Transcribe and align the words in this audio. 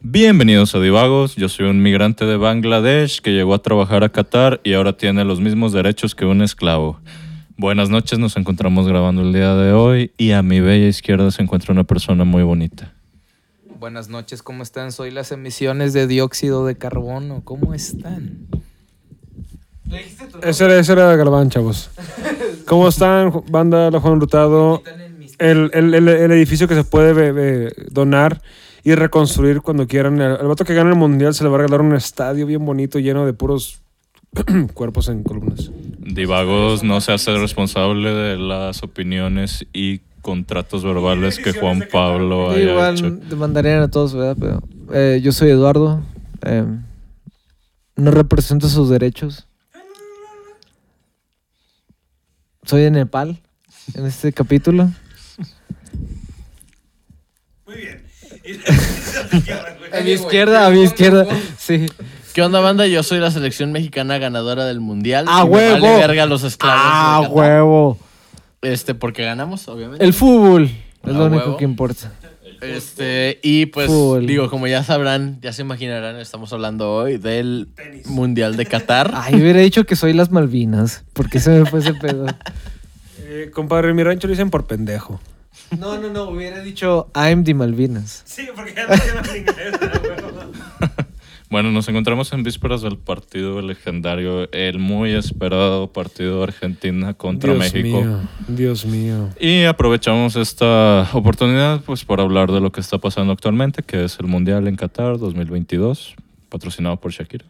Bienvenidos 0.00 0.74
a 0.74 0.80
Divagos, 0.80 1.36
yo 1.36 1.50
soy 1.50 1.66
un 1.66 1.82
migrante 1.82 2.24
de 2.24 2.38
Bangladesh 2.38 3.20
que 3.20 3.32
llegó 3.32 3.52
a 3.52 3.58
trabajar 3.58 4.02
a 4.02 4.08
Qatar 4.08 4.62
y 4.64 4.72
ahora 4.72 4.96
tiene 4.96 5.26
los 5.26 5.40
mismos 5.40 5.72
derechos 5.72 6.14
que 6.14 6.24
un 6.24 6.40
esclavo. 6.40 7.00
Buenas 7.58 7.88
noches, 7.88 8.18
nos 8.18 8.36
encontramos 8.36 8.86
grabando 8.86 9.22
el 9.22 9.32
día 9.32 9.54
de 9.54 9.72
hoy 9.72 10.12
y 10.18 10.32
a 10.32 10.42
mi 10.42 10.60
bella 10.60 10.88
izquierda 10.88 11.30
se 11.30 11.42
encuentra 11.42 11.72
una 11.72 11.84
persona 11.84 12.24
muy 12.24 12.42
bonita. 12.42 12.92
Buenas 13.80 14.08
noches, 14.08 14.42
¿cómo 14.42 14.62
están? 14.62 14.92
Soy 14.92 15.10
las 15.10 15.32
emisiones 15.32 15.92
de 15.92 16.06
dióxido 16.06 16.66
de 16.66 16.76
carbono. 16.76 17.40
¿Cómo 17.44 17.72
están? 17.74 18.46
Ese 20.42 20.64
era, 20.64 20.78
ese 20.78 20.92
era 20.92 21.14
Galván, 21.16 21.48
chavos. 21.50 21.90
¿Cómo 22.66 22.88
están, 22.88 23.32
banda 23.48 23.90
La 23.90 24.00
Juan 24.00 24.14
Hurtado? 24.14 24.82
El, 25.38 25.70
el- 25.74 25.94
el- 25.94 26.08
el 26.08 26.30
edificio 26.32 26.66
que 26.68 26.74
se 26.74 26.84
puede 26.84 27.72
donar 27.90 28.40
y 28.82 28.94
reconstruir 28.94 29.60
cuando 29.62 29.86
quieran. 29.86 30.20
El, 30.20 30.40
el 30.40 30.46
vato 30.46 30.64
que 30.64 30.74
gane 30.74 30.90
el 30.90 30.96
mundial 30.96 31.34
se 31.34 31.44
le 31.44 31.50
va 31.50 31.56
a 31.56 31.58
regalar 31.60 31.80
un 31.82 31.94
estadio 31.94 32.46
bien 32.46 32.64
bonito 32.64 32.98
lleno 32.98 33.24
de 33.26 33.32
puros 33.34 33.80
cuerpos 34.74 35.08
en 35.08 35.22
columnas. 35.22 35.70
Divagos 36.06 36.82
no 36.84 37.00
se 37.00 37.12
hace 37.12 37.36
responsable 37.36 38.12
de 38.14 38.36
las 38.38 38.82
opiniones 38.82 39.66
y 39.72 40.00
contratos 40.22 40.84
verbales 40.84 41.38
que 41.38 41.52
Juan 41.52 41.84
Pablo 41.90 42.50
haya 42.50 42.62
hecho. 42.62 42.70
Igual 43.06 43.28
demandarían 43.28 43.82
a 43.82 43.88
todos, 43.90 44.14
¿verdad? 44.14 44.36
Pero 44.38 44.62
eh, 44.92 45.20
yo 45.22 45.32
soy 45.32 45.50
Eduardo. 45.50 46.02
eh, 46.42 46.64
no 47.96 48.10
represento 48.10 48.68
sus 48.68 48.88
derechos. 48.90 49.46
Soy 52.64 52.82
de 52.82 52.90
Nepal 52.90 53.40
en 53.94 54.06
este 54.06 54.32
capítulo. 54.32 54.90
A 59.92 60.00
mi 60.02 60.10
izquierda, 60.12 60.66
a 60.66 60.70
mi 60.70 60.82
izquierda. 60.82 61.26
Sí. 61.58 61.86
¿Qué 62.36 62.42
onda, 62.42 62.60
banda? 62.60 62.86
Yo 62.86 63.02
soy 63.02 63.18
la 63.18 63.30
selección 63.30 63.72
mexicana 63.72 64.18
ganadora 64.18 64.66
del 64.66 64.78
mundial. 64.78 65.24
¡A 65.26 65.40
Y 65.40 65.44
me 65.44 65.50
huevo! 65.52 65.80
Vale 65.86 65.96
verga 66.06 66.24
a 66.24 66.26
los 66.26 66.42
esclavos. 66.42 66.82
¡Ah, 66.84 67.20
de 67.22 67.28
huevo! 67.28 67.98
Este, 68.60 68.94
porque 68.94 69.24
ganamos, 69.24 69.66
obviamente. 69.68 70.04
El 70.04 70.12
fútbol 70.12 70.64
es 70.64 70.70
Ah, 71.02 71.12
lo 71.12 71.24
único 71.28 71.56
que 71.56 71.64
importa. 71.64 72.12
Este, 72.60 73.40
y 73.42 73.64
pues, 73.64 73.86
Fútbol. 73.86 74.26
digo, 74.26 74.50
como 74.50 74.66
ya 74.66 74.84
sabrán, 74.84 75.38
ya 75.40 75.54
se 75.54 75.62
imaginarán, 75.62 76.16
estamos 76.16 76.52
hablando 76.52 76.92
hoy 76.92 77.16
del 77.16 77.68
mundial 78.04 78.58
de 78.58 78.66
Qatar. 78.66 79.12
Ay, 79.14 79.36
hubiera 79.36 79.60
dicho 79.60 79.84
que 79.84 79.96
soy 79.96 80.12
las 80.12 80.30
Malvinas. 80.30 81.04
porque 81.14 81.40
se 81.40 81.48
me 81.48 81.64
fue 81.64 81.80
ese 81.80 81.94
pedo? 81.94 82.26
Eh, 83.20 83.50
compadre, 83.50 83.88
en 83.88 83.96
mi 83.96 84.02
rancho 84.02 84.26
lo 84.26 84.32
dicen 84.32 84.50
por 84.50 84.66
pendejo. 84.66 85.18
No, 85.78 85.98
no, 85.98 86.10
no. 86.10 86.24
Hubiera 86.24 86.60
dicho 86.60 87.08
I'm 87.14 87.44
the 87.44 87.54
Malvinas. 87.54 88.22
Sí, 88.26 88.46
porque 88.54 88.74
ya 88.74 88.86
no 88.86 88.94
en 88.94 89.36
inglés. 89.36 89.74
Bueno, 91.48 91.70
nos 91.70 91.88
encontramos 91.88 92.32
en 92.32 92.42
vísperas 92.42 92.82
del 92.82 92.98
partido 92.98 93.62
legendario, 93.62 94.50
el 94.52 94.78
muy 94.80 95.12
esperado 95.12 95.92
partido 95.92 96.38
de 96.38 96.42
Argentina 96.44 97.14
contra 97.14 97.54
Dios 97.54 97.72
México. 97.72 98.00
mío, 98.02 98.20
Dios 98.48 98.84
mío. 98.84 99.28
Y 99.40 99.62
aprovechamos 99.64 100.34
esta 100.34 101.08
oportunidad 101.12 101.82
pues 101.82 102.04
para 102.04 102.24
hablar 102.24 102.50
de 102.50 102.60
lo 102.60 102.72
que 102.72 102.80
está 102.80 102.98
pasando 102.98 103.32
actualmente, 103.32 103.82
que 103.84 104.04
es 104.04 104.18
el 104.18 104.26
Mundial 104.26 104.66
en 104.66 104.74
Qatar 104.74 105.18
2022, 105.18 106.16
patrocinado 106.48 106.96
por 106.96 107.12
Shakira. 107.12 107.44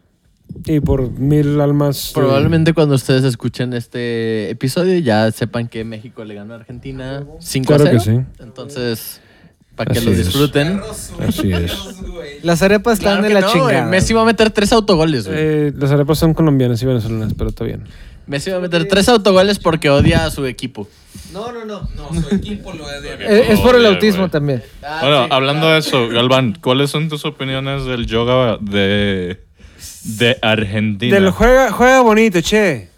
Y 0.65 0.79
por 0.79 1.11
mil 1.11 1.59
almas. 1.59 2.09
eh, 2.09 2.13
Probablemente 2.13 2.73
cuando 2.73 2.95
ustedes 2.95 3.23
escuchen 3.23 3.73
este 3.73 4.49
episodio 4.51 4.97
ya 4.99 5.29
sepan 5.31 5.67
que 5.67 5.83
México 5.83 6.23
le 6.23 6.35
ganó 6.35 6.53
a 6.53 6.57
Argentina 6.57 7.25
5 7.39 7.65
Claro 7.67 7.83
a 7.83 7.87
0. 7.87 7.97
que 7.97 8.11
sí. 8.11 8.43
Entonces, 8.43 9.21
para 9.77 9.93
que 9.93 9.99
Así 9.99 10.05
lo 10.07 10.11
es. 10.11 10.17
disfruten. 10.25 10.81
Así 11.25 11.53
es. 11.53 11.71
Las 12.43 12.61
arepas 12.61 12.97
están 12.99 13.19
Claro 13.19 13.21
de 13.23 13.27
que 13.29 13.33
la 13.35 13.41
no, 13.41 13.53
chingada. 13.53 13.85
Messi 13.85 14.13
va 14.13 14.23
a 14.23 14.25
meter 14.25 14.49
tres 14.49 14.73
autogoles, 14.73 15.27
güey. 15.27 15.37
Eh, 15.39 15.73
las 15.77 15.91
arepas 15.91 16.17
son 16.19 16.33
colombianas 16.33 16.81
y 16.81 16.85
venezolanas, 16.85 17.33
pero 17.37 17.49
está 17.51 17.63
bien. 17.63 17.83
Messi 18.25 18.49
va 18.51 18.57
a 18.57 18.59
meter 18.59 18.85
tres 18.89 19.07
autogoles 19.07 19.57
porque 19.59 19.89
odia 19.89 20.25
a 20.25 20.31
su 20.31 20.45
equipo. 20.45 20.89
No, 21.31 21.51
no, 21.51 21.63
no. 21.63 21.87
No, 21.95 22.21
su 22.21 22.35
equipo 22.35 22.73
lo 22.73 22.85
de 22.87 22.97
Eh, 23.19 23.45
es 23.49 23.59
por 23.61 23.75
el 23.75 23.85
autismo 23.85 24.21
güey. 24.23 24.31
también. 24.31 24.63
bueno, 25.01 25.27
hablando 25.29 25.69
de 25.69 25.79
eso, 25.79 26.09
Galván, 26.09 26.57
¿cuáles 26.61 26.89
son 26.89 27.07
tus 27.07 27.23
opiniones 27.25 27.85
del 27.85 28.05
yoga 28.05 28.57
de, 28.59 29.39
de 30.03 30.37
Argentina? 30.41 31.15
Del 31.15 31.29
juega, 31.31 31.71
juega 31.71 32.01
bonito, 32.01 32.41
che. 32.41 32.89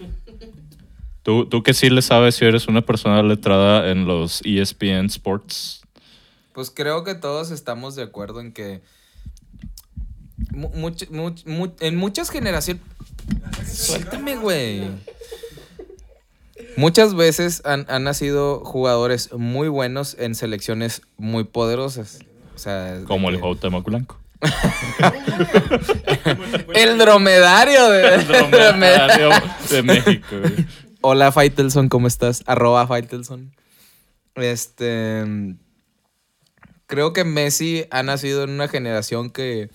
Tú, 1.24 1.46
tú 1.46 1.62
que 1.62 1.74
sí 1.74 1.90
le 1.90 2.02
sabes 2.02 2.36
si 2.36 2.46
eres 2.46 2.68
una 2.68 2.82
persona 2.82 3.22
letrada 3.22 3.92
en 3.92 4.06
los 4.06 4.42
ESPN 4.46 5.06
Sports. 5.08 5.79
Pues 6.60 6.72
creo 6.72 7.06
que 7.06 7.16
todos 7.16 7.52
estamos 7.52 7.96
de 7.96 8.04
acuerdo 8.04 8.42
en 8.42 8.52
que 8.52 8.82
much- 10.52 11.08
much- 11.10 11.76
en 11.80 11.96
muchas 11.96 12.30
generaciones... 12.30 12.84
Suéltame, 13.66 14.36
güey. 14.36 14.90
Muchas 16.76 17.16
veces 17.16 17.62
han, 17.64 17.86
han 17.88 18.04
nacido 18.04 18.66
jugadores 18.66 19.32
muy 19.32 19.70
buenos 19.70 20.18
en 20.20 20.36
selecciones 20.36 21.02
muy 21.16 21.46
poderosas. 21.46 22.20
O 22.56 22.60
sea, 22.60 23.04
Como 23.08 23.30
el 23.30 23.36
que- 23.36 23.42
Cuauhtémoc 23.42 23.86
Blanco. 23.86 24.18
El 26.74 26.98
dromedario 26.98 27.90
de, 27.90 28.16
El 28.16 28.28
dromedario 28.28 29.30
de 29.70 29.84
México. 29.84 30.26
güey. 30.42 30.66
Hola 31.00 31.32
Faitelson, 31.32 31.88
¿cómo 31.88 32.08
estás? 32.08 32.44
Arroba 32.48 32.86
Faitelson. 32.86 33.56
Este. 34.36 35.24
Creo 36.90 37.14
que 37.14 37.24
Messi 37.24 37.86
ha 37.92 38.02
nacido 38.02 38.44
en 38.44 38.50
una 38.50 38.68
generación 38.68 39.30
que 39.30 39.70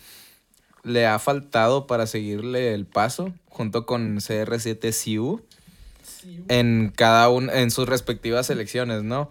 le 0.83 1.07
ha 1.07 1.21
faltado 1.21 1.87
para 1.87 2.09
seguirle 2.09 2.75
el 2.75 2.87
paso, 2.87 3.33
junto 3.49 3.87
con 3.87 4.17
CR7 4.17 4.93
CU, 4.93 5.41
en 6.49 6.93
cada 6.93 7.29
una, 7.29 7.55
en 7.61 7.71
sus 7.71 7.89
respectivas 7.89 8.49
selecciones, 8.49 9.05
¿no? 9.05 9.31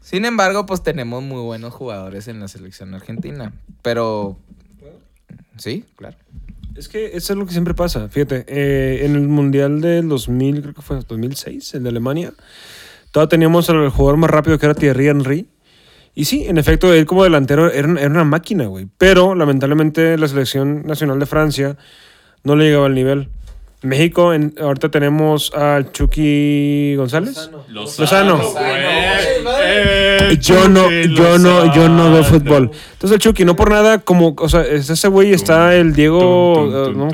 Sin 0.00 0.24
embargo, 0.24 0.66
pues 0.66 0.82
tenemos 0.82 1.22
muy 1.22 1.40
buenos 1.40 1.72
jugadores 1.72 2.26
en 2.26 2.40
la 2.40 2.48
selección 2.48 2.92
argentina. 2.92 3.52
Pero. 3.82 4.36
Sí, 5.58 5.84
claro. 5.94 6.16
Es 6.74 6.88
que 6.88 7.16
eso 7.16 7.34
es 7.34 7.38
lo 7.38 7.46
que 7.46 7.52
siempre 7.52 7.74
pasa. 7.74 8.08
Fíjate, 8.08 8.44
eh, 8.48 9.06
en 9.06 9.14
el 9.14 9.28
Mundial 9.28 9.80
del 9.80 10.08
2000, 10.08 10.60
creo 10.60 10.74
que 10.74 10.82
fue 10.82 10.98
2006, 11.06 11.74
el 11.74 11.84
de 11.84 11.90
Alemania, 11.90 12.32
todavía 13.12 13.28
teníamos 13.28 13.70
al 13.70 13.90
jugador 13.90 14.16
más 14.16 14.30
rápido 14.30 14.58
que 14.58 14.66
era 14.66 14.74
Thierry 14.74 15.06
Henry. 15.06 15.46
Y 16.14 16.26
sí, 16.26 16.44
en 16.46 16.58
efecto, 16.58 16.92
él 16.92 17.06
como 17.06 17.24
delantero 17.24 17.70
era, 17.72 17.88
una- 17.88 18.00
era 18.00 18.10
una 18.10 18.24
máquina, 18.24 18.66
güey. 18.66 18.86
Pero 18.98 19.34
lamentablemente 19.34 20.16
la 20.18 20.28
selección 20.28 20.86
nacional 20.86 21.18
de 21.18 21.26
Francia 21.26 21.76
no 22.44 22.54
le 22.56 22.64
llegaba 22.66 22.86
al 22.86 22.94
nivel. 22.94 23.28
México, 23.82 24.32
en- 24.32 24.54
ahorita 24.60 24.90
tenemos 24.90 25.52
a 25.56 25.82
Chucky 25.90 26.94
González. 26.96 27.50
Lozano. 27.68 28.38
güey. 28.38 30.38
Yo 30.38 30.68
no, 30.68 30.90
yo 30.90 31.38
no, 31.38 31.74
yo 31.74 31.88
no 31.88 32.04
veo 32.10 32.18
Lozano. 32.18 32.38
fútbol. 32.38 32.70
Entonces 32.92 33.12
el 33.12 33.18
Chucky, 33.18 33.44
no 33.44 33.56
por 33.56 33.70
nada, 33.70 33.98
como, 33.98 34.34
o 34.38 34.48
sea, 34.48 34.62
es 34.62 34.88
ese 34.88 35.08
güey 35.08 35.32
está 35.32 35.74
el 35.74 35.92
Diego. 35.94 36.20
tum, 36.20 36.70
tum, 36.70 36.80
eh, 36.80 36.84
tum, 36.84 36.98
no, 36.98 37.08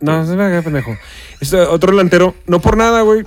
no, 0.00 0.26
se 0.26 0.36
me 0.36 0.42
haga 0.44 0.62
pendejo. 0.62 0.96
Este 1.40 1.60
otro 1.60 1.90
delantero, 1.92 2.34
no 2.46 2.60
por 2.60 2.76
nada, 2.76 3.02
güey. 3.02 3.24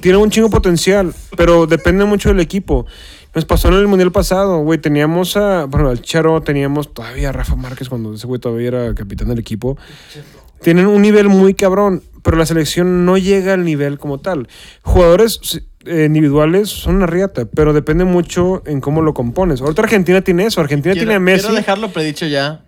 Tiene 0.00 0.18
un 0.18 0.30
chingo 0.30 0.50
potencial, 0.50 1.12
pero 1.36 1.66
depende 1.66 2.04
mucho 2.04 2.28
del 2.28 2.40
equipo. 2.40 2.86
Nos 3.34 3.44
pasó 3.44 3.68
en 3.68 3.74
el 3.74 3.86
mundial 3.86 4.10
pasado, 4.10 4.58
güey. 4.58 4.78
Teníamos 4.78 5.36
a, 5.36 5.64
bueno, 5.66 5.90
al 5.90 6.00
Charo, 6.00 6.40
teníamos 6.42 6.92
todavía 6.92 7.28
a 7.28 7.32
Rafa 7.32 7.56
Márquez 7.56 7.88
cuando 7.88 8.14
ese 8.14 8.26
güey 8.26 8.40
todavía 8.40 8.68
era 8.68 8.94
capitán 8.94 9.28
del 9.28 9.38
equipo. 9.38 9.76
Tienen 10.62 10.86
un 10.86 11.02
nivel 11.02 11.28
muy 11.28 11.54
cabrón, 11.54 12.02
pero 12.22 12.36
la 12.36 12.46
selección 12.46 13.04
no 13.04 13.16
llega 13.16 13.54
al 13.54 13.64
nivel 13.64 13.98
como 13.98 14.18
tal. 14.18 14.48
Jugadores 14.82 15.62
eh, 15.84 16.04
individuales 16.06 16.68
son 16.68 16.96
una 16.96 17.06
riata, 17.06 17.46
pero 17.46 17.72
depende 17.72 18.04
mucho 18.04 18.62
en 18.66 18.80
cómo 18.80 19.02
lo 19.02 19.14
compones. 19.14 19.60
Ahorita 19.60 19.82
Argentina 19.82 20.20
tiene 20.22 20.46
eso. 20.46 20.60
Argentina 20.60 20.94
Quiero, 20.94 21.06
tiene 21.06 21.14
a 21.14 21.20
Messi. 21.20 21.42
quiero 21.42 21.56
dejarlo 21.56 21.92
predicho 21.92 22.26
ya. 22.26 22.62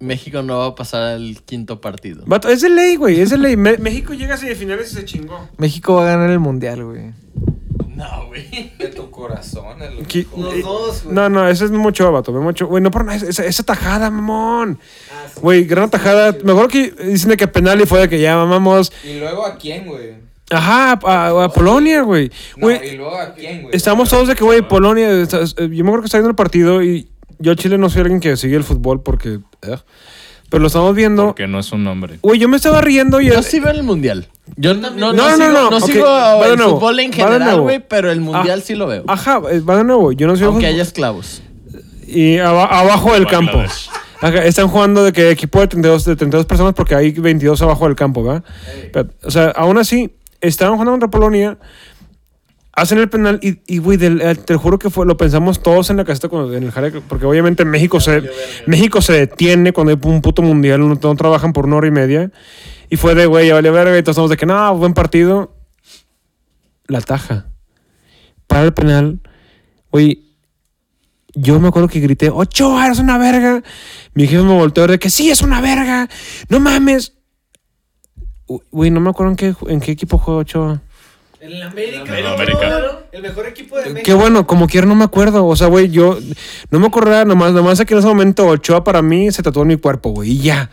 México 0.00 0.42
no 0.42 0.58
va 0.58 0.66
a 0.66 0.74
pasar 0.74 1.02
al 1.02 1.40
quinto 1.44 1.80
partido. 1.80 2.24
Es 2.48 2.60
de 2.60 2.68
ley, 2.68 2.96
güey. 2.96 3.20
Es 3.20 3.30
de 3.30 3.38
ley. 3.38 3.56
México 3.56 4.12
llega 4.12 4.34
a 4.34 4.36
semifinales 4.36 4.92
y 4.92 4.96
se 4.96 5.04
chingó. 5.04 5.48
México 5.56 5.94
va 5.94 6.02
a 6.02 6.16
ganar 6.16 6.30
el 6.30 6.40
mundial, 6.40 6.84
güey. 6.84 7.12
No, 7.96 8.26
güey. 8.28 8.72
De 8.78 8.88
tu 8.88 9.10
corazón, 9.10 9.80
el 9.82 9.96
Los 9.96 10.14
eh, 10.54 10.62
dos, 10.62 11.04
güey. 11.04 11.14
No, 11.14 11.28
no, 11.28 11.48
ese 11.48 11.64
es 11.66 11.70
mucho 11.70 12.10
vato. 12.10 12.32
Mucho, 12.32 12.66
güey, 12.66 12.82
no 12.82 12.90
por 12.90 13.04
nada. 13.04 13.16
Esa, 13.26 13.44
esa 13.44 13.62
tajada, 13.62 14.10
mamón. 14.10 14.78
Güey, 15.40 15.64
gran 15.64 15.88
tajada. 15.90 16.32
Me 16.42 16.52
acuerdo 16.52 16.68
que 16.68 16.90
dicen 16.90 17.30
de 17.30 17.36
que 17.36 17.46
penal 17.48 17.80
y 17.80 17.86
fue 17.86 18.00
de 18.00 18.08
que 18.08 18.20
ya 18.20 18.36
mamamos. 18.36 18.92
¿Y 19.04 19.18
luego 19.18 19.46
a 19.46 19.56
quién, 19.56 19.86
güey? 19.86 20.14
Ajá, 20.50 20.98
a, 21.04 21.44
a 21.44 21.48
Polonia, 21.48 22.02
güey. 22.02 22.28
No, 22.56 22.62
Güey, 22.66 22.88
y 22.94 22.96
luego 22.96 23.16
a 23.16 23.32
quién, 23.34 23.62
güey. 23.62 23.74
Estamos 23.74 24.10
todos 24.10 24.28
de 24.28 24.34
que, 24.34 24.44
güey, 24.44 24.60
Polonia. 24.66 25.10
está- 25.22 25.42
eh, 25.42 25.68
Yo 25.70 25.84
me 25.84 25.90
acuerdo 25.90 26.00
que 26.02 26.06
estaba 26.06 26.20
viendo 26.20 26.30
el 26.30 26.36
partido 26.36 26.82
y 26.82 27.08
yo 27.38 27.52
a 27.52 27.56
Chile 27.56 27.78
no 27.78 27.88
soy 27.90 28.02
alguien 28.02 28.20
que 28.20 28.36
sigue 28.36 28.56
el 28.56 28.64
fútbol 28.64 29.02
porque. 29.02 29.38
eh, 29.62 29.76
pero 30.54 30.62
lo 30.62 30.68
estamos 30.68 30.94
viendo. 30.94 31.26
Porque 31.26 31.48
no 31.48 31.58
es 31.58 31.72
un 31.72 31.82
nombre. 31.82 32.20
Güey, 32.22 32.38
yo 32.38 32.48
me 32.48 32.56
estaba 32.56 32.80
riendo 32.80 33.20
y. 33.20 33.26
Yo 33.26 33.42
sí 33.42 33.58
veo 33.58 33.72
el 33.72 33.82
mundial. 33.82 34.28
Yo 34.56 34.72
no, 34.72 34.88
no, 34.90 35.12
No, 35.12 35.36
no, 35.36 35.36
sigo, 35.36 35.70
no, 35.70 35.80
sigo 35.80 36.04
va 36.04 36.46
el 36.46 36.56
nuevo, 36.56 36.76
fútbol 36.78 37.00
en 37.00 37.12
general, 37.12 37.60
güey, 37.60 37.80
pero 37.80 38.12
el 38.12 38.20
mundial 38.20 38.60
Ah, 38.60 38.64
sí 38.64 38.76
lo 38.76 38.86
veo. 38.86 39.02
Ajá, 39.08 39.40
eh, 39.50 39.58
va 39.58 39.78
de 39.78 39.82
nuevo. 39.82 40.12
Yo 40.12 40.28
no 40.28 40.36
soy 40.36 40.46
Aunque 40.46 40.66
haya 40.66 40.84
esclavos. 40.84 41.42
Y 42.06 42.38
aba- 42.38 42.66
abajo 42.66 43.14
del 43.14 43.26
campo. 43.26 43.58
Ajá, 44.20 44.44
están 44.44 44.68
jugando 44.68 45.02
de 45.02 45.12
que 45.12 45.30
equipo 45.30 45.58
de 45.60 45.66
32, 45.66 46.04
de 46.04 46.14
32 46.14 46.46
personas 46.46 46.72
porque 46.74 46.94
hay 46.94 47.10
22 47.10 47.60
abajo 47.62 47.86
del 47.86 47.96
campo, 47.96 48.22
¿verdad? 48.22 48.44
Pero, 48.92 49.08
o 49.24 49.32
sea, 49.32 49.46
aún 49.56 49.76
así, 49.78 50.14
estaban 50.40 50.74
jugando 50.74 50.92
contra 50.92 51.08
Polonia, 51.10 51.58
hacen 52.76 52.98
el 52.98 53.08
penal 53.08 53.38
y, 53.42 53.60
y 53.66 53.78
güey, 53.78 53.96
del- 53.98 54.20
eh, 54.20 54.34
te 54.34 54.56
juro 54.56 54.78
que 54.78 54.90
fue, 54.90 55.06
lo 55.06 55.16
pensamos 55.16 55.62
todos 55.62 55.90
en 55.90 55.96
la 55.98 56.04
caseta 56.04 56.28
cuando, 56.28 56.54
en 56.54 56.62
el 56.64 56.70
jale, 56.72 56.90
porque 57.02 57.24
obviamente 57.26 57.64
México 57.64 58.00
se, 58.00 58.22
México 58.66 59.00
se 59.00 59.12
detiene 59.12 59.72
cuando 59.72 59.92
hay 59.92 59.98
un 60.02 60.20
puto 60.22 60.42
mundial, 60.42 60.80
no, 60.80 60.98
no 61.00 61.16
trabajan 61.16 61.52
por 61.52 61.66
una 61.66 61.76
hora 61.76 61.86
y 61.88 61.92
media. 61.92 62.30
Y 62.90 62.96
fue 62.96 63.14
de, 63.14 63.26
güey, 63.26 63.48
ya 63.48 63.54
vale 63.54 63.70
verga, 63.70 63.96
y 63.98 64.02
todos 64.02 64.14
estamos 64.14 64.30
de 64.30 64.36
que, 64.36 64.46
no, 64.46 64.76
buen 64.76 64.92
partido. 64.94 65.56
La 66.86 67.00
taja. 67.00 67.46
Para 68.46 68.64
el 68.64 68.74
penal, 68.74 69.20
güey, 69.90 70.24
yo 71.34 71.58
me 71.58 71.68
acuerdo 71.68 71.88
que 71.88 71.98
grité, 72.00 72.30
Ochoa, 72.30 72.86
eres 72.86 72.98
una 72.98 73.18
verga. 73.18 73.62
Mi 74.14 74.26
jefe 74.26 74.42
me 74.42 74.52
volteó 74.52 74.86
de 74.86 74.98
que 74.98 75.10
sí, 75.10 75.30
es 75.30 75.42
una 75.42 75.60
verga. 75.60 76.08
No 76.48 76.60
mames. 76.60 77.14
Güey, 78.70 78.90
no 78.90 79.00
me 79.00 79.10
acuerdo 79.10 79.30
en 79.32 79.36
qué, 79.36 79.54
en 79.68 79.80
qué 79.80 79.92
equipo 79.92 80.18
juega 80.18 80.40
Ochoa. 80.40 80.82
En 81.44 81.52
el 81.52 81.62
América. 81.62 82.18
En 82.18 82.26
América. 82.26 82.98
El 83.12 83.20
mejor 83.20 83.46
equipo 83.46 83.76
de 83.78 84.02
Qué 84.02 84.14
bueno, 84.14 84.46
como 84.46 84.66
quiera 84.66 84.86
no 84.86 84.94
me 84.94 85.04
acuerdo. 85.04 85.46
O 85.46 85.54
sea, 85.54 85.66
güey, 85.66 85.90
yo 85.90 86.18
no 86.70 86.80
me 86.80 86.86
acordaba 86.86 87.26
nomás, 87.26 87.52
nomás 87.52 87.84
que 87.84 87.92
en 87.92 87.98
ese 87.98 88.08
momento 88.08 88.46
Ochoa 88.46 88.82
para 88.82 89.02
mí 89.02 89.30
se 89.30 89.42
tatuó 89.42 89.62
en 89.62 89.68
mi 89.68 89.76
cuerpo, 89.76 90.10
güey. 90.10 90.30
Y 90.30 90.38
ya. 90.40 90.70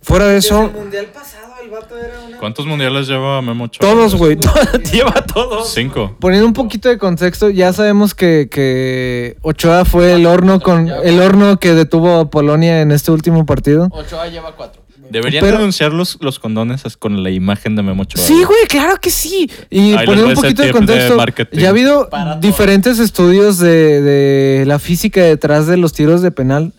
Fuera 0.00 0.26
de 0.26 0.38
eso, 0.38 0.70
mundial 0.70 1.06
pasado 1.06 1.54
el 1.62 1.68
vato 1.68 1.98
era 1.98 2.14
una... 2.26 2.38
¿Cuántos 2.38 2.64
mundiales 2.64 3.08
lleva 3.08 3.42
Memo 3.42 3.64
Ochoa? 3.64 3.90
todos, 3.90 4.14
güey. 4.14 4.38
Lleva 4.92 5.12
todos. 5.26 5.68
Cinco. 5.74 6.16
Poniendo 6.18 6.46
un 6.46 6.52
poquito 6.54 6.88
de 6.88 6.96
contexto, 6.96 7.50
ya 7.50 7.72
sabemos 7.74 8.14
que, 8.14 8.48
que 8.50 9.36
Ochoa 9.42 9.84
fue 9.84 10.12
el 10.12 10.24
horno 10.24 10.60
con 10.60 10.88
el 10.88 11.20
horno 11.20 11.58
que 11.58 11.74
detuvo 11.74 12.20
a 12.20 12.30
Polonia 12.30 12.80
en 12.80 12.92
este 12.92 13.10
último 13.10 13.44
partido. 13.44 13.88
Ochoa 13.90 14.28
lleva 14.28 14.54
cuatro. 14.54 14.85
Deberían 15.10 15.44
Pero- 15.44 15.58
denunciar 15.58 15.92
los, 15.92 16.18
los 16.20 16.38
condones 16.38 16.82
con 16.96 17.22
la 17.22 17.30
imagen 17.30 17.76
de 17.76 17.82
Memo 17.82 18.02
Ochoa. 18.02 18.22
Sí, 18.22 18.44
güey, 18.44 18.66
claro 18.68 18.96
que 19.00 19.10
sí. 19.10 19.50
Y 19.70 19.94
Ahí 19.94 20.06
va 20.06 20.12
un 20.12 20.34
poquito 20.34 20.62
de 20.62 20.70
contexto, 20.72 21.16
ya 21.52 21.68
ha 21.68 21.70
habido 21.70 22.08
diferentes 22.40 22.98
estudios 22.98 23.58
de, 23.58 24.00
de 24.00 24.64
la 24.66 24.78
física 24.78 25.22
detrás 25.22 25.66
de 25.66 25.76
los 25.76 25.92
tiros 25.92 26.22
de 26.22 26.30
penal. 26.30 26.72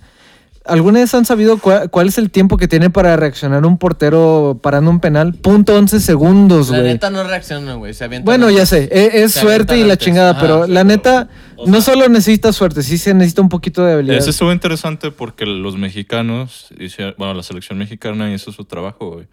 ¿Alguna 0.68 1.00
vez 1.00 1.14
han 1.14 1.25
sabido 1.25 1.58
cuál 1.60 2.08
es 2.08 2.18
el 2.18 2.30
tiempo 2.31 2.58
que 2.58 2.68
tiene 2.68 2.90
para 2.90 3.16
reaccionar 3.16 3.66
un 3.66 3.78
portero 3.78 4.60
parando 4.62 4.92
un 4.92 5.00
penal? 5.00 5.34
Punto 5.34 5.75
11 5.75 6.00
segundos, 6.00 6.69
La 6.69 6.80
güey. 6.80 6.94
neta 6.94 7.10
no 7.10 7.24
reacciona, 7.24 7.75
güey. 7.75 7.94
Se 7.94 8.04
avienta 8.04 8.25
Bueno, 8.25 8.50
ya 8.50 8.66
sé, 8.66 8.90
e- 8.92 9.24
es, 9.24 9.34
suerte 9.34 9.78
y 9.78 9.84
la 9.84 9.94
antes. 9.94 10.06
chingada, 10.06 10.31
Ajá, 10.31 10.42
pero 10.42 10.66
sí, 10.66 10.72
la 10.72 10.81
pero- 10.81 10.88
neta, 10.96 11.30
no 11.66 11.81
solo 11.81 12.08
necesita 12.10 12.52
suerte, 12.54 12.84
sí 12.84 12.98
se 12.98 13.14
necesita 13.14 13.42
un 13.42 13.50
poquito 13.50 13.84
de 13.86 13.94
habilidad. 13.94 14.18
Ese 14.18 14.30
estuvo 14.31 14.52
interesante 14.52 15.12
porque 15.12 15.46
los 15.46 15.78
mexicanos, 15.78 16.68
hicieron- 16.80 17.16
bueno, 17.18 17.34
la 17.34 17.44
selección 17.44 17.78
mexicana 17.80 18.34
hizo 18.34 18.52
su 18.52 18.66
trabajo, 18.66 19.12
güey. 19.12 19.28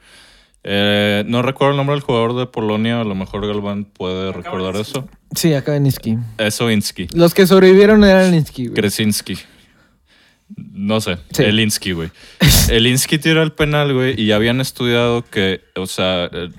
Eh, 0.67 1.25
no 1.27 1.43
recuerdo 1.43 1.73
el 1.73 1.77
nombre 1.77 1.95
del 1.95 2.03
jugador 2.03 2.35
de 2.39 2.47
Polonia, 2.47 3.03
a 3.03 3.05
lo 3.05 3.15
mejor 3.15 3.47
Galván 3.47 3.85
puede 3.85 4.33
recordar 4.33 4.77
eso. 4.77 5.07
Sí, 5.35 5.53
acá 5.53 5.77
en 5.77 5.85
Iski. 5.85 6.17
Eso 6.39 6.71
Insky. 6.71 7.09
Los 7.13 7.35
que 7.35 7.47
sobrevivieron 7.47 8.03
eran 8.03 8.33
Iski, 8.35 8.69
güey. 8.69 8.75
Kresinski. 8.75 9.37
No 10.56 11.00
sé, 11.00 11.19
Sí. 11.32 11.43
Elinsky, 11.44 11.93
güey. 11.93 12.11
Elinsky 12.69 13.19
tira 13.19 13.43
el 13.43 13.52
penal, 13.52 13.93
güey, 13.94 14.20
y 14.20 14.26
ya 14.26 14.37
habían 14.37 14.61
estudiado 14.61 15.25
que, 15.25 15.62
o 15.75 15.87
sea, 15.87 16.26
eh, 16.32 16.50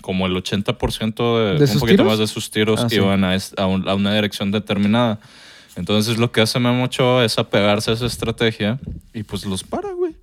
como 0.00 0.26
el 0.26 0.36
80% 0.36 1.38
de, 1.38 1.58
¿De 1.66 1.72
un 1.72 1.78
poquito 1.80 1.86
tiros? 1.86 2.06
más 2.06 2.18
de 2.18 2.26
sus 2.26 2.50
tiros 2.50 2.80
Ah, 2.84 2.88
sí. 2.88 2.96
iban 2.96 3.24
a, 3.24 3.34
es- 3.34 3.54
a 3.56 3.66
un- 3.66 3.88
a 3.88 3.94
una 3.94 4.14
dirección 4.14 4.50
determinada. 4.50 5.20
Entonces 5.76 6.18
lo 6.18 6.32
que 6.32 6.40
hace 6.42 6.58
Memo 6.58 6.84
Ochoa 6.84 7.24
es 7.24 7.38
apegarse 7.38 7.90
a 7.90 7.94
esa 7.94 8.06
estrategia 8.06 8.78
y 9.14 9.22
pues 9.22 9.44
los 9.46 9.64
para, 9.64 9.90
güey. 9.92 10.14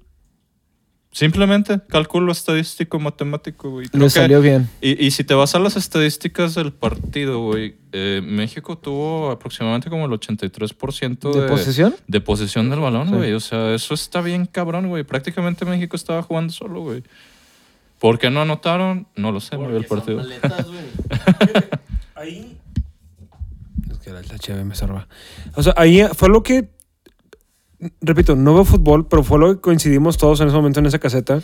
Simplemente 1.11 1.79
cálculo 1.89 2.31
estadístico 2.31 2.99
matemático, 2.99 3.71
güey. 3.71 3.87
Creo 3.87 3.99
Le 4.01 4.05
que- 4.05 4.09
salió 4.11 4.41
bien. 4.41 4.69
y, 4.79 5.03
y 5.03 5.09
si 5.11 5.23
te 5.23 5.33
vas 5.33 5.55
a 5.55 5.59
las 5.59 5.75
estadísticas 5.75 6.53
del 6.53 6.71
partido, 6.71 7.39
güey, 7.43 7.75
eh, 7.91 8.21
México 8.23 8.77
tuvo 8.77 9.31
aproximadamente 9.31 9.89
como 9.89 10.05
el 10.05 10.11
83% 10.11 11.33
¿De 11.33 11.47
posesión? 11.47 11.95
de 12.07 12.21
posesión 12.21 12.69
del 12.69 12.79
balón, 12.79 13.07
Sí. 13.09 13.15
güey. 13.15 13.33
O 13.33 13.39
sea, 13.39 13.73
eso 13.73 13.95
está 13.95 14.21
bien 14.21 14.45
cabrón, 14.45 14.87
güey. 14.87 15.03
Prácticamente 15.03 15.65
México 15.65 15.95
estaba 15.95 16.21
jugando 16.21 16.53
solo, 16.53 16.81
güey. 16.81 17.03
¿Por 17.99 18.19
qué 18.19 18.29
no 18.29 18.41
anotaron? 18.41 19.07
No 19.15 19.31
lo 19.31 19.39
sé, 19.39 19.57
no 19.57 19.67
vi 19.67 19.77
el 19.77 19.85
partido. 19.85 20.21
Ahí. 22.15 22.57
Es 23.91 23.97
que 23.97 24.11
la, 24.11 24.21
la 24.21 24.63
me 24.63 24.75
sorba. 24.75 25.07
O 25.55 25.63
sea, 25.63 25.73
ahí 25.75 26.03
fue 26.13 26.29
lo 26.29 26.43
que. 26.43 26.69
Repito, 28.01 28.35
no 28.35 28.53
veo 28.53 28.65
fútbol, 28.65 29.07
pero 29.07 29.23
fue 29.23 29.39
lo 29.39 29.55
que 29.55 29.61
coincidimos 29.61 30.17
todos 30.17 30.41
en 30.41 30.47
ese 30.47 30.57
momento 30.57 30.79
en 30.79 30.85
esa 30.85 30.99
caseta. 30.99 31.41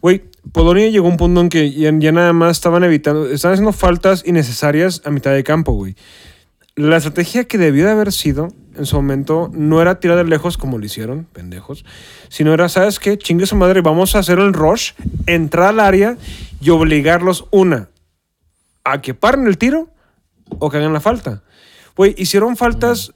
Güey, 0.00 0.24
Polonia 0.52 0.88
llegó 0.88 1.06
a 1.06 1.10
un 1.10 1.16
punto 1.16 1.40
en 1.40 1.48
que 1.48 1.70
ya, 1.70 1.92
nada 1.92 2.32
más 2.32 2.52
estaban 2.52 2.84
evitando, 2.84 3.30
estaban 3.30 3.54
haciendo 3.54 3.72
faltas 3.72 4.24
innecesarias 4.26 5.02
a 5.04 5.10
mitad 5.10 5.32
de 5.32 5.44
campo, 5.44 5.72
güey. 5.72 5.94
La 6.74 6.96
estrategia 6.96 7.44
que 7.44 7.58
debió 7.58 7.84
de 7.84 7.92
haber 7.92 8.12
sido 8.12 8.48
en 8.76 8.86
su 8.86 8.96
momento 8.96 9.50
no 9.52 9.80
era 9.80 10.00
tirar 10.00 10.16
de 10.16 10.24
lejos 10.24 10.58
como 10.58 10.78
lo 10.78 10.84
hicieron, 10.84 11.26
pendejos, 11.32 11.84
sino 12.28 12.52
era, 12.52 12.68
¿sabes 12.68 12.98
qué? 12.98 13.16
Chingue 13.16 13.46
su 13.46 13.54
madre, 13.54 13.80
vamos 13.80 14.16
a 14.16 14.18
hacer 14.18 14.40
el 14.40 14.52
rush, 14.52 14.92
entrar 15.26 15.68
al 15.68 15.80
área 15.80 16.16
y 16.60 16.70
obligarlos, 16.70 17.46
una, 17.52 17.90
a 18.82 19.00
que 19.00 19.14
paren 19.14 19.46
el 19.46 19.58
tiro 19.58 19.88
o 20.58 20.70
que 20.70 20.78
hagan 20.78 20.92
la 20.92 21.00
falta. 21.00 21.44
Güey, 21.96 22.14
hicieron 22.18 22.56
faltas, 22.56 23.12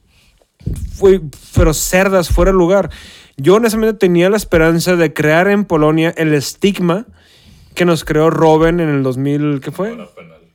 fue, 0.94 1.20
pero 1.55 1.72
cerdas, 1.75 2.28
fuera 2.28 2.50
de 2.52 2.58
lugar. 2.58 2.90
Yo 3.37 3.55
honestamente 3.55 3.94
tenía 3.99 4.28
la 4.31 4.37
esperanza 4.37 4.96
de 4.96 5.12
crear 5.12 5.49
en 5.49 5.64
Polonia 5.64 6.12
el 6.16 6.34
estigma 6.34 7.06
que 7.75 7.84
nos 7.84 8.05
creó 8.05 8.31
Robben 8.31 8.81
en 8.81 8.88
el 8.88 9.02
2000, 9.05 9.60
¿qué 9.62 9.70
fue? 9.70 9.96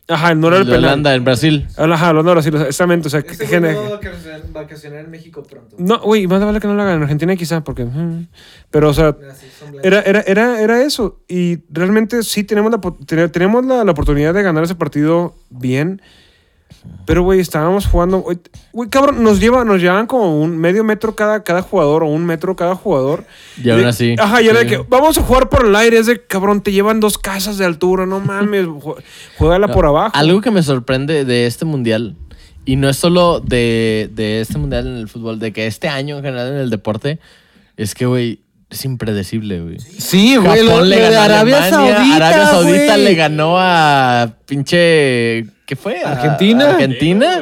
Ajá, 0.10 0.36
no 0.36 0.50
era 0.50 0.58
el 0.58 0.66
penal. 0.66 0.80
Holanda, 0.80 1.16
en 1.16 1.24
Brasil. 1.24 1.68
Ajá, 1.78 2.10
hablando 2.10 2.32
ahora 2.32 2.42
sí, 2.42 2.50
exactamente. 2.50 3.08
O 3.08 3.10
sea, 3.10 3.22
que- 3.22 3.38
gene- 3.48 3.78
vacacionar 4.52 5.06
en 5.06 5.10
México 5.10 5.44
pronto. 5.44 5.78
no, 5.80 6.00
güey, 6.02 6.28
más 6.28 6.44
vale 6.44 6.60
que 6.60 6.68
no 6.68 6.74
lo 6.74 6.82
hagan 6.82 6.98
en 6.98 7.04
Argentina 7.04 7.34
quizá, 7.38 7.64
porque... 7.64 7.86
mm, 7.86 8.28
Pero, 8.70 8.90
o 8.90 8.94
sea, 8.94 9.16
era, 9.82 10.02
era, 10.02 10.20
era, 10.28 10.62
era 10.62 10.82
eso. 10.84 11.22
Y 11.30 11.60
realmente 11.72 12.22
sí 12.24 12.44
tenemos 12.44 12.70
la, 12.74 12.82
tenemos 13.30 13.66
la, 13.66 13.86
la 13.86 13.92
oportunidad 13.94 14.34
de 14.34 14.44
ganar 14.44 14.66
ese 14.66 14.76
partido 14.76 15.36
bien. 15.50 16.02
Pero, 17.06 17.22
güey, 17.24 17.42
estábamos 17.42 17.86
jugando... 17.86 18.24
Güey, 18.72 18.90
cabrón, 18.90 19.24
nos, 19.24 19.40
lleva, 19.42 19.66
nos 19.66 19.82
llevan 19.82 20.08
como 20.08 20.42
un 20.42 20.58
medio 20.58 20.86
metro 20.86 21.16
cada, 21.16 21.44
cada 21.44 21.62
jugador 21.62 22.04
o 22.04 22.08
un 22.08 22.26
metro 22.26 22.56
cada 22.56 22.76
jugador. 22.76 23.26
Y 23.62 23.70
aún 23.72 23.82
De- 23.82 23.88
así. 23.88 24.16
Ajá, 24.18 24.42
y 24.42 24.48
era 24.48 24.60
de 24.60 24.70
Sí. 24.70 24.72
que 24.76 24.86
vamos 24.88 25.18
a 25.18 25.22
jugar 25.22 25.50
por 25.50 25.66
el 25.66 25.76
aire. 25.76 25.98
Es 25.98 26.06
de, 26.06 26.26
cabrón, 26.26 26.62
te 26.62 26.72
llevan 26.72 27.02
dos 27.02 27.18
casas 27.18 27.58
de 27.58 27.66
altura, 27.66 28.06
no 28.06 28.22
mames. 28.22 28.66
ju- 28.68 28.96
Juégala 29.38 29.68
por 29.68 29.86
abajo. 29.86 30.12
Algo 30.16 30.40
que 30.40 30.50
me 30.52 30.64
sorprende 30.64 31.26
de 31.26 31.46
este 31.46 31.66
mundial, 31.66 32.16
y 32.64 32.78
no 32.78 32.88
es 32.90 32.96
solo 32.96 33.42
de, 33.42 34.10
de 34.14 34.40
este 34.40 34.58
mundial 34.58 34.88
en 34.88 34.94
el 34.96 35.10
fútbol, 35.10 35.40
de 35.40 35.52
que 35.52 35.68
este 35.68 35.90
año 35.90 36.18
en 36.20 36.24
general 36.24 36.54
en 36.54 36.58
el 36.60 36.70
deporte, 36.70 37.20
es 37.76 37.96
que, 37.96 38.06
güey, 38.06 38.40
es 38.74 38.86
impredecible, 38.86 39.62
güey. 39.62 39.78
Sí, 39.80 40.36
güey, 40.36 40.60
Japón 40.66 40.80
lo, 40.80 40.86
le 40.86 40.96
de 40.98 41.02
ganó 41.02 41.18
a 41.20 41.24
Arabia 41.26 41.58
Alemania, 41.64 41.96
Saudita. 41.98 42.16
Arabia 42.16 42.46
Saudita 42.48 42.94
güey. 42.94 43.04
le 43.06 43.16
ganó 43.16 43.56
a 43.58 44.34
pinche. 44.46 45.46
¿Qué 45.66 45.76
fue? 45.76 46.02
¿A- 46.04 46.12
Argentina. 46.14 46.72
Argentina. 46.72 47.42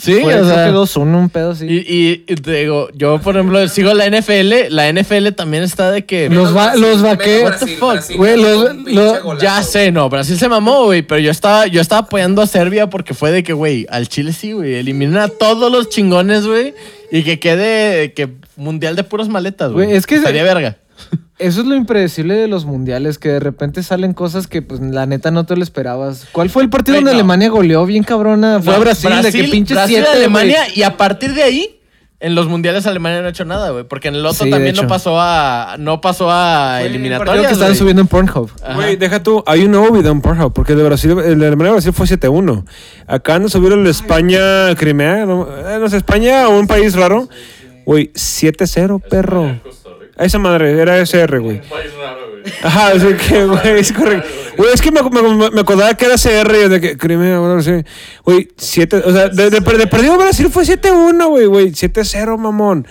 Sí, 0.00 0.12
Fue, 0.22 0.32
o 0.36 0.42
creo 0.42 0.44
sea. 0.54 0.66
que 0.66 0.72
2-1, 0.72 1.00
un 1.18 1.28
pedo 1.28 1.50
así. 1.50 1.66
Y, 1.66 1.78
y- 1.78 2.24
y 2.28 2.36
te 2.36 2.52
digo, 2.52 2.88
yo 2.94 3.20
por 3.20 3.34
ejemplo 3.34 3.66
sigo 3.66 3.92
la 3.94 4.06
NFL, 4.06 4.68
la 4.70 4.88
NFL 4.92 5.30
también 5.34 5.64
está 5.64 5.90
de 5.90 6.04
que... 6.04 6.30
Los 6.30 6.56
va- 6.56 6.76
los 6.76 7.02
vaqué- 7.02 7.42
What 7.42 7.56
the 7.58 7.66
fuck, 7.66 8.16
güey, 8.16 8.40
los- 8.40 8.76
los- 8.86 9.40
Ya 9.42 9.60
sé, 9.64 9.90
no, 9.90 10.08
Brasil 10.08 10.38
se 10.38 10.48
mamó, 10.48 10.84
güey, 10.84 11.02
pero 11.02 11.18
yo 11.20 11.32
estaba, 11.32 11.66
yo 11.66 11.80
estaba 11.80 12.02
apoyando 12.02 12.42
a 12.42 12.46
Serbia 12.46 12.88
porque 12.88 13.12
fue 13.12 13.32
de 13.32 13.42
que, 13.42 13.52
güey, 13.54 13.86
al 13.90 14.06
Chile 14.06 14.32
sí, 14.32 14.52
güey, 14.52 14.76
eliminan 14.76 15.16
a 15.16 15.28
todos 15.28 15.68
los 15.72 15.88
chingones, 15.88 16.46
güey, 16.46 16.74
y 17.10 17.24
que 17.24 17.40
quede, 17.40 18.12
que 18.12 18.28
mundial 18.58 18.96
de 18.96 19.04
puras 19.04 19.28
maletas, 19.28 19.72
güey. 19.72 19.92
Es 19.92 20.06
que- 20.06 20.16
Estaría 20.16 20.42
verga. 20.42 20.76
Eso 21.38 21.60
es 21.60 21.66
lo 21.68 21.76
impredecible 21.76 22.34
de 22.34 22.48
los 22.48 22.64
mundiales, 22.64 23.18
que 23.18 23.28
de 23.28 23.38
repente 23.40 23.84
salen 23.84 24.12
cosas 24.12 24.48
que, 24.48 24.60
pues, 24.60 24.80
la 24.80 25.06
neta 25.06 25.30
no 25.30 25.46
te 25.46 25.54
lo 25.56 25.62
esperabas. 25.62 26.26
¿Cuál 26.32 26.50
fue 26.50 26.64
el 26.64 26.68
partido 26.68 26.96
donde 26.96 27.12
no. 27.12 27.14
Alemania 27.14 27.48
goleó 27.48 27.86
bien 27.86 28.02
cabrona? 28.02 28.60
Fue 28.60 28.72
a 28.74 28.76
No, 28.78 28.82
Brasil, 28.82 29.10
de 29.22 29.30
que 29.32 29.44
pinche 29.44 29.74
Brasil, 29.74 29.98
7, 30.04 30.10
Alemania, 30.18 30.62
y 30.74 30.82
a 30.82 30.96
partir 30.96 31.34
de 31.34 31.42
ahí, 31.44 31.74
En 32.20 32.34
los 32.34 32.48
mundiales 32.48 32.84
Alemania 32.88 33.20
no 33.20 33.28
ha 33.28 33.30
hecho 33.30 33.44
nada, 33.44 33.70
güey. 33.70 33.84
Porque 33.84 34.08
en 34.08 34.16
el 34.16 34.26
otro 34.26 34.44
Sí, 34.44 34.50
también 34.50 34.74
no 34.74 34.88
pasó 34.88 35.20
a. 35.20 35.76
No 35.78 36.00
pasó 36.00 36.28
a 36.32 36.80
el 36.80 36.88
eliminatorias. 36.88 37.46
que 37.46 37.52
estaban 37.52 37.68
güey. 37.70 37.78
subiendo 37.78 38.02
en 38.02 38.08
Pornhub. 38.08 38.50
Güey, 38.74 38.96
deja 38.96 39.22
tú, 39.22 39.44
hay 39.46 39.62
un 39.66 39.70
nuevo 39.70 39.92
video 39.94 40.10
en 40.10 40.20
Pornhub, 40.20 40.52
porque 40.52 40.72
el 40.72 40.78
de 40.78 40.84
Brasil, 40.84 41.12
el 41.12 41.38
de 41.38 41.46
Alemania 41.46 41.74
Brasil 41.74 41.92
fue 41.92 42.06
7-1. 42.08 42.64
Acá 43.06 43.38
no 43.38 43.48
subieron 43.48 43.78
el 43.78 43.84
de 43.84 43.92
España, 43.92 44.74
Crimea, 44.74 45.26
no, 45.26 45.46
eh, 45.46 45.78
no 45.78 45.88
sé, 45.88 45.98
España 45.98 46.48
o 46.48 46.58
un 46.58 46.66
país 46.66 46.96
raro. 46.96 47.28
Güey, 47.88 48.12
7-0, 48.12 49.00
perro. 49.00 49.58
A 50.18 50.24
esa 50.26 50.38
madre, 50.38 50.78
era 50.78 50.98
SR, 51.00 51.38
güey. 51.38 51.62
Ajá, 52.62 52.88
así 52.88 53.06
que, 53.14 53.46
güey, 53.46 53.78
es 53.78 53.92
correcto. 53.94 54.28
Güey, 54.58 54.74
es 54.74 54.82
que 54.82 54.90
me, 54.90 55.00
me, 55.02 55.50
me 55.50 55.60
acordaba 55.62 55.94
que 55.94 56.04
era 56.04 56.16
CR 56.16 56.54
y 56.66 56.68
de 56.68 56.82
que 56.82 56.98
Crimea, 56.98 57.38
bueno, 57.38 57.62
sí. 57.62 57.82
Güey, 58.26 58.50
7, 58.58 58.96
o 59.06 59.10
sea, 59.10 59.28
de, 59.30 59.48
de, 59.48 59.60
de 59.60 59.86
perdido 59.86 60.18
Brasil 60.18 60.48
fue 60.50 60.64
7-1, 60.64 61.28
güey, 61.30 61.46
güey, 61.46 61.70
7-0, 61.70 62.36
mamón. 62.36 62.86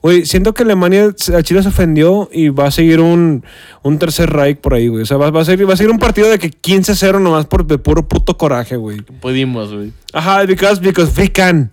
Güey, 0.00 0.24
siento 0.26 0.54
que 0.54 0.62
Alemania, 0.62 1.12
a 1.36 1.42
Chile 1.42 1.64
se 1.64 1.68
ofendió 1.68 2.28
y 2.32 2.50
va 2.50 2.68
a 2.68 2.70
seguir 2.70 3.00
un, 3.00 3.44
un 3.82 3.98
tercer 3.98 4.30
Reich 4.30 4.58
por 4.58 4.74
ahí, 4.74 4.86
güey. 4.86 5.02
O 5.02 5.06
sea, 5.06 5.16
va, 5.16 5.32
va 5.32 5.40
a 5.40 5.44
seguir, 5.44 5.68
va 5.68 5.74
a 5.74 5.76
seguir 5.76 5.90
un 5.90 5.98
partido 5.98 6.30
de 6.30 6.38
que 6.38 6.52
15-0 6.52 7.20
nomás 7.20 7.46
por 7.46 7.66
de 7.66 7.78
puro 7.78 8.06
puto 8.06 8.38
coraje, 8.38 8.76
güey. 8.76 9.00
Pudimos, 9.00 9.74
güey. 9.74 9.92
Ajá, 10.12 10.44
because, 10.44 10.80
because 10.80 11.10
we 11.20 11.32
can. 11.32 11.72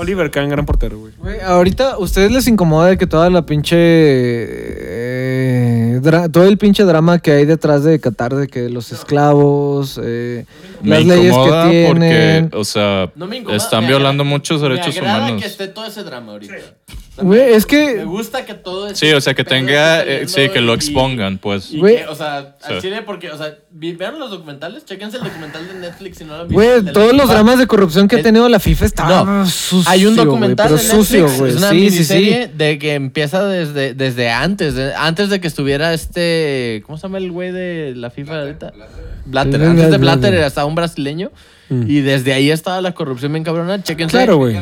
Oliver 0.00 0.30
Kahn, 0.30 0.48
gran 0.48 0.64
portero, 0.66 0.98
güey. 0.98 1.12
Güey, 1.18 1.40
ahorita, 1.40 1.92
¿a 1.92 1.98
ustedes 1.98 2.30
les 2.32 2.48
incomoda 2.48 2.88
de 2.88 2.98
que 2.98 3.06
toda 3.06 3.28
la 3.30 3.44
pinche. 3.46 3.76
eh, 4.82 6.00
todo 6.32 6.44
el 6.44 6.56
pinche 6.58 6.84
drama 6.84 7.18
que 7.18 7.32
hay 7.32 7.44
detrás 7.46 7.84
de 7.84 8.00
Qatar, 8.00 8.34
de 8.34 8.48
que 8.48 8.68
los 8.68 8.92
esclavos, 8.92 10.00
eh, 10.02 10.44
las 10.82 11.04
leyes 11.04 11.34
que 11.36 11.68
tienen. 11.70 12.48
porque, 12.48 12.56
o 12.56 12.64
sea, 12.64 13.10
No 13.14 13.26
me 13.26 13.36
incomoda, 13.38 13.56
están 13.56 13.82
me 13.82 13.88
violando 13.88 14.22
agrada- 14.22 14.30
muchos 14.36 14.60
derechos 14.62 14.94
me 14.94 15.00
agrada 15.00 15.18
humanos. 15.24 15.42
que 15.42 15.48
esté 15.48 15.68
todo 15.68 15.84
ese 15.86 16.02
drama 16.02 16.32
ahorita. 16.32 16.54
Güey, 17.20 17.52
es 17.54 17.64
Me 17.64 17.68
que. 17.68 18.04
gusta 18.04 18.44
que 18.44 18.54
todo 18.54 18.94
Sí, 18.94 19.12
o 19.12 19.20
sea, 19.20 19.34
que 19.34 19.44
tenga, 19.44 20.02
eh, 20.02 20.26
sí, 20.28 20.48
que 20.48 20.60
lo 20.60 20.72
y- 20.72 20.76
expongan, 20.76 21.38
pues. 21.38 21.72
Y 21.72 21.78
Güey. 21.78 21.96
que, 21.98 22.06
o 22.06 22.14
sea, 22.14 22.56
al 22.62 22.74
Sí. 22.76 22.80
chile 22.82 23.02
porque, 23.02 23.30
o 23.30 23.36
sea, 23.38 23.54
vean 23.70 24.18
los 24.18 24.30
documentales, 24.30 24.84
chequense 24.84 25.18
el 25.18 25.24
documental 25.24 25.66
de 25.68 25.74
Netflix 25.74 26.18
si 26.18 26.24
no 26.24 26.36
lo 26.36 26.42
han 26.42 26.48
visto. 26.48 26.54
Güey, 26.62 26.92
todos 26.92 27.12
los 27.12 27.22
FIFA. 27.22 27.34
dramas 27.34 27.58
de 27.58 27.66
corrupción 27.66 28.08
que 28.08 28.16
ha 28.16 28.22
tenido 28.22 28.48
la 28.48 28.58
FIFA 28.60 28.84
están 28.86 29.08
No, 29.08 29.46
sucio, 29.46 29.90
Hay 29.90 30.06
un 30.06 30.14
güey, 30.14 30.26
documental 30.26 30.68
pero 30.68 30.76
de 30.78 30.82
Netflix, 30.82 31.06
sucio, 31.08 31.28
güey. 31.38 31.50
es 31.52 31.56
una 31.58 31.70
Sí, 31.70 31.76
sí, 31.76 31.84
miniserie 31.90 32.44
sí. 32.46 32.52
de 32.56 32.78
que 32.78 32.94
empieza 32.94 33.44
desde, 33.44 33.94
desde 33.94 34.30
antes, 34.30 34.74
de- 34.74 34.94
antes 34.94 35.28
de 35.30 35.40
que 35.40 35.46
estuviera 35.48 35.92
este, 35.94 36.82
¿cómo 36.86 36.98
se 36.98 37.02
llama 37.02 37.18
el 37.18 37.30
güey 37.30 37.52
de 37.52 37.94
la 37.96 38.10
FIFA 38.10 38.40
ahorita? 38.40 38.72
Blatter, 38.72 38.90
Blatter. 39.26 39.62
antes 39.62 39.90
de 39.90 39.98
Blatter. 39.98 40.30
Blatter 40.30 40.34
estaba 40.46 40.66
un 40.66 40.74
brasileño 40.74 41.30
y 41.70 42.00
desde 42.00 42.32
ahí 42.32 42.50
estaba 42.50 42.80
la 42.80 42.92
corrupción 42.94 43.32
bien 43.32 43.44
cabrona, 43.44 43.80
chequense. 43.82 44.16
Claro, 44.16 44.36
güey. 44.38 44.56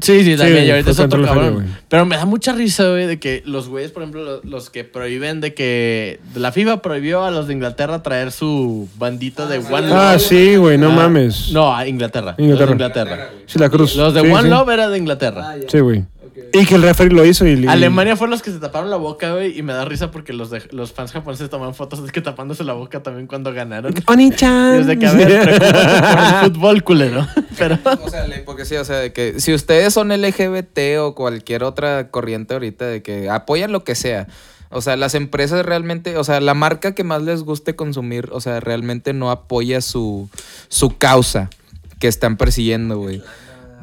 Sí, 0.00 0.24
sí, 0.24 0.36
también, 0.36 0.60
Sí, 0.62 0.66
y 0.66 0.70
ahorita 0.70 0.90
es 0.92 0.98
otro 0.98 1.22
cabrón. 1.24 1.58
feria. 1.58 1.80
Pero 1.88 2.06
me 2.06 2.16
da 2.16 2.24
mucha 2.24 2.52
risa, 2.52 2.88
güey, 2.88 3.06
de 3.06 3.18
que 3.18 3.42
los 3.46 3.68
güeyes, 3.68 3.90
por 3.90 4.02
ejemplo, 4.02 4.22
lo- 4.24 4.40
los, 4.42 4.70
que 4.70 4.84
prohíben 4.84 5.40
de 5.40 5.52
que 5.54 6.20
la 6.34 6.52
FIFA 6.52 6.82
prohibió 6.82 7.24
a 7.24 7.30
los 7.30 7.46
de 7.48 7.52
Inglaterra 7.54 8.02
traer 8.02 8.32
su 8.32 8.88
bandita 8.98 9.46
de 9.46 9.58
One 9.58 9.88
Ah, 9.92 10.12
Love. 10.14 10.22
sí, 10.22 10.56
güey, 10.56 10.78
no 10.78 10.90
Ah, 10.90 10.94
mames. 10.94 11.50
No, 11.52 11.74
a 11.74 11.86
Inglaterra. 11.86 12.34
Inglaterra. 12.38 12.58
Los 12.60 12.68
de 12.68 12.72
Inglaterra. 12.84 13.30
Sí, 13.46 13.58
la 13.58 13.68
cruz. 13.68 13.96
Los 13.96 14.14
de 14.14 14.20
Sí, 14.22 14.26
One 14.28 14.42
sí. 14.42 14.48
Love 14.48 14.68
era 14.70 14.88
de 14.88 14.98
Inglaterra. 14.98 15.54
Sí, 15.68 15.78
güey. 15.80 16.04
Y 16.52 16.66
que 16.66 16.74
el 16.74 16.82
referee 16.82 17.14
lo 17.14 17.24
hizo 17.24 17.46
y... 17.46 17.52
y- 17.52 17.66
Alemania 17.66 18.16
fue 18.16 18.28
los 18.28 18.42
que 18.42 18.50
se 18.50 18.58
taparon 18.58 18.90
la 18.90 18.96
boca, 18.96 19.32
güey, 19.32 19.58
y 19.58 19.62
me 19.62 19.72
da 19.72 19.84
risa 19.84 20.10
porque 20.10 20.32
los, 20.32 20.50
de- 20.50 20.62
los 20.72 20.92
fans 20.92 21.12
japoneses 21.12 21.48
toman 21.50 21.74
fotos 21.74 22.04
de 22.04 22.10
que 22.10 22.20
tapándose 22.20 22.64
la 22.64 22.72
boca 22.72 23.02
también 23.02 23.26
cuando 23.26 23.52
ganaron. 23.52 23.94
Oni-chan. 24.06 24.80
es 24.80 24.86
de 24.86 24.98
que, 24.98 25.06
a 25.06 25.12
ver, 25.12 25.58
por 25.58 26.18
el 26.46 26.52
fútbol, 26.52 26.82
culero. 26.84 27.26
Pero... 27.58 27.78
O 28.04 28.08
sea, 28.10 28.26
la 28.26 28.36
hipocresía, 28.38 28.80
o 28.80 28.84
sea, 28.84 28.96
de 28.96 29.12
que 29.12 29.40
si 29.40 29.52
ustedes 29.54 29.92
son 29.94 30.08
LGBT 30.08 30.98
o 31.00 31.14
cualquier 31.14 31.62
otra 31.64 32.10
corriente 32.10 32.54
ahorita 32.54 32.86
de 32.86 33.02
que 33.02 33.28
apoyan 33.30 33.72
lo 33.72 33.84
que 33.84 33.94
sea, 33.94 34.26
o 34.70 34.80
sea, 34.80 34.96
las 34.96 35.14
empresas 35.14 35.66
realmente, 35.66 36.16
o 36.16 36.24
sea, 36.24 36.40
la 36.40 36.54
marca 36.54 36.94
que 36.94 37.02
más 37.04 37.22
les 37.22 37.42
guste 37.42 37.74
consumir, 37.74 38.28
o 38.32 38.40
sea, 38.40 38.60
realmente 38.60 39.12
no 39.12 39.30
apoya 39.30 39.80
su, 39.80 40.28
su 40.68 40.96
causa 40.96 41.50
que 41.98 42.08
están 42.08 42.36
persiguiendo, 42.36 42.96
güey. 42.98 43.22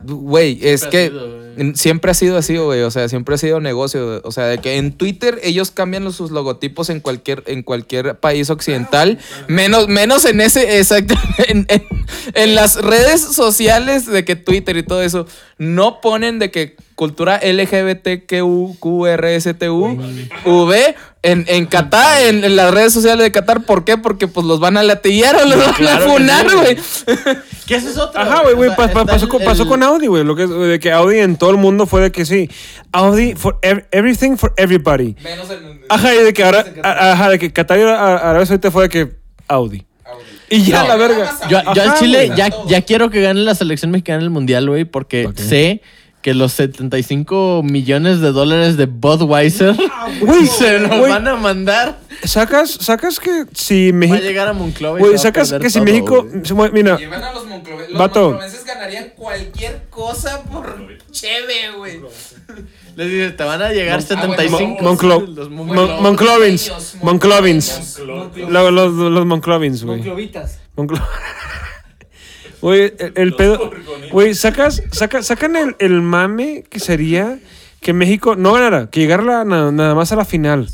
Güey, 0.04 0.60
es 0.62 0.86
que 0.86 1.12
siempre 1.76 2.12
ha 2.12 2.14
sido 2.14 2.38
así, 2.38 2.58
güey. 2.58 2.82
O 2.82 2.92
sea, 2.92 3.10
siempre 3.10 3.36
ha 3.36 3.38
sido 3.38 3.60
negocio. 3.60 4.22
O 4.24 4.32
sea, 4.32 4.46
de 4.46 4.60
que 4.60 4.78
en 4.78 4.92
Twitter 4.94 5.40
ellos 5.44 5.72
cambian 5.72 6.04
los- 6.04 6.16
sus 6.16 6.32
logotipos 6.32 6.90
en 6.90 7.00
cualquier, 7.00 7.44
en 7.48 7.64
cualquier 7.64 8.16
país 8.20 8.50
occidental. 8.50 9.18
Menos, 9.48 9.88
menos 9.88 10.26
en 10.26 10.42
ese, 10.42 10.78
exacto. 10.78 11.16
En, 11.48 11.66
en- 11.70 11.84
en 12.34 12.56
las 12.56 12.76
redes 12.76 13.22
sociales 13.22 14.06
de 14.06 14.24
que 14.26 14.36
Twitter 14.36 14.76
y 14.78 14.84
todo 14.84 15.02
eso 15.02 15.28
no 15.58 16.02
ponen 16.02 16.40
de 16.40 16.52
que 16.52 16.76
cultura 16.96 17.40
LGBTQ, 17.44 18.80
QRSTU, 18.80 19.98
V 20.46 20.96
en, 21.32 21.46
en 21.48 21.66
Qatar, 21.66 22.22
en, 22.24 22.44
en 22.44 22.56
las 22.56 22.74
redes 22.74 22.94
sociales 22.94 23.24
de 23.24 23.32
Qatar. 23.32 23.64
¿Por 23.64 23.84
qué? 23.86 23.98
Porque 23.98 24.28
pues 24.28 24.46
los 24.46 24.60
van 24.60 24.78
a 24.78 24.84
latillar 24.84 25.36
o 25.36 25.46
los 25.46 25.58
van 25.58 25.88
a 25.88 26.00
funar, 26.00 26.46
güey. 26.56 26.78
¿Qué 27.66 27.76
es 27.76 27.84
eso 27.86 28.06
otro? 28.06 28.22
Ajá, 28.22 28.42
güey, 28.44 28.56
güey, 28.56 28.70
O 28.70 28.76
sea, 28.76 28.88
pa- 28.88 28.94
pa- 28.94 29.02
está 29.02 29.14
pasó, 29.14 29.26
el- 29.26 29.32
con, 29.32 29.44
pasó 29.44 29.64
el- 29.64 29.70
con 29.70 29.84
Audi, 29.84 30.08
güey, 30.08 30.24
lo 30.24 30.36
que 30.36 30.44
es 30.44 30.50
de 30.50 30.80
que 30.80 30.92
Audi 30.92 31.20
en 31.20 31.36
todo 31.36 31.52
el 31.52 31.58
mundo 31.58 31.86
fue 31.86 32.02
de 32.02 32.12
que 32.12 32.26
sí, 32.26 32.50
Audi 32.92 33.36
for 33.36 33.60
ev- 33.62 33.86
everything 33.92 34.38
for 34.38 34.54
everybody. 34.58 35.16
Menos 35.24 35.50
en- 35.50 35.82
Ajá, 35.90 36.14
y 36.16 36.24
de 36.24 36.34
que 36.34 36.44
ahora, 36.44 36.66
ajá, 36.84 37.30
de 37.30 37.40
que 37.40 37.52
Qatar 37.52 37.80
Arabia 37.82 38.46
Saudita 38.46 38.72
fue 38.72 38.84
de 38.84 38.90
que 38.90 39.12
Audi. 39.48 39.86
Y 40.50 40.64
ya, 40.64 40.84
No. 40.84 40.88
la 40.88 40.96
verga. 40.96 41.38
Yo, 41.50 41.60
yo 41.74 41.84
al 41.84 41.96
Chile 42.00 42.32
ya, 42.38 42.50
ya 42.68 42.82
quiero 42.84 43.10
que 43.10 43.22
gane 43.22 43.42
la 43.42 43.54
selección 43.54 43.92
mexicana 43.92 44.20
en 44.20 44.24
el 44.24 44.30
mundial, 44.30 44.70
güey, 44.70 44.86
porque 44.86 45.28
sé 45.36 45.82
que 46.22 46.34
los 46.34 46.52
75 46.54 47.62
millones 47.64 48.20
de 48.20 48.32
dólares 48.32 48.76
de 48.76 48.86
Budweiser 48.86 49.76
Güey, 50.22 50.48
se 50.48 50.80
los 50.80 50.90
güey. 51.00 51.12
van 51.12 51.28
a 51.28 51.36
mandar. 51.36 52.00
Sacas, 52.24 52.72
sacas 52.72 53.20
que 53.20 53.46
si 53.54 53.92
Va 53.92 53.98
a 53.98 54.00
México, 54.00 54.20
llegar 54.22 54.48
a 54.48 54.54
Monclova 54.54 54.98
y 55.00 55.02
güey, 55.04 55.12
se 55.18 55.30
va 55.32 55.42
a 55.42 55.46
sacas 55.46 55.54
que 55.62 55.70
si 55.70 55.76
todo, 55.76 55.86
México, 55.86 56.28
se 56.44 56.54
mueve- 56.54 56.74
mira, 56.74 56.98
Llevan 56.98 57.24
a 57.24 57.32
los 57.34 57.46
monclove- 57.48 57.88
Los 57.90 58.00
Vato. 58.00 58.22
monclovenses 58.32 58.66
ganarían 58.66 59.10
cualquier 59.16 59.84
cosa 59.90 60.42
por 60.44 60.88
cheve, 61.12 61.72
güey. 61.78 62.02
Les 62.96 63.12
dice, 63.12 63.30
te 63.32 63.44
van 63.44 63.62
a 63.62 63.70
llegar 63.72 64.00
Ah, 64.00 64.02
75. 64.02 64.82
Mon- 64.84 64.98
Monclo- 64.98 65.28
los 65.28 65.50
Mon- 65.52 65.68
Monclova. 65.68 66.02
Monclovins, 66.02 66.72
Moncloveños, 66.72 66.96
Monclovins, 67.04 68.00
Moncloveños. 68.00 68.50
Lo- 68.52 68.72
los, 68.72 68.94
los 68.94 69.26
Monclovins, 69.28 69.84
güey. 69.84 70.02
Monclo- 70.76 71.08
Güey, 72.68 72.94
el, 73.00 73.14
el 73.16 73.34
pedo. 73.34 73.72
Güey, 74.12 74.36
sacas, 74.36 74.84
saca, 74.92 75.24
sacan 75.24 75.56
el, 75.56 75.78
el, 75.80 76.02
mame 76.02 76.66
que 76.70 76.82
sería 76.82 77.40
que 77.80 77.94
México 77.94 78.36
no 78.36 78.52
ganara, 78.52 78.90
que 78.90 79.00
llegara 79.00 79.46
na, 79.46 79.72
nada 79.72 79.96
más 79.96 80.12
a 80.12 80.18
la 80.18 80.26
final. 80.26 80.68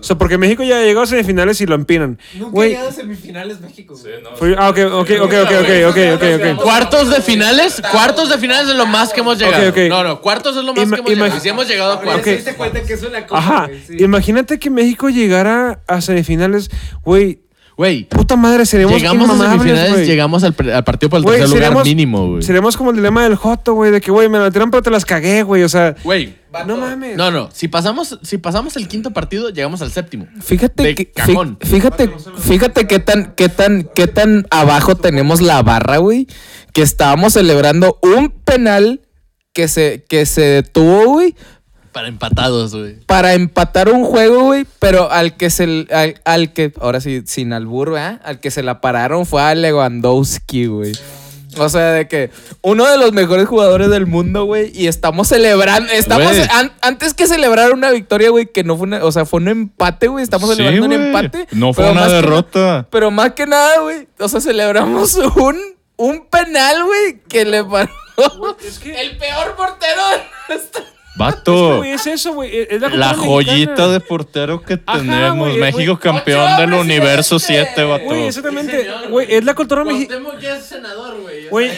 O 0.00 0.02
sea, 0.02 0.18
porque 0.18 0.38
México 0.38 0.64
ya 0.64 0.82
llegó 0.82 1.02
a 1.02 1.06
semifinales 1.06 1.60
y 1.60 1.66
lo 1.66 1.76
empinan. 1.76 2.18
Nunca 2.34 2.62
ha 2.62 2.66
llegado 2.66 2.88
a 2.88 2.92
semifinales 2.92 3.60
México. 3.60 3.94
Sí, 3.94 4.08
no, 4.24 4.34
Fue, 4.34 4.56
ah, 4.58 4.70
ok, 4.70 4.78
ok, 4.92 5.10
ok, 5.20 5.32
ok, 5.44 5.52
ok, 5.88 5.98
ok, 6.16 6.22
ok. 6.34 6.62
¿Cuartos 6.64 7.10
de 7.10 7.22
finales? 7.22 7.80
¿Cuartos 7.92 8.28
de 8.28 8.38
finales 8.38 8.68
es 8.68 8.74
lo 8.74 8.86
más 8.86 9.12
que 9.12 9.20
hemos 9.20 9.38
llegado? 9.38 9.56
Okay, 9.56 9.68
okay. 9.68 9.88
No, 9.88 10.02
no, 10.02 10.20
cuartos 10.20 10.56
es 10.56 10.64
lo 10.64 10.74
más 10.74 10.84
Ima 10.84 10.96
que 10.96 11.00
hemos 11.02 11.10
llegado. 11.12 11.40
Si 11.40 11.48
hemos 11.48 11.68
llegado 11.68 11.92
a 11.92 12.00
cuartos. 12.00 12.20
Okay. 12.22 12.54
cuenta 12.56 12.82
que 12.82 12.92
es 12.92 13.02
una 13.04 13.24
cosa, 13.24 13.38
Ajá, 13.38 13.70
sí. 13.86 14.02
imagínate 14.02 14.58
que 14.58 14.68
México 14.68 15.10
llegara 15.10 15.80
a 15.86 16.00
semifinales, 16.00 16.70
güey, 17.04 17.45
Güey, 17.76 18.04
puta 18.04 18.36
madre, 18.36 18.64
seremos 18.64 18.94
llegamos 18.94 19.28
a 19.28 19.50
semifinales, 19.50 19.92
güey. 19.92 20.06
llegamos 20.06 20.42
al, 20.44 20.54
pre- 20.54 20.72
al 20.72 20.82
partido 20.82 21.10
por 21.10 21.18
el 21.18 21.24
Güey, 21.24 21.38
tercer 21.40 21.56
lugar 21.56 21.68
seremos- 21.72 21.84
mínimo, 21.84 22.28
güey. 22.30 22.42
Seremos 22.42 22.74
como 22.76 22.90
el 22.90 22.96
dilema 22.96 23.22
del 23.24 23.36
Joto, 23.36 23.74
güey, 23.74 23.90
de 23.90 24.00
que, 24.00 24.10
güey, 24.10 24.30
me 24.30 24.38
la 24.38 24.50
tiraron 24.50 24.70
pero 24.70 24.82
te 24.82 24.90
las 24.90 25.04
cagué, 25.04 25.42
güey, 25.42 25.62
o 25.62 25.68
sea... 25.68 25.94
Güey, 26.02 26.34
No 26.66 26.78
mames. 26.78 27.18
no, 27.18 27.30
no, 27.30 27.50
si 27.52 27.68
pasamos, 27.68 28.18
si 28.22 28.38
pasamos 28.38 28.76
el 28.76 28.88
quinto 28.88 29.10
partido, 29.10 29.50
llegamos 29.50 29.82
al 29.82 29.90
séptimo. 29.92 30.26
Fíjate 30.40 30.82
De 30.84 30.94
que 30.94 31.10
cajón. 31.12 31.58
fí- 31.58 31.66
fíjate 31.66 32.10
fíjate 32.38 32.86
qué 32.86 32.98
tan 32.98 33.34
qué 33.36 33.50
tan 33.50 33.90
qué 33.94 34.06
tan 34.06 34.46
abajo 34.50 34.94
tenemos 34.96 35.42
la 35.42 35.62
barra, 35.62 35.98
güey, 35.98 36.26
que 36.72 36.80
estábamos 36.80 37.34
celebrando 37.34 37.98
un 38.00 38.30
penal 38.30 39.02
que 39.52 39.68
se 39.68 40.02
que 40.08 40.24
se 40.24 40.40
detuvo, 40.40 41.04
güey, 41.12 41.34
Para 41.96 42.08
empatados, 42.08 42.74
güey. 42.74 42.96
para 43.06 43.32
empatar 43.32 43.88
un 43.88 44.04
juego, 44.04 44.42
güey, 44.44 44.66
pero 44.78 45.10
al 45.10 45.34
que 45.38 45.48
se 45.48 45.86
al, 45.90 46.20
al 46.26 46.52
que 46.52 46.72
ahora 46.78 47.00
sí 47.00 47.22
sin 47.24 47.54
albur, 47.54 47.92
¿verdad? 47.92 48.20
Al 48.22 48.38
que 48.38 48.50
se 48.50 48.62
la 48.62 48.82
pararon 48.82 49.24
fue 49.24 49.40
a 49.40 49.54
Lewandowski, 49.54 50.66
güey. 50.66 50.92
O 51.58 51.70
sea, 51.70 51.92
de 51.92 52.06
que 52.06 52.30
uno 52.60 52.84
de 52.84 52.98
los 52.98 53.14
mejores 53.14 53.48
jugadores 53.48 53.88
del 53.88 54.04
mundo, 54.04 54.44
güey, 54.44 54.70
y 54.78 54.88
estamos 54.88 55.28
celebrando, 55.28 55.90
estamos 55.90 56.36
an- 56.52 56.72
antes 56.82 57.14
que 57.14 57.26
celebrar 57.26 57.72
una 57.72 57.90
victoria, 57.92 58.28
güey, 58.28 58.44
que 58.52 58.62
no 58.62 58.76
fue 58.76 58.86
una, 58.88 59.02
o 59.02 59.10
sea, 59.10 59.24
fue 59.24 59.40
un 59.40 59.48
empate, 59.48 60.08
güey, 60.08 60.22
estamos 60.22 60.50
Sí, 60.50 60.56
celebrando 60.56 60.84
un 60.84 60.92
empate. 60.92 61.46
No 61.52 61.72
fue 61.72 61.90
una 61.90 62.08
que 62.08 62.12
derrota. 62.12 62.86
pero 62.90 63.10
más 63.10 63.32
que 63.32 63.46
nada, 63.46 63.80
güey, 63.80 64.06
o 64.18 64.28
sea, 64.28 64.42
celebramos 64.42 65.14
un, 65.36 65.56
un 65.96 66.26
penal, 66.28 66.84
güey, 66.84 67.20
que 67.26 67.46
le 67.46 67.64
paró 67.64 67.88
el 68.84 69.16
peor 69.16 69.56
portero 69.56 70.02
de 70.10 70.54
nuestra 70.54 70.82
Vato, 71.16 71.78
Güey, 71.78 71.92
es 71.92 72.06
eso, 72.06 72.34
güey. 72.34 72.66
Es 72.68 72.80
la, 72.80 73.14
joyita 73.14 73.54
mexicana. 73.70 73.88
de 73.88 74.00
portero 74.00 74.62
que 74.62 74.78
Ajá, 74.84 74.98
tenemos. 74.98 75.54
México 75.56 75.98
campeón 75.98 76.42
¡Ochoa, 76.42 76.60
del 76.60 76.74
universo 76.74 77.36
presidente! 77.36 77.70
7, 77.74 77.84
vato. 77.84 78.04
Güey, 78.04 78.26
exactamente. 78.26 78.86
Güey, 79.08 79.34
es 79.34 79.44
la 79.44 79.54
cultura 79.54 79.84
mexicana. 79.84 80.28
Ya 80.40 80.56
es 80.56 80.64
senador, 80.66 81.16
güey. 81.22 81.70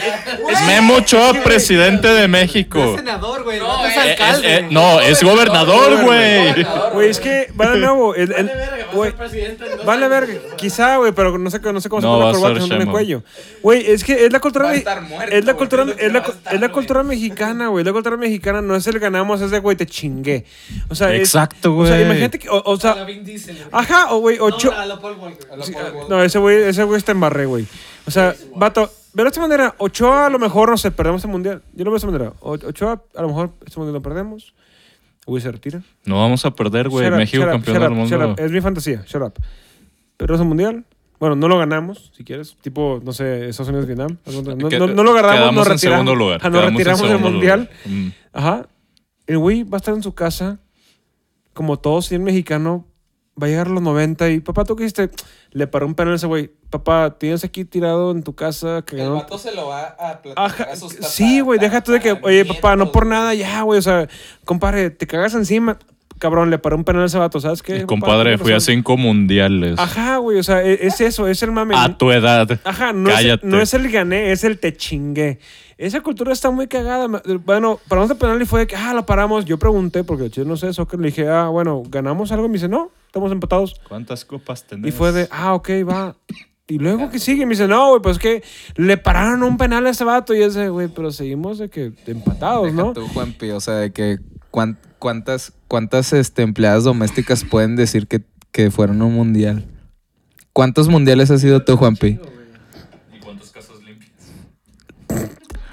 Es 0.51 0.61
Memo 0.67 0.95
Ochoa, 0.97 1.33
presidente 1.45 2.09
de 2.09 2.27
México. 2.27 2.97
senador, 2.97 3.45
güey. 3.45 3.61
No, 3.61 3.87
es 3.87 3.97
eh, 3.97 4.01
Eh, 4.05 4.11
alcalde. 4.11 4.55
eh, 4.57 4.67
no, 4.71 5.01
es 5.01 5.23
gobernador, 5.23 6.03
güey. 6.05 6.65
Güey, 6.95 7.09
es 7.11 7.21
que 7.21 7.49
nuevo. 7.77 8.15
el- 8.17 8.33
el- 8.33 8.51
Güey, 8.93 9.13
Vale 9.85 10.09
verga, 10.09 10.35
quizá, 10.57 10.97
güey, 10.97 11.13
pero 11.13 11.37
no 11.39 11.51
sé, 11.51 11.59
no 11.61 11.81
sé 11.81 11.89
cómo 11.89 12.01
No, 12.03 12.09
se 12.19 12.25
va 12.25 12.33
pone 12.33 12.33
la 12.33 12.33
corbata 12.33 12.55
ser 12.55 12.57
en 12.57 12.63
el 12.63 12.69
Sheinbaum. 12.79 12.93
cuello. 12.93 13.23
Güey, 13.63 13.91
es 13.91 14.05
que 14.05 14.25
es 14.27 14.33
la 14.33 14.41
cultura 14.41 14.65
Va 14.65 14.71
a 14.71 14.73
me- 14.73 14.79
estar 14.79 15.03
muerto, 15.03 15.35
es 15.35 15.45
la 15.45 15.53
güey, 15.53 15.59
cultura 15.59 15.85
que 15.97 16.07
es 16.07 16.13
la, 16.13 16.19
estar, 16.21 16.55
es 16.55 16.61
la 16.61 16.67
güey. 16.67 16.73
cultura 16.73 17.03
mexicana, 17.03 17.69
güey, 17.69 17.85
la 17.85 17.93
cultura 17.93 18.17
mexicana 18.17 18.63
no 18.63 18.75
es 18.77 18.87
el 18.87 18.99
ganamos, 18.99 19.41
es 19.41 19.51
de 19.51 19.59
güey, 19.59 19.77
te 19.77 19.87
chingué. 19.87 20.45
O 20.89 20.95
sea, 20.95 21.15
Exacto, 21.15 21.77
O 21.77 21.85
sea, 21.87 21.95
güey. 21.97 22.07
imagínate 22.07 22.39
que 22.39 22.49
o, 22.49 22.63
o 22.65 22.77
sea, 22.79 22.95
güey. 23.05 23.23
ajá, 23.73 24.15
o 24.15 24.19
güey, 24.21 24.39
ocho 24.41 24.73
No, 24.73 26.09
No, 26.09 26.23
ese 26.23 26.39
güey, 26.39 26.63
ese 26.65 26.85
güey 26.85 26.99
está 26.99 27.13
en 27.13 27.21
barré, 27.21 27.47
güey. 27.47 27.67
O 28.07 28.11
sea, 28.11 28.35
vato, 28.57 28.91
pero 29.15 29.25
de 29.25 29.29
esta 29.31 29.41
manera, 29.41 29.75
Ochoa 29.79 30.27
a 30.27 30.31
lo 30.31 30.39
mejor, 30.39 30.71
no 30.71 30.77
sé, 30.79 30.91
perdemos 30.91 31.23
el 31.25 31.31
mundial. 31.31 31.63
Yo 31.75 31.85
lo 31.85 31.91
veo 31.91 31.93
de 31.93 31.97
esta 31.99 32.07
manera. 32.11 32.33
Ochoa, 32.41 33.03
a 33.17 33.23
lo 33.23 33.29
mejor 33.29 33.51
este 33.67 33.79
mundial 33.79 33.95
lo 33.95 34.03
perdemos. 34.03 34.55
Güey, 35.29 35.43
se 35.43 35.53
retira. 35.53 35.83
No 36.07 36.17
vamos 36.17 36.45
a 36.47 36.51
perder, 36.57 36.89
güey. 36.89 37.11
México 37.11 37.45
up, 37.45 37.51
campeón 37.51 37.81
del 37.81 37.91
mundo. 37.91 38.09
shut 38.17 38.27
up. 38.31 38.41
Es 38.45 38.51
mi 38.51 38.61
fantasía, 38.63 39.05
shut 39.07 39.23
up. 39.23 39.35
Perdemos 40.17 40.41
el 40.41 40.49
mundial. 40.49 40.85
Bueno, 41.21 41.37
no 41.37 41.49
lo 41.49 41.59
ganamos, 41.59 42.11
si 42.17 42.25
quieres. 42.25 42.57
Tipo, 42.61 43.01
no 43.05 43.13
sé, 43.13 43.49
Estados 43.49 43.69
Unidos, 43.69 43.87
Vietnam. 43.87 44.17
No, 44.27 44.43
no- 44.43 44.87
no 44.95 45.03
lo 45.05 45.11
agarramos, 45.11 45.55
nos 45.55 45.67
en 45.67 45.73
retiramos. 45.75 45.81
segundo 45.81 46.15
lugar. 46.15 46.41
Ajá, 46.41 46.49
nos 46.49 46.61
quedamos 46.61 46.71
en 46.71 46.77
retiramos 46.79 47.09
del 47.23 47.33
mundial. 47.33 47.61
lugar. 47.61 47.99
Mm. 48.05 48.09
Ajá. 48.33 48.69
El 49.27 49.39
güey 49.39 49.63
va 49.65 49.77
a 49.77 49.81
estar 49.81 49.95
en 49.95 50.03
su 50.03 50.15
casa, 50.15 50.61
como 51.53 51.79
todo 51.79 52.01
cien 52.03 52.25
mexicano, 52.25 52.87
va 53.41 53.47
a 53.49 53.51
llegar 53.51 53.67
a 53.67 53.71
los 53.71 53.83
90 53.83 54.31
y, 54.31 54.41
papá, 54.41 54.65
¿tú 54.65 54.77
qué 54.77 54.85
hiciste? 54.85 55.11
Le 55.51 55.67
paró 55.67 55.87
un 55.87 55.95
penal 55.95 56.15
a 56.15 56.17
ese 56.17 56.27
güey. 56.27 56.53
Papá, 56.71 57.17
tienes 57.19 57.45
aquí 57.45 57.65
tirado 57.65 58.11
en 58.11 58.23
tu 58.23 58.35
casa 58.35 58.83
que 58.85 59.01
El 59.03 59.11
vato 59.11 59.39
se 59.39 59.55
lo 59.55 59.69
va 59.69 59.87
a 59.99 60.21
platicar 60.21 60.45
Ajá, 60.45 60.65
a 60.73 60.77
sus 60.77 60.93
sí, 61.01 61.41
güey, 61.41 61.59
deja 61.59 61.81
tú 61.83 61.93
de 61.93 62.01
que, 62.01 62.13
oye, 62.23 62.45
papá, 62.45 62.77
no 62.77 62.93
por 62.93 63.07
nada, 63.07 63.33
ya 63.35 63.63
güey, 63.63 63.79
o 63.79 63.83
sea, 63.83 64.07
compadre, 64.45 64.91
te 64.91 65.07
cagas 65.07 65.35
encima. 65.35 65.79
Cabrón, 66.19 66.51
le 66.51 66.59
paró 66.59 66.75
un 66.77 66.83
penal 66.83 67.05
a 67.05 67.07
ese 67.07 67.17
vato, 67.17 67.41
¿sabes 67.41 67.63
qué? 67.63 67.77
Y, 67.77 67.81
papá? 67.83 67.87
compadre, 67.87 68.39
fui 68.39 68.53
a 68.53 68.59
cinco 68.61 68.97
mundiales. 68.97 69.79
Ajá, 69.79 70.17
güey, 70.17 70.39
o 70.39 70.43
sea, 70.43 70.63
e- 70.65 70.87
es 70.87 71.01
eso, 71.01 71.29
es 71.29 71.43
el 71.45 71.53
mame. 71.53 71.77
A 71.77 71.97
tu 71.97 72.11
edad. 72.11 72.61
Ajá, 72.65 72.93
no 72.93 73.09
es, 73.09 73.15
Cállate. 73.17 73.47
no 73.47 73.61
es 73.61 73.73
el 73.73 73.89
gané, 73.91 74.33
es 74.33 74.43
el 74.45 74.59
te 74.59 74.77
chingué. 74.77 75.39
Esa 75.79 76.01
cultura 76.01 76.33
está 76.33 76.51
muy 76.51 76.67
cagada. 76.67 77.07
ma- 77.07 77.23
Bueno, 77.45 77.79
para 77.89 78.01
nosotros 78.03 78.19
penal 78.19 78.43
y 78.43 78.47
fue 78.47 78.61
de 78.61 78.67
que, 78.67 78.75
ah, 78.75 78.93
lo 78.95 79.07
paramos. 79.07 79.45
Yo 79.45 79.59
pregunté, 79.61 80.03
porque 80.03 80.29
yo 80.29 80.45
no 80.45 80.57
sé, 80.57 80.73
soccer, 80.75 80.99
le 80.99 81.07
dije, 81.07 81.29
ah, 81.29 81.49
bueno, 81.49 81.85
¿ganamos 81.89 82.33
algo? 82.33 82.47
Y 82.47 82.49
me 82.49 82.55
dice, 82.55 82.69
no, 82.69 82.91
estamos 83.07 83.31
empatados. 83.31 83.81
¿Cuántas 83.89 84.25
copas 84.25 84.65
tenés? 84.65 84.89
Y 84.89 84.91
fue 84.91 85.13
de, 85.13 85.29
ah, 85.31 85.55
ok, 85.55 85.69
va. 85.89 86.17
Y 86.71 86.79
luego 86.79 87.09
que 87.09 87.19
sigue, 87.19 87.47
me 87.47 87.51
dice, 87.53 87.67
no, 87.67 87.89
güey, 87.91 88.03
pues 88.03 88.19
que 88.19 88.43
le 88.77 88.99
pararon 88.99 89.43
un 89.43 89.57
penal 89.57 89.87
a 89.87 89.91
ese 89.91 90.05
vato. 90.05 90.35
Y 90.35 90.43
ese, 90.43 90.69
güey, 90.69 90.89
pero 90.89 91.11
seguimos 91.11 91.59
de 91.59 91.71
que 91.71 91.93
empatados, 92.07 92.73
¿no? 92.75 92.93
Tú, 92.93 93.09
Juanpi, 93.09 93.51
o 93.51 93.61
sea, 93.61 93.75
de 93.77 93.91
que 93.91 94.19
cuán- 94.51 94.79
cuántas, 94.99 95.55
cuántas 95.67 96.13
este, 96.13 96.43
empleadas 96.43 96.85
domésticas 96.85 97.45
pueden 97.45 97.75
decir 97.75 98.07
que, 98.07 98.23
que 98.53 98.71
fueron 98.71 99.01
a 99.01 99.07
un 99.07 99.15
mundial. 99.15 99.65
¿Cuántos 100.53 100.89
mundiales 100.89 101.31
has 101.31 101.41
sido 101.41 101.65
tú, 101.65 101.77
Juanpi? 101.79 102.19
¿Y 103.15 103.19
cuántas 103.21 103.51
casas 103.51 103.77
limpias? 103.83 104.13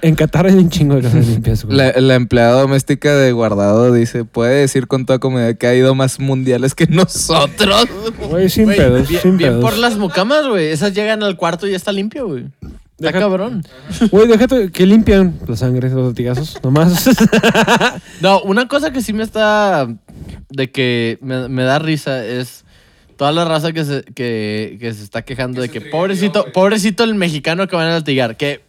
En 0.01 0.15
Qatar 0.15 0.45
hay 0.45 0.53
un 0.55 0.69
chingo 0.69 0.95
de 0.95 1.01
casas 1.01 1.27
limpias, 1.29 1.63
güey. 1.65 1.77
La, 1.77 1.93
la 1.99 2.15
empleada 2.15 2.61
doméstica 2.61 3.15
de 3.15 3.31
Guardado 3.31 3.91
dice, 3.93 4.23
puede 4.25 4.61
decir 4.61 4.87
con 4.87 5.05
toda 5.05 5.19
comodidad 5.19 5.55
que 5.57 5.67
ha 5.67 5.73
ido 5.75 5.95
más 5.95 6.19
mundiales 6.19 6.75
que 6.75 6.85
nosotros. 6.89 7.87
Güey, 8.29 8.49
sin 8.49 8.65
Güey, 8.65 8.77
pedos, 8.77 9.07
bien, 9.09 9.21
sin 9.21 9.37
bien 9.37 9.49
pedos. 9.51 9.61
por 9.63 9.77
las 9.77 9.97
mucamas, 9.97 10.47
güey. 10.47 10.67
Esas 10.67 10.93
llegan 10.93 11.23
al 11.23 11.37
cuarto 11.37 11.67
y 11.67 11.71
ya 11.71 11.77
está 11.77 11.91
limpio, 11.91 12.27
güey. 12.27 12.45
Está 12.97 13.07
Deja- 13.11 13.19
cabrón. 13.19 13.63
Güey, 14.11 14.27
déjate 14.27 14.71
que 14.71 14.85
limpian 14.85 15.37
la 15.47 15.55
sangre, 15.57 15.89
los 15.89 16.07
latigazos, 16.09 16.57
nomás. 16.63 17.09
No, 18.21 18.41
una 18.43 18.67
cosa 18.67 18.91
que 18.93 19.01
sí 19.01 19.11
me 19.11 19.23
está. 19.23 19.87
de 20.49 20.71
que 20.71 21.17
me, 21.21 21.49
me 21.49 21.63
da 21.63 21.79
risa 21.79 22.23
es. 22.25 22.63
Toda 23.17 23.31
la 23.31 23.45
raza 23.45 23.71
que 23.71 23.85
se, 23.85 24.03
que, 24.03 24.77
que 24.79 24.93
se 24.93 25.01
está 25.03 25.21
quejando 25.21 25.61
de 25.61 25.69
que 25.69 25.79
pobrecito, 25.79 26.45
pobrecito 26.51 27.05
el 27.05 27.15
mexicano 27.15 27.65
que 27.67 27.75
van 27.77 27.87
a 27.87 27.91
latigar. 27.91 28.35
Que 28.35 28.61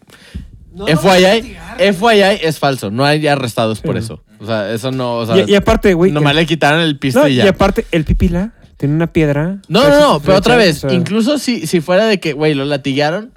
FYI, 0.85 1.56
FYI 1.92 2.38
es 2.42 2.59
falso. 2.59 2.91
No 2.91 3.04
hay 3.04 3.26
arrestados 3.26 3.80
por 3.80 3.97
eso. 3.97 4.23
O 4.39 4.47
sea, 4.47 4.73
eso 4.73 4.91
no. 4.93 5.17
O 5.19 5.26
sea, 5.26 5.39
y, 5.47 5.52
y 5.52 5.54
aparte, 5.54 5.95
güey. 5.95 6.12
nomás 6.12 6.32
el- 6.32 6.36
le 6.39 6.47
quitaron 6.47 6.80
el 6.80 6.99
pisto 6.99 7.21
no, 7.21 7.28
y 7.28 7.32
y 7.32 7.36
ya. 7.36 7.49
aparte, 7.50 7.86
el 7.93 8.04
pipila 8.04 8.52
tiene 8.76 8.95
una 8.95 9.06
piedra. 9.12 9.60
No, 9.69 9.89
no, 9.89 10.00
no, 10.00 10.21
pero 10.21 10.36
otra 10.36 10.56
vez, 10.56 10.84
o 10.84 10.89
sea, 10.89 10.97
incluso 10.99 11.39
si, 11.39 11.67
si 11.67 11.80
fuera 11.80 12.04
de 12.06 12.21
que, 12.21 12.34
güey, 12.34 12.54
lo 12.54 12.65
latigaron, 12.67 13.32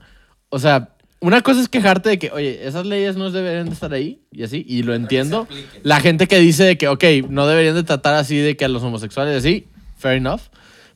o 0.49 0.59
sea, 0.59 0.89
una 1.21 1.41
cosa 1.41 1.61
es 1.61 1.69
quejarte 1.69 2.09
de 2.09 2.19
que, 2.19 2.31
oye, 2.31 2.67
esas 2.67 2.85
leyes 2.85 3.15
no 3.15 3.31
deberían 3.31 3.67
de 3.67 3.73
estar 3.73 3.93
ahí, 3.93 4.21
y 4.31 4.43
así, 4.43 4.65
y 4.67 4.83
lo 4.83 4.93
entiendo. 4.93 5.47
La 5.83 6.01
gente 6.01 6.27
que 6.27 6.39
dice 6.39 6.63
de 6.65 6.77
que, 6.77 6.87
ok, 6.89 7.03
no 7.29 7.47
deberían 7.47 7.75
de 7.75 7.83
tratar 7.83 8.15
así 8.15 8.35
de 8.37 8.57
que 8.57 8.65
a 8.65 8.69
los 8.69 8.83
homosexuales, 8.83 9.37
así, 9.37 9.67
fair 9.97 10.17
enough. 10.17 10.41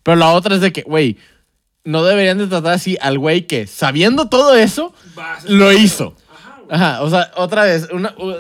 Pero 0.01 0.17
la 0.17 0.31
otra 0.33 0.55
es 0.55 0.61
de 0.61 0.73
que, 0.73 0.81
güey, 0.81 1.17
no 1.85 2.03
deberían 2.03 2.37
de 2.37 2.47
tratar 2.47 2.73
así 2.73 2.97
al 3.01 3.19
güey 3.19 3.47
que, 3.47 3.67
sabiendo 3.67 4.27
todo 4.29 4.55
eso, 4.55 4.93
lo 5.47 5.71
hizo. 5.73 6.15
Ajá, 6.73 7.01
o 7.03 7.09
sea, 7.09 7.31
otra 7.35 7.63
vez, 7.65 7.87
una, 7.91 8.13
u- 8.17 8.31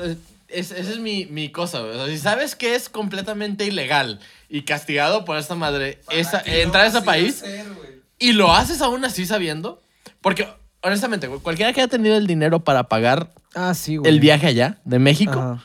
es- 0.47 0.71
esa 0.71 0.91
es 0.91 0.99
mi, 0.99 1.25
mi 1.27 1.49
cosa, 1.51 1.79
güey. 1.81 1.91
O 1.91 1.95
sea, 1.95 2.07
si 2.07 2.17
sabes 2.17 2.55
que 2.55 2.73
es 2.75 2.89
completamente 2.89 3.65
ilegal 3.65 4.19
y 4.49 4.63
castigado 4.63 5.23
por 5.25 5.37
esta 5.37 5.55
madre, 5.55 5.99
esa, 6.09 6.41
entrar 6.45 6.85
a 6.85 6.87
ese 6.87 7.01
país 7.01 7.43
y 8.19 8.33
lo 8.33 8.51
haces 8.53 8.81
aún 8.81 9.03
así 9.05 9.25
sabiendo, 9.25 9.81
porque 10.21 10.47
honestamente, 10.81 11.27
güey, 11.27 11.39
cualquiera 11.41 11.73
que 11.73 11.81
haya 11.81 11.87
tenido 11.89 12.15
el 12.17 12.25
dinero 12.27 12.59
para 12.59 12.83
pagar 12.83 13.29
Ah, 13.55 13.73
sí, 13.75 13.97
güey. 13.97 14.11
el 14.11 14.19
viaje 14.19 14.47
allá 14.47 14.77
de 14.83 14.97
México, 14.99 15.39
Ajá. 15.39 15.63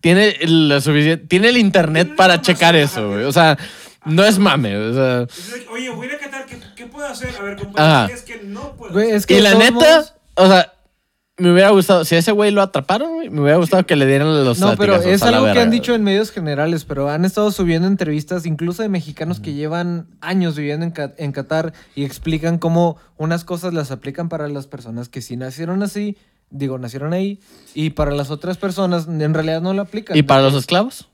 tiene 0.00 0.36
el, 0.40 0.72
suficiente, 0.82 1.26
tiene 1.26 1.48
el 1.48 1.56
internet 1.58 2.14
para 2.16 2.40
checar 2.40 2.76
eso, 2.76 3.08
güey. 3.10 3.24
O 3.24 3.32
sea, 3.32 3.58
no 4.04 4.24
es 4.24 4.38
mame, 4.38 4.76
o 4.76 4.94
sea. 4.94 5.26
Oye, 5.72 5.90
voy 5.90 6.06
a 6.06 6.10
ir 6.10 6.16
a 6.16 6.18
Qatar, 6.18 6.46
¿qué, 6.46 6.58
qué 6.76 6.86
puedo 6.86 7.06
hacer? 7.06 7.30
A 7.38 7.42
ver, 7.42 7.54
Ajá. 7.54 7.64
compadre, 7.64 8.14
es 8.14 8.22
que 8.22 8.40
no 8.44 8.72
puedo 8.76 8.92
Güey, 8.92 9.10
es 9.10 9.26
que 9.26 9.38
Y 9.38 9.40
la 9.40 9.54
neta, 9.54 10.06
o 10.34 10.46
sea, 10.46 10.72
me 11.38 11.52
hubiera 11.52 11.70
gustado, 11.70 12.04
si 12.04 12.16
a 12.16 12.18
ese 12.18 12.32
güey 12.32 12.50
lo 12.50 12.62
atraparon, 12.62 13.18
me 13.30 13.40
hubiera 13.40 13.56
gustado 13.56 13.86
que 13.86 13.94
le 13.94 14.06
dieran 14.06 14.44
los 14.44 14.58
No, 14.58 14.76
pero 14.76 14.96
es 14.96 15.22
algo 15.22 15.52
que 15.52 15.60
han 15.60 15.70
dicho 15.70 15.94
en 15.94 16.02
medios 16.02 16.30
generales, 16.30 16.84
pero 16.84 17.08
han 17.08 17.24
estado 17.24 17.50
subiendo 17.52 17.86
entrevistas, 17.86 18.44
incluso 18.44 18.82
de 18.82 18.88
mexicanos 18.88 19.38
que 19.38 19.54
llevan 19.54 20.08
años 20.20 20.56
viviendo 20.56 20.84
en, 20.84 20.94
en 21.16 21.32
Qatar 21.32 21.72
y 21.94 22.04
explican 22.04 22.58
cómo 22.58 22.96
unas 23.16 23.44
cosas 23.44 23.72
las 23.72 23.90
aplican 23.92 24.28
para 24.28 24.48
las 24.48 24.66
personas 24.66 25.08
que 25.08 25.22
sí 25.22 25.36
nacieron 25.36 25.82
así, 25.82 26.16
digo, 26.50 26.78
nacieron 26.78 27.12
ahí, 27.12 27.40
y 27.72 27.90
para 27.90 28.10
las 28.10 28.30
otras 28.30 28.56
personas 28.56 29.06
en 29.06 29.32
realidad 29.32 29.62
no 29.62 29.74
lo 29.74 29.82
aplican. 29.82 30.16
¿Y 30.16 30.22
para 30.24 30.42
los 30.42 30.54
esclavos? 30.54 31.08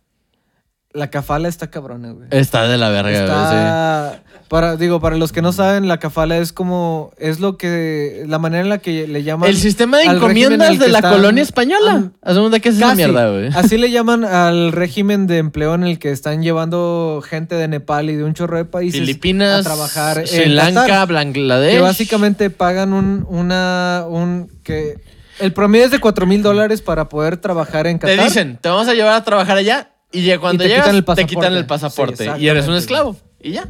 La 0.92 1.10
cafala 1.10 1.48
está 1.48 1.70
cabrona, 1.70 2.12
güey. 2.12 2.28
Está 2.30 2.66
de 2.68 2.78
la 2.78 2.88
verga, 2.88 3.26
güey, 3.26 4.16
sí. 4.16 4.23
Para, 4.54 4.76
digo, 4.76 5.00
para 5.00 5.16
los 5.16 5.32
que 5.32 5.42
no 5.42 5.52
saben, 5.52 5.88
la 5.88 5.98
cafala 5.98 6.38
es 6.38 6.52
como, 6.52 7.10
es 7.18 7.40
lo 7.40 7.58
que, 7.58 8.22
la 8.28 8.38
manera 8.38 8.62
en 8.62 8.68
la 8.68 8.78
que 8.78 9.08
le 9.08 9.24
llaman. 9.24 9.48
El 9.50 9.56
sistema 9.56 9.98
de 9.98 10.04
encomiendas 10.04 10.78
de 10.78 10.86
que 10.86 10.92
la 10.92 10.98
están- 11.00 11.12
colonia 11.14 11.42
española. 11.42 12.12
Hacemos 12.22 12.52
de 12.52 12.60
qué 12.60 12.68
es 12.68 12.76
mierda, 12.76 13.32
güey. 13.32 13.48
Así 13.52 13.76
le 13.78 13.90
llaman 13.90 14.24
al 14.24 14.70
régimen 14.70 15.26
de 15.26 15.38
empleo 15.38 15.74
en 15.74 15.82
el 15.82 15.98
que 15.98 16.12
están 16.12 16.44
llevando 16.44 17.20
gente 17.28 17.56
de 17.56 17.66
Nepal 17.66 18.10
y 18.10 18.14
de 18.14 18.22
un 18.22 18.32
chorro 18.32 18.56
de 18.56 18.64
países 18.64 19.00
Filipinas, 19.00 19.58
a 19.58 19.62
trabajar 19.64 20.24
Sri 20.24 20.44
en 20.44 20.54
Lanka, 20.54 21.04
Bangladesh. 21.04 21.72
que 21.74 21.80
básicamente 21.80 22.48
pagan 22.48 22.92
un, 22.92 23.26
una, 23.28 24.04
un, 24.08 24.52
que 24.62 25.00
el 25.40 25.52
promedio 25.52 25.86
es 25.86 25.90
de 25.90 25.98
4 25.98 26.26
mil 26.26 26.44
dólares 26.44 26.80
para 26.80 27.08
poder 27.08 27.38
trabajar 27.38 27.88
en 27.88 27.98
te 27.98 28.06
Qatar. 28.06 28.24
dicen, 28.24 28.58
te 28.60 28.68
vamos 28.68 28.86
a 28.86 28.94
llevar 28.94 29.14
a 29.14 29.24
trabajar 29.24 29.56
allá 29.56 29.90
y 30.12 30.22
ya 30.22 30.38
cuando 30.38 30.62
te 30.62 30.68
llegas 30.68 30.84
quitan 30.84 30.94
el 30.94 31.16
te 31.16 31.26
quitan 31.26 31.52
el 31.54 31.66
pasaporte. 31.66 32.24
Sí, 32.24 32.30
y 32.38 32.46
eres 32.46 32.68
un 32.68 32.76
esclavo 32.76 33.16
y 33.42 33.50
ya. 33.50 33.68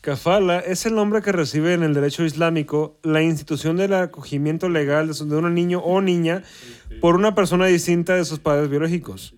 Kafala 0.00 0.60
es 0.60 0.86
el 0.86 0.94
nombre 0.94 1.20
que 1.20 1.30
recibe 1.30 1.74
en 1.74 1.82
el 1.82 1.92
derecho 1.92 2.24
islámico 2.24 2.98
la 3.02 3.22
institución 3.22 3.76
del 3.76 3.92
acogimiento 3.92 4.68
legal 4.70 5.12
de 5.12 5.36
un 5.36 5.54
niño 5.54 5.80
o 5.80 6.00
niña 6.00 6.42
por 7.02 7.16
una 7.16 7.34
persona 7.34 7.66
distinta 7.66 8.14
de 8.14 8.24
sus 8.24 8.38
padres 8.38 8.70
biológicos. 8.70 9.34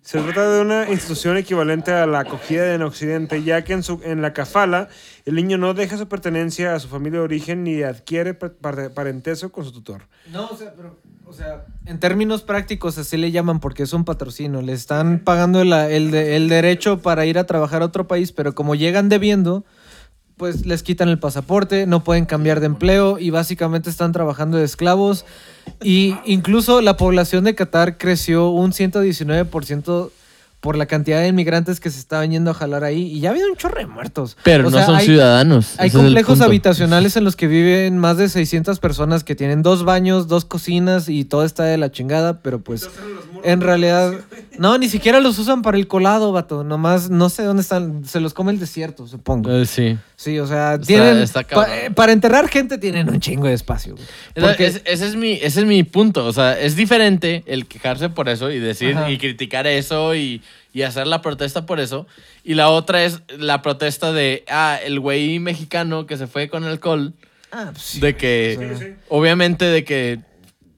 Se 0.00 0.20
trata 0.20 0.52
de 0.52 0.60
una 0.60 0.90
institución 0.90 1.36
equivalente 1.36 1.92
a 1.92 2.06
la 2.06 2.20
acogida 2.20 2.74
en 2.74 2.82
Occidente, 2.82 3.42
ya 3.42 3.62
que 3.62 3.72
en, 3.72 3.82
su, 3.82 4.00
en 4.04 4.20
la 4.20 4.32
kafala 4.32 4.88
el 5.24 5.34
niño 5.36 5.58
no 5.58 5.74
deja 5.74 5.96
su 5.96 6.08
pertenencia 6.08 6.74
a 6.74 6.80
su 6.80 6.88
familia 6.88 7.20
de 7.20 7.24
origen 7.24 7.62
ni 7.64 7.82
adquiere 7.82 8.34
pa- 8.34 8.52
par- 8.52 8.92
parentesco 8.94 9.50
con 9.50 9.64
su 9.64 9.72
tutor. 9.72 10.02
No, 10.32 10.48
o 10.48 10.56
sea, 10.56 10.72
pero, 10.76 10.98
o 11.32 11.34
sea, 11.34 11.64
en 11.86 11.98
términos 11.98 12.42
prácticos 12.42 12.98
así 12.98 13.16
le 13.16 13.30
llaman 13.30 13.58
porque 13.58 13.84
es 13.84 13.94
un 13.94 14.04
patrocinio. 14.04 14.60
Le 14.60 14.74
están 14.74 15.18
pagando 15.20 15.62
el, 15.62 15.72
el 15.72 16.10
de- 16.10 16.36
el 16.36 16.48
derecho 16.50 16.98
para 16.98 17.24
ir 17.24 17.38
a 17.38 17.44
trabajar 17.46 17.80
a 17.80 17.86
otro 17.86 18.06
país, 18.06 18.32
pero 18.32 18.54
como 18.54 18.74
llegan 18.74 19.08
debiendo, 19.08 19.64
pues 20.36 20.66
les 20.66 20.82
quitan 20.82 21.08
el 21.08 21.18
pasaporte, 21.18 21.86
no 21.86 22.04
pueden 22.04 22.26
cambiar 22.26 22.60
de 22.60 22.66
empleo 22.66 23.18
y 23.18 23.30
básicamente 23.30 23.88
están 23.88 24.12
trabajando 24.12 24.58
de 24.58 24.64
esclavos. 24.64 25.24
Y 25.82 26.16
incluso 26.26 26.82
la 26.82 26.98
población 26.98 27.44
de 27.44 27.54
Qatar 27.54 27.96
creció 27.96 28.50
un 28.50 28.72
119% 28.72 30.10
por 30.62 30.76
la 30.76 30.86
cantidad 30.86 31.20
de 31.20 31.26
inmigrantes 31.26 31.80
que 31.80 31.90
se 31.90 31.98
estaban 31.98 32.30
yendo 32.30 32.52
a 32.52 32.54
jalar 32.54 32.84
ahí. 32.84 33.02
Y 33.02 33.18
ya 33.18 33.30
ha 33.30 33.32
habido 33.32 33.48
un 33.50 33.56
chorro 33.56 33.80
de 33.80 33.86
muertos. 33.88 34.36
Pero 34.44 34.68
O 34.68 34.70
no 34.70 34.76
sea, 34.76 34.86
son 34.86 34.94
hay- 34.94 35.06
ciudadanos. 35.06 35.74
Hay 35.76 35.88
ese 35.88 35.98
complejos 35.98 36.40
habitacionales 36.40 37.16
en 37.16 37.24
los 37.24 37.34
que 37.34 37.48
viven 37.48 37.98
más 37.98 38.16
de 38.16 38.28
600 38.28 38.78
personas 38.78 39.24
que 39.24 39.34
tienen 39.34 39.62
dos 39.62 39.84
baños, 39.84 40.28
dos 40.28 40.44
cocinas 40.44 41.08
y 41.08 41.24
todo 41.24 41.44
está 41.44 41.64
de 41.64 41.78
la 41.78 41.90
chingada, 41.90 42.42
pero 42.42 42.60
pues 42.60 42.88
en 43.44 43.60
realidad 43.60 44.12
no, 44.58 44.76
ni 44.78 44.88
siquiera 44.88 45.20
los 45.20 45.38
usan 45.38 45.62
para 45.62 45.76
el 45.76 45.86
colado, 45.86 46.32
vato, 46.32 46.62
nomás 46.64 47.10
no 47.10 47.28
sé 47.30 47.42
dónde 47.42 47.62
están, 47.62 48.04
se 48.04 48.20
los 48.20 48.34
come 48.34 48.52
el 48.52 48.58
desierto, 48.60 49.06
supongo. 49.06 49.50
Eh, 49.50 49.66
sí. 49.66 49.96
Sí, 50.16 50.38
o 50.38 50.46
sea, 50.46 50.74
Está- 50.74 50.86
tienen 50.86 51.18
está 51.18 51.42
pa- 51.42 51.48
cabrón. 51.48 51.70
eh, 51.74 51.90
para 51.90 52.12
enterrar 52.12 52.48
gente 52.48 52.78
tienen 52.78 53.08
un 53.08 53.18
chingo 53.20 53.46
de 53.46 53.54
espacio. 53.54 53.96
Porque- 54.34 54.66
es- 54.66 54.82
ese, 54.84 55.06
es 55.06 55.16
mi, 55.16 55.32
ese 55.32 55.60
es 55.60 55.66
mi 55.66 55.82
punto. 55.82 56.24
O 56.26 56.32
sea, 56.32 56.58
es 56.60 56.76
diferente 56.76 57.42
el 57.46 57.66
quejarse 57.66 58.08
por 58.08 58.28
eso 58.28 58.50
y 58.50 58.58
decir 58.60 58.96
Ajá. 58.96 59.10
y 59.10 59.18
criticar 59.18 59.66
eso 59.66 60.14
y, 60.14 60.42
y 60.72 60.82
hacer 60.82 61.06
la 61.06 61.22
protesta 61.22 61.66
por 61.66 61.80
eso. 61.80 62.06
Y 62.44 62.54
la 62.54 62.68
otra 62.70 63.04
es 63.04 63.20
la 63.38 63.62
protesta 63.62 64.12
de, 64.12 64.44
ah, 64.48 64.78
el 64.84 65.00
güey 65.00 65.38
mexicano 65.38 66.06
que 66.06 66.16
se 66.16 66.26
fue 66.26 66.48
con 66.48 66.64
alcohol. 66.64 67.14
Ah, 67.50 67.70
pues 67.72 67.82
sí. 67.82 68.00
De 68.00 68.16
que, 68.16 68.74
Sí, 68.78 68.84
sí. 68.84 68.92
obviamente, 69.08 69.64
de 69.66 69.84
que, 69.84 70.20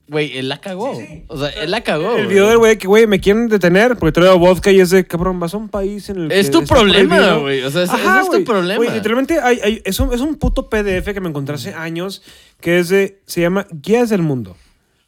güey, 0.09 0.37
él 0.39 0.49
la 0.49 0.61
cagó. 0.61 0.99
O 1.29 1.39
sea, 1.39 1.49
él 1.51 1.71
la 1.71 1.83
cagó. 1.83 2.17
El 2.17 2.27
video 2.27 2.49
del 2.49 2.59
güey 2.59 2.77
que, 2.79 2.87
güey, 2.87 3.07
me 3.07 3.21
quieren 3.21 3.49
detener 3.49 3.97
porque 3.97 4.13
traigo 4.13 4.39
vodka 4.39 4.71
y 4.71 4.81
es 4.81 4.91
de, 4.91 5.07
cabrón, 5.07 5.41
vas 5.41 5.55
a 5.55 5.57
un 5.57 5.69
país 5.69 6.09
en 6.11 6.17
el 6.25 6.29
que 6.29 6.41
Es 6.41 6.51
tu 6.51 6.61
está 6.61 6.75
problema, 6.75 7.17
prohibido". 7.17 7.41
güey. 7.43 7.63
O 7.63 7.71
sea, 7.71 7.83
es- 7.85 7.91
Ajá, 7.91 8.21
ese 8.21 8.31
es 8.31 8.39
tu 8.39 8.45
problema. 8.45 8.77
Güey, 8.77 8.91
literalmente 8.91 9.41
hay, 9.41 9.61
hay- 9.63 9.83
es, 9.85 9.99
un, 10.01 10.13
es 10.13 10.21
un 10.21 10.37
puto 10.37 10.69
PDF 10.69 11.13
que 11.15 11.21
me 11.21 11.29
encontré 11.29 11.55
hace 11.55 11.75
años 11.75 12.23
que 12.61 12.79
es 12.79 12.89
de, 12.89 13.21
se 13.27 13.41
llama 13.41 13.67
Guías 13.71 14.11
del 14.11 14.23
Mundo. 14.23 14.57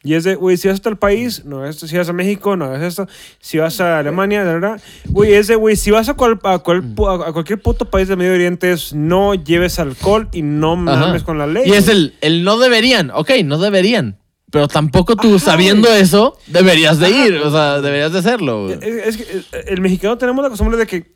Y 0.03 0.13
es 0.13 0.23
de, 0.23 0.35
güey, 0.35 0.55
si 0.57 0.67
vas 0.69 0.79
a 0.79 0.83
tal 0.83 0.97
país, 0.97 1.43
no 1.43 1.65
esto. 1.65 1.85
Si 1.87 1.97
vas 1.97 2.07
a 2.07 2.13
México, 2.13 2.55
no 2.55 2.65
hagas 2.65 2.81
esto. 2.83 3.07
Si 3.41 3.57
vas 3.57 3.81
a 3.81 3.99
Alemania, 3.99 4.45
de 4.45 4.53
verdad. 4.53 4.81
Güey, 5.09 5.33
es 5.33 5.47
de, 5.47 5.55
güey, 5.55 5.75
si 5.75 5.91
vas 5.91 6.07
a, 6.07 6.13
cual- 6.13 6.39
a, 6.43 6.59
cual- 6.59 6.83
a- 7.25 7.33
cualquier 7.33 7.61
puto 7.61 7.89
país 7.89 8.07
del 8.07 8.15
Medio 8.17 8.33
Oriente, 8.33 8.71
es 8.71 8.93
no 8.93 9.33
lleves 9.33 9.79
alcohol 9.79 10.29
y 10.31 10.43
no 10.43 10.73
Ajá. 10.73 11.07
mames 11.07 11.23
con 11.23 11.37
la 11.37 11.45
ley. 11.47 11.63
Y 11.67 11.73
es 11.73 11.87
el, 11.89 12.13
el 12.21 12.43
no 12.45 12.57
deberían. 12.57 13.11
Ok, 13.11 13.31
no 13.43 13.57
deberían. 13.57 14.17
Pero 14.51 14.67
tampoco 14.67 15.15
tú, 15.15 15.35
Ajá, 15.35 15.45
sabiendo 15.45 15.89
güey. 15.89 16.01
eso, 16.01 16.37
deberías 16.47 16.99
de 16.99 17.09
ir. 17.09 17.35
O 17.39 17.51
sea, 17.51 17.81
deberías 17.81 18.13
de 18.13 18.19
hacerlo. 18.19 18.63
güey. 18.65 18.79
Es, 18.81 19.07
es 19.07 19.17
que 19.17 19.23
eh, 19.57 19.63
el 19.67 19.81
mexicano 19.81 20.17
tenemos 20.17 20.41
la 20.43 20.49
costumbre 20.49 20.77
de 20.77 20.87
que. 20.87 21.13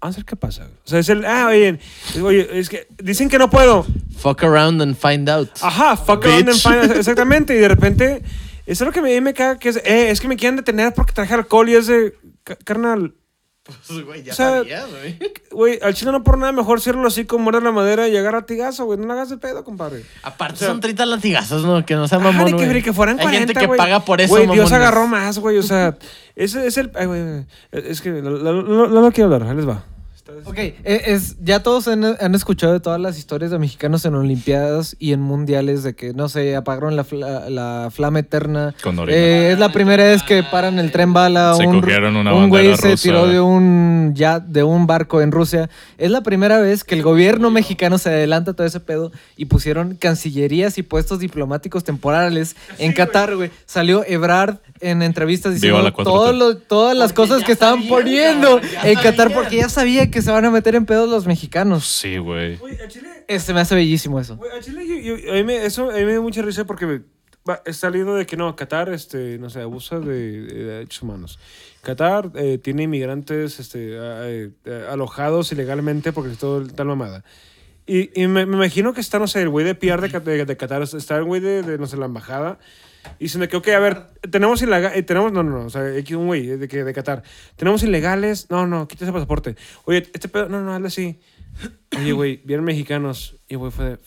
Vamos 0.00 0.16
a 0.16 0.18
ver 0.18 0.24
qué 0.24 0.36
pasa. 0.36 0.64
güey. 0.64 0.76
O 0.84 0.88
sea, 0.88 0.98
es 0.98 1.08
el. 1.08 1.24
Ah, 1.24 1.46
oye, 1.48 1.78
oye, 2.22 2.58
es 2.58 2.68
que 2.68 2.86
dicen 3.02 3.28
que 3.28 3.38
no 3.38 3.50
puedo. 3.50 3.86
Fuck 4.18 4.44
around 4.44 4.80
and 4.82 4.96
find 4.96 5.28
out. 5.28 5.48
Ajá, 5.62 5.96
fuck 5.96 6.24
around 6.24 6.48
and 6.48 6.56
Bitch. 6.56 6.62
find- 6.66 6.90
Exactamente. 6.96 7.54
Y 7.54 7.58
de 7.58 7.68
repente. 7.68 8.22
Eso 8.66 8.84
es 8.84 8.86
lo 8.86 8.92
que 8.92 9.02
me, 9.02 9.20
me 9.20 9.34
caga. 9.34 9.58
Que 9.58 9.70
es, 9.70 9.76
eh, 9.78 10.10
es 10.10 10.20
que 10.20 10.28
me 10.28 10.36
quieren 10.36 10.56
detener 10.56 10.92
porque 10.94 11.12
traje 11.12 11.34
alcohol 11.34 11.68
y 11.68 11.74
es 11.74 11.86
de. 11.86 12.14
"Ca- 12.44 12.56
Carnal, 12.64 13.14
Pues, 13.62 14.04
güey, 14.04 14.22
ya 14.22 14.32
o 14.32 14.36
sea, 14.36 14.50
sabías, 14.50 14.90
güey. 14.90 15.18
güey, 15.50 15.78
al 15.82 15.94
chile 15.94 16.12
no 16.12 16.24
por 16.24 16.38
nada 16.38 16.50
mejor 16.50 16.80
cierro 16.80 17.06
así 17.06 17.26
como 17.26 17.44
muerde 17.44 17.60
la 17.60 17.72
madera 17.72 18.08
y 18.08 18.16
agarra 18.16 18.46
tigazo, 18.46 18.86
güey. 18.86 18.98
No 18.98 19.06
le 19.06 19.12
hagas 19.12 19.28
de 19.28 19.36
pedo, 19.36 19.62
compadre. 19.64 20.04
Aparte 20.22 20.54
O 20.54 20.58
sea, 20.58 20.68
son 20.68 20.80
30 20.80 21.04
latigazos, 21.06 21.64
¿no? 21.64 21.84
Que 21.84 21.94
no 21.94 22.08
sea 22.08 22.18
Ajá, 22.18 22.32
mamón, 22.32 22.56
que, 22.56 22.82
que 22.82 22.92
fueran 22.92 23.18
Hay 23.20 23.24
40, 23.24 23.46
gente 23.54 23.60
que 23.60 23.76
paga 23.76 24.00
por 24.00 24.20
eso, 24.20 24.32
Güey, 24.34 24.46
Dios 24.48 24.72
agarró 24.72 25.06
más, 25.06 25.38
güey. 25.38 25.58
O 25.58 25.62
sea, 25.62 25.96
ese 26.36 26.66
es 26.66 26.78
el. 26.78 26.90
ay, 26.94 27.06
güey, 27.06 27.22
güey. 27.22 27.46
Es 27.72 28.00
que 28.00 28.10
no, 28.10 28.30
no- 28.30 28.62
no- 28.62 28.88
no 28.88 29.00
lo 29.00 29.12
quiero 29.12 29.32
hablar. 29.32 29.50
Ahí 29.50 29.56
les 29.56 29.68
va. 29.68 29.84
Ok, 30.44 30.58
e- 30.58 30.76
es, 30.84 31.36
ya 31.42 31.62
todos 31.62 31.88
han, 31.88 32.04
han 32.04 32.34
escuchado 32.34 32.72
de 32.72 32.80
todas 32.80 33.00
las 33.00 33.18
historias 33.18 33.50
de 33.50 33.58
mexicanos 33.58 34.04
en 34.04 34.14
Olimpiadas 34.14 34.94
y 34.98 35.12
en 35.12 35.20
mundiales 35.20 35.82
de 35.82 35.94
que, 35.94 36.12
no 36.12 36.28
sé, 36.28 36.54
apagaron 36.56 36.96
la, 36.96 37.04
fla- 37.04 37.48
la 37.48 37.90
flama 37.90 38.20
eterna. 38.20 38.74
Con. 38.82 38.98
Eh, 39.08 39.52
es 39.52 39.58
la 39.58 39.72
primera 39.72 40.04
vez 40.04 40.22
que 40.22 40.42
paran 40.42 40.78
el 40.78 40.92
tren 40.92 41.12
bala. 41.12 41.54
Se 41.56 41.66
un, 41.66 41.80
cogieron 41.80 42.16
una 42.16 42.34
un 42.34 42.48
güey 42.48 42.76
se 42.76 42.90
rusa. 42.92 43.02
tiró 43.02 43.26
de 43.26 43.40
un, 43.40 44.12
ya, 44.14 44.40
de 44.40 44.62
un 44.62 44.86
barco 44.86 45.20
en 45.20 45.32
Rusia. 45.32 45.68
Es 45.98 46.10
la 46.10 46.22
primera 46.22 46.58
vez 46.60 46.84
que 46.84 46.94
el 46.94 47.02
gobierno 47.02 47.50
mexicano 47.50 47.98
se 47.98 48.08
adelanta 48.10 48.52
a 48.52 48.54
todo 48.54 48.66
ese 48.66 48.80
pedo 48.80 49.12
y 49.36 49.46
pusieron 49.46 49.94
cancillerías 49.96 50.78
y 50.78 50.82
puestos 50.82 51.18
diplomáticos 51.18 51.84
temporales 51.84 52.56
en 52.78 52.92
Qatar, 52.92 53.36
güey. 53.36 53.50
Salió 53.66 54.04
Ebrard 54.06 54.56
en 54.80 55.02
entrevistas 55.02 55.54
diciendo 55.54 55.82
la 55.82 55.92
4T. 55.92 56.04
todo 56.04 56.32
lo- 56.32 56.56
todas 56.56 56.96
las 56.96 57.12
Porque 57.12 57.28
cosas 57.30 57.44
que 57.44 57.52
estaban 57.52 57.86
poniendo 57.88 58.60
ya 58.60 58.82
en 58.90 58.98
Qatar 58.98 59.32
porque 59.32 59.56
ya 59.56 59.68
sabía 59.68 60.10
que 60.10 60.19
se 60.22 60.30
van 60.30 60.44
a 60.44 60.50
meter 60.50 60.74
en 60.74 60.86
pedos 60.86 61.08
los 61.08 61.26
mexicanos. 61.26 61.86
Sí, 61.86 62.18
güey. 62.18 62.56
Güey, 62.56 62.80
a 62.80 62.88
Chile. 62.88 63.08
Este 63.28 63.52
me 63.54 63.60
hace 63.60 63.74
bellísimo 63.74 64.18
eso. 64.20 64.36
Güey, 64.36 64.50
a 64.52 64.60
Chile, 64.60 64.86
yo- 64.86 65.16
yo- 65.16 65.30
a 65.32 65.34
mí 65.34 65.44
me, 65.44 65.64
eso 65.64 65.90
a 65.90 65.94
mí 65.94 66.04
me 66.04 66.14
da 66.14 66.20
mucha 66.20 66.42
risa 66.42 66.64
porque 66.64 66.86
me- 66.86 67.02
va, 67.48 67.56
está 67.64 67.72
saliendo 67.88 68.14
de 68.14 68.26
que 68.26 68.36
no, 68.36 68.54
Qatar, 68.56 68.88
este, 68.92 69.38
no 69.38 69.48
sé, 69.50 69.60
abusa 69.60 69.98
de, 70.00 70.42
de 70.42 70.64
derechos 70.64 71.02
humanos. 71.02 71.38
Qatar 71.82 72.30
eh, 72.34 72.58
tiene 72.58 72.82
inmigrantes 72.84 73.58
este, 73.60 73.98
a- 73.98 74.28
eh, 74.28 74.50
eh, 74.64 74.86
alojados 74.90 75.50
ilegalmente 75.52 76.12
porque 76.12 76.32
es 76.32 76.38
todo 76.38 76.66
tal 76.66 76.86
mamada. 76.86 77.24
Y, 77.86 78.10
y 78.22 78.26
me, 78.28 78.46
me 78.46 78.56
imagino 78.56 78.92
que 78.92 79.00
está, 79.00 79.18
no 79.18 79.26
sé, 79.26 79.42
el 79.42 79.48
güey 79.48 79.64
de 79.64 79.74
PR 79.74 80.00
de, 80.00 80.10
Cat- 80.10 80.22
de, 80.24 80.44
de 80.44 80.56
Qatar, 80.56 80.82
está 80.82 81.16
el 81.16 81.24
güey 81.24 81.40
de, 81.40 81.62
de, 81.62 81.78
no 81.78 81.86
sé, 81.86 81.96
la 81.96 82.06
embajada. 82.06 82.58
Y 83.18 83.24
dicen 83.24 83.40
de 83.40 83.48
que, 83.48 83.56
ok, 83.56 83.68
a 83.68 83.78
ver, 83.78 84.06
tenemos 84.30 84.62
ilegales, 84.62 85.04
tenemos, 85.06 85.32
no, 85.32 85.42
no, 85.42 85.58
no, 85.58 85.66
o 85.66 85.70
sea, 85.70 85.82
aquí 85.98 86.14
un 86.14 86.26
güey 86.26 86.46
de, 86.46 86.68
que, 86.68 86.84
de 86.84 86.92
Qatar. 86.94 87.22
Tenemos 87.56 87.82
ilegales, 87.82 88.50
no, 88.50 88.66
no, 88.66 88.88
quita 88.88 89.04
ese 89.04 89.12
pasaporte. 89.12 89.56
Oye, 89.84 90.08
este 90.12 90.28
pedo, 90.28 90.48
no, 90.48 90.60
no, 90.62 90.74
hazle 90.74 90.88
así. 90.88 91.20
Oye, 91.98 92.12
güey, 92.12 92.40
vienen 92.44 92.64
mexicanos. 92.64 93.36
Y 93.48 93.56
güey 93.56 93.70
fue 93.70 93.84
de, 93.84 93.98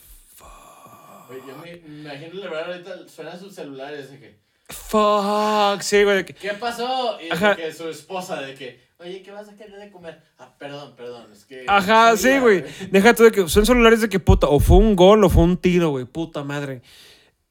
Yo 1.46 1.58
me 1.62 1.72
imagino 2.00 2.34
LeBron 2.40 2.64
ahorita 2.64 3.08
suena 3.08 3.36
su 3.38 3.50
celular 3.50 3.92
y 3.94 4.02
dice 4.02 4.18
que... 4.18 4.38
Fuck, 4.68 5.82
sí, 5.82 6.02
güey. 6.04 6.16
de 6.18 6.24
que- 6.24 6.34
¿Qué 6.34 6.50
pasó? 6.54 7.18
Y 7.20 7.28
de 7.28 7.56
que 7.56 7.72
su 7.72 7.88
esposa 7.88 8.40
de 8.40 8.54
que... 8.54 8.84
Oye, 8.98 9.22
¿qué 9.22 9.32
vas 9.32 9.48
a 9.48 9.54
querer 9.56 9.78
de 9.78 9.90
comer? 9.90 10.22
Ah, 10.38 10.54
perdón, 10.58 10.94
perdón, 10.96 11.26
es 11.32 11.44
que... 11.44 11.64
Ajá, 11.68 12.16
sí, 12.16 12.38
güey. 12.38 12.64
Deja 12.90 13.12
tú 13.12 13.24
de 13.24 13.32
que 13.32 13.48
son 13.48 13.66
celulares 13.66 14.00
de 14.00 14.08
que 14.08 14.18
puta, 14.20 14.46
o 14.48 14.60
fue 14.60 14.78
un 14.78 14.96
gol 14.96 15.24
o 15.24 15.28
fue 15.28 15.42
un 15.42 15.56
tiro, 15.58 15.90
güey, 15.90 16.04
puta 16.06 16.42
madre. 16.44 16.80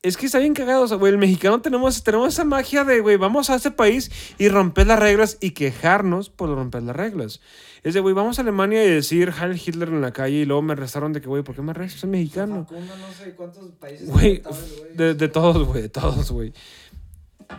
Es 0.03 0.17
que 0.17 0.25
está 0.25 0.37
bien 0.39 0.53
cagado, 0.53 0.83
o 0.83 0.87
sea, 0.87 0.97
güey, 0.97 1.13
el 1.13 1.17
mexicano 1.17 1.61
tenemos, 1.61 2.03
tenemos 2.03 2.33
esa 2.33 2.43
magia 2.43 2.83
de, 2.83 2.99
güey, 2.99 3.15
vamos 3.15 3.49
a 3.49 3.55
este 3.55 3.71
país 3.71 4.11
y 4.37 4.49
romper 4.49 4.85
las 4.87 4.99
reglas 4.99 5.37
y 5.39 5.51
quejarnos 5.51 6.29
por 6.29 6.49
romper 6.49 6.83
las 6.83 6.93
reglas. 6.95 7.39
Es 7.83 7.93
de, 7.93 8.01
güey, 8.01 8.13
vamos 8.13 8.37
a 8.37 8.41
Alemania 8.41 8.83
y 8.83 8.89
decir 8.89 9.31
Heil 9.41 9.53
Hitler 9.65 9.87
en 9.87 10.01
la 10.01 10.11
calle 10.11 10.35
y 10.39 10.45
luego 10.45 10.61
me 10.61 10.73
arrestaron 10.73 11.13
de 11.13 11.21
que, 11.21 11.27
güey, 11.29 11.41
¿por 11.43 11.55
qué 11.55 11.61
me 11.61 11.71
arrestas? 11.71 12.01
Soy 12.01 12.09
mexicano. 12.09 12.67
no 12.69 13.13
sé 13.13 13.31
cuántos 13.33 13.71
países. 13.79 14.09
Güey, 14.09 14.41
de, 14.93 15.13
de 15.13 15.27
todos, 15.29 15.65
güey, 15.65 15.83
de 15.83 15.89
todos, 15.89 16.31
güey. 16.31 16.51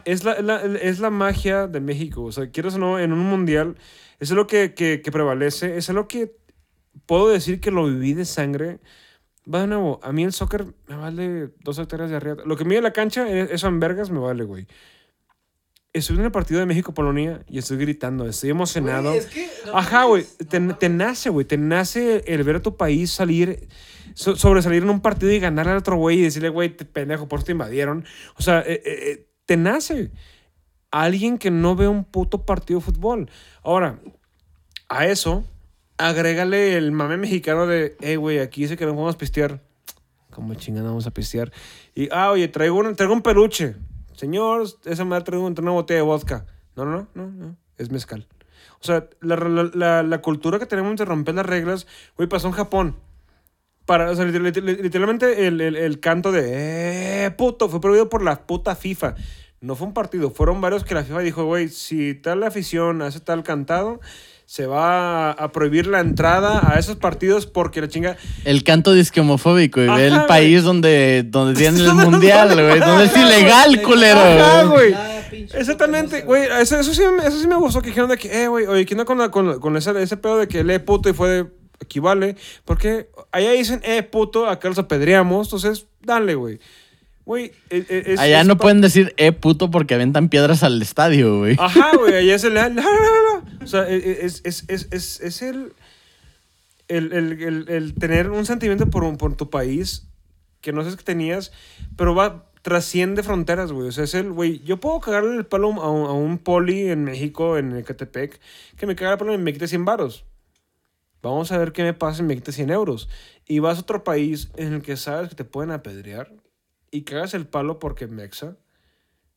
Es 0.05 0.23
la, 0.25 0.39
la- 0.43 0.61
es 0.63 0.99
la 0.99 1.09
magia 1.09 1.67
de 1.67 1.81
México. 1.81 2.25
O 2.25 2.33
sea, 2.33 2.51
quieres 2.51 2.75
o 2.75 2.79
no, 2.79 2.99
en 3.01 3.15
un 3.15 3.21
mundial, 3.21 3.77
eso 4.21 4.35
es 4.35 4.37
lo 4.37 4.47
que, 4.47 4.75
que, 4.75 5.01
que 5.01 5.11
prevalece. 5.11 5.79
Eso 5.79 5.93
es 5.93 5.97
lo 5.97 6.09
que 6.09 6.37
puedo 7.07 7.29
decir 7.31 7.59
que 7.61 7.71
lo 7.71 7.87
viví 7.87 8.13
de 8.13 8.27
sangre. 8.27 8.81
Va 9.53 9.61
de 9.61 9.67
nuevo, 9.67 10.01
a 10.03 10.11
mí 10.13 10.25
el 10.25 10.33
soccer 10.33 10.67
me 10.89 10.97
vale 10.97 11.51
dos 11.63 11.79
hectáreas 11.79 12.11
de 12.11 12.17
arriba. 12.17 12.37
Lo 12.47 12.57
que 12.57 12.65
mide 12.65 12.81
la 12.81 12.93
cancha, 12.93 13.29
eh, 13.29 13.49
eso 13.51 13.69
en 13.69 13.79
vergas 13.79 14.11
me 14.11 14.19
vale, 14.19 14.45
güey. 14.45 14.67
Estoy 15.93 16.17
en 16.19 16.25
el 16.25 16.33
partido 16.33 16.59
de 16.59 16.67
México-Polonia 16.67 17.45
y 17.47 17.59
estoy 17.59 17.77
gritando, 17.77 18.27
estoy 18.27 18.51
emocionado. 18.51 19.13
Ajá, 19.73 20.05
güey. 20.05 20.25
Te, 20.49 20.59
te 20.61 20.89
nace, 20.89 21.31
güey. 21.31 21.47
Te 21.47 21.57
nace 21.57 22.25
el 22.27 22.43
ver 22.43 22.57
a 22.57 22.63
tu 22.63 22.77
país 22.77 23.13
salir, 23.13 23.69
so- 24.15 24.35
sobresalir 24.35 24.83
en 24.83 24.91
un 24.91 25.01
partido 25.01 25.31
y 25.31 25.39
ganar 25.39 25.69
al 25.69 25.77
otro 25.77 25.97
güey 25.97 26.19
y 26.19 26.23
decirle, 26.23 26.49
güey, 26.49 26.71
te 26.71 26.85
pendejo, 26.85 27.29
por 27.29 27.39
eso 27.39 27.47
te 27.47 27.53
invadieron. 27.53 28.05
O 28.37 28.43
sea, 28.43 28.61
eh, 28.61 28.83
eh, 28.85 28.99
eh, 29.13 29.29
te 29.47 29.57
nace. 29.57 30.11
Alguien 30.91 31.39
que 31.39 31.51
no 31.53 31.77
ve 31.77 31.87
un 31.87 32.05
puto 32.05 32.45
partido 32.45 32.81
de 32.81 32.87
fútbol. 32.87 33.31
Ahora, 33.63 34.01
a 34.89 35.07
eso, 35.07 35.45
agrégale 35.99 36.77
el 36.77 36.93
mame 36.93 37.17
mexicano 37.17 37.67
de, 37.67 37.97
hey, 38.01 38.17
güey, 38.17 38.39
aquí 38.39 38.63
dice 38.63 38.77
que 38.77 38.87
no 38.87 39.09
a 39.09 39.13
pistear. 39.13 39.61
¿Cómo 40.31 40.55
chingada 40.55 40.89
vamos 40.89 41.07
a 41.07 41.13
pistear? 41.13 41.53
Y, 41.95 42.09
ah, 42.11 42.31
oye, 42.31 42.49
traigo 42.49 42.79
un, 42.79 42.97
traigo 42.97 43.15
un 43.15 43.23
peluche. 43.23 43.77
Señor, 44.15 44.67
esa 44.85 45.05
madre 45.05 45.25
traigo 45.25 45.47
un- 45.47 45.55
una 45.59 45.71
botella 45.71 45.99
de 45.99 46.03
vodka. 46.05 46.47
No, 46.77 46.85
no, 46.85 47.07
no, 47.15 47.27
no, 47.29 47.57
es 47.79 47.91
mezcal. 47.91 48.27
O 48.81 48.85
sea, 48.85 49.09
la, 49.21 49.37
la, 49.37 49.71
la- 49.73 50.03
la 50.03 50.19
cultura 50.23 50.59
que 50.59 50.67
tenemos 50.67 50.97
de 50.97 51.05
romper 51.05 51.35
las 51.37 51.47
reglas, 51.47 51.87
güey, 52.17 52.29
pasó 52.29 52.49
en 52.49 52.53
Japón. 52.55 52.97
Para, 53.87 54.11
o 54.11 54.15
sea, 54.17 54.25
liter- 54.25 54.43
liter- 54.43 54.65
literalmente 54.83 55.47
el, 55.47 55.61
el- 55.61 55.77
el 55.77 56.01
canto 56.01 56.33
de, 56.33 57.27
eh, 57.27 57.31
puto, 57.31 57.69
fue 57.69 57.81
prohibido 57.81 58.09
por 58.09 58.23
la 58.23 58.47
puta 58.47 58.75
FIFA. 58.75 59.15
No 59.61 59.77
fue 59.77 59.87
un 59.87 59.95
partido, 59.95 60.31
fueron 60.31 60.61
varios 60.61 60.85
que 60.85 60.95
la 60.95 61.05
FIFA 61.05 61.21
dijo, 61.21 61.45
güey, 61.45 61.69
si 61.69 62.15
tal 62.15 62.43
afición 62.43 63.01
hace 63.03 63.21
tal 63.21 63.43
cantado, 63.43 64.01
se 64.47 64.67
va 64.67 65.31
a, 65.31 65.53
prohibir 65.53 65.87
la 65.87 66.01
entrada 66.01 66.73
a 66.73 66.79
esos 66.79 66.97
partidos 66.97 67.47
porque 67.47 67.81
la 67.81 67.89
chinga... 67.89 68.17
El 68.45 68.63
canto 68.63 68.93
disque 68.93 69.21
homofóbico, 69.21 69.81
güey. 69.81 69.89
Ajá, 69.91 70.03
el 70.05 70.15
güey. 70.15 70.27
país 70.27 70.63
donde, 70.63 71.25
donde 71.27 71.55
tienen 71.59 71.81
el 71.81 71.95
mundial, 71.95 72.53
güey. 72.55 72.79
Donde 72.79 73.05
es 73.05 73.17
ilegal, 73.17 73.83
culero. 73.83 74.21
Ajá, 74.21 74.63
güey. 74.65 74.93
güey. 74.93 75.49
Exactamente, 75.55 76.23
güey. 76.23 76.45
Eso, 76.61 76.79
eso, 76.79 76.95
sí, 76.95 77.03
me- 77.19 77.27
eso 77.27 77.41
sí 77.41 77.47
me 77.49 77.57
gustó 77.57 77.81
que 77.83 77.89
dijeron 77.89 78.09
de 78.11 78.17
que, 78.19 78.45
eh, 78.45 78.49
güey, 78.49 78.67
oye, 78.67 78.85
¿quién 78.87 79.01
onda 79.01 79.07
con, 79.07 79.19
la- 79.19 79.31
con, 79.31 79.61
con 79.61 79.77
ese, 79.77 80.01
ese 80.03 80.17
pedo 80.17 80.39
de 80.39 80.47
que 80.49 80.63
lee 80.63 80.79
puto 80.79 81.09
y 81.09 81.13
fue 81.15 81.29
de, 81.29 81.47
equivale. 81.81 82.37
Porque 82.65 83.09
allá 83.33 83.51
dicen, 83.53 83.81
eh, 83.83 84.03
puto, 84.03 84.49
acá 84.49 84.69
los 84.69 84.79
apedreamos. 84.79 85.47
Entonces, 85.49 85.87
dale, 86.03 86.35
güey. 86.35 86.61
Güey, 87.25 87.53
e- 87.71 87.85
e- 87.89 88.03
es- 88.13 88.21
Allá 88.21 88.43
es 88.43 88.47
no 88.47 88.59
pueden 88.59 88.83
decir, 88.83 89.15
eh, 89.17 89.33
puto, 89.33 89.71
porque 89.71 89.95
aventan 89.95 90.29
piedras 90.29 90.63
al 90.63 90.81
estadio, 90.83 91.39
güey. 91.39 91.57
Ajá, 91.59 91.93
güey, 91.97 92.15
allá 92.15 92.35
es 92.35 92.45
el... 92.45 92.55
la, 92.55 92.69
la, 92.69 92.75
la, 92.83 92.83
la. 92.83 93.34
O 93.65 93.67
sea, 93.67 93.89
e- 93.89 93.97
e- 93.97 94.25
es, 94.27 94.43
es, 94.45 94.65
es, 94.69 95.21
es, 95.21 95.43
el, 95.43 95.73
el, 96.89 97.13
el, 97.13 97.69
el- 97.69 97.95
tener 97.95 98.31
un 98.31 98.47
sentimiento 98.47 98.89
por, 98.91 99.05
un- 99.05 99.17
por 99.17 99.37
tu 99.37 99.51
país 99.51 100.07
que 100.61 100.73
no 100.73 100.83
sabes 100.83 100.97
que 100.97 101.05
tenías, 101.05 101.53
pero 101.97 102.15
va 102.15 102.51
trasciende 102.63 103.23
fronteras, 103.23 103.73
güey. 103.73 103.89
O 103.89 103.93
sea, 103.93 104.05
es 104.05 104.15
el, 104.15 104.33
güey, 104.33 104.61
yo 104.65 104.81
puedo 104.81 104.99
cagarle 105.01 105.37
el 105.37 105.45
palo 105.45 105.73
a 105.83 105.91
un, 105.91 106.07
a 106.07 106.13
un 106.13 106.39
poli 106.39 106.89
en 106.89 107.05
México, 107.05 107.59
en 107.59 107.77
Ecatepec, 107.77 108.41
que 108.79 108.87
me 108.87 108.97
caga 108.97 109.13
el 109.13 109.19
palo 109.19 109.35
y 109.35 109.39
me 109.39 109.53
quite 109.53 109.69
100 109.69 109.85
varos. 109.85 110.25
Vamos 111.21 111.53
a 111.53 111.59
ver 111.59 111.73
qué 111.73 111.83
me 111.83 111.93
pasa 111.95 112.23
y 112.23 112.27
me 112.27 112.35
quite 112.35 112.53
100 112.53 112.71
euros. 112.71 113.09
Y 113.47 113.59
vas 113.59 113.77
a 113.79 113.83
otro 113.83 114.05
país 114.05 114.51
en 114.57 114.73
el 114.75 114.83
que 114.83 114.97
sabes 114.97 115.29
que 115.29 115.35
te 115.35 115.45
pueden 115.45 115.71
apedrear 115.73 116.33
y 116.91 117.03
cagas 117.03 117.35
el 117.35 117.47
palo 117.47 117.79
porque 117.79 118.07
mexa. 118.07 118.57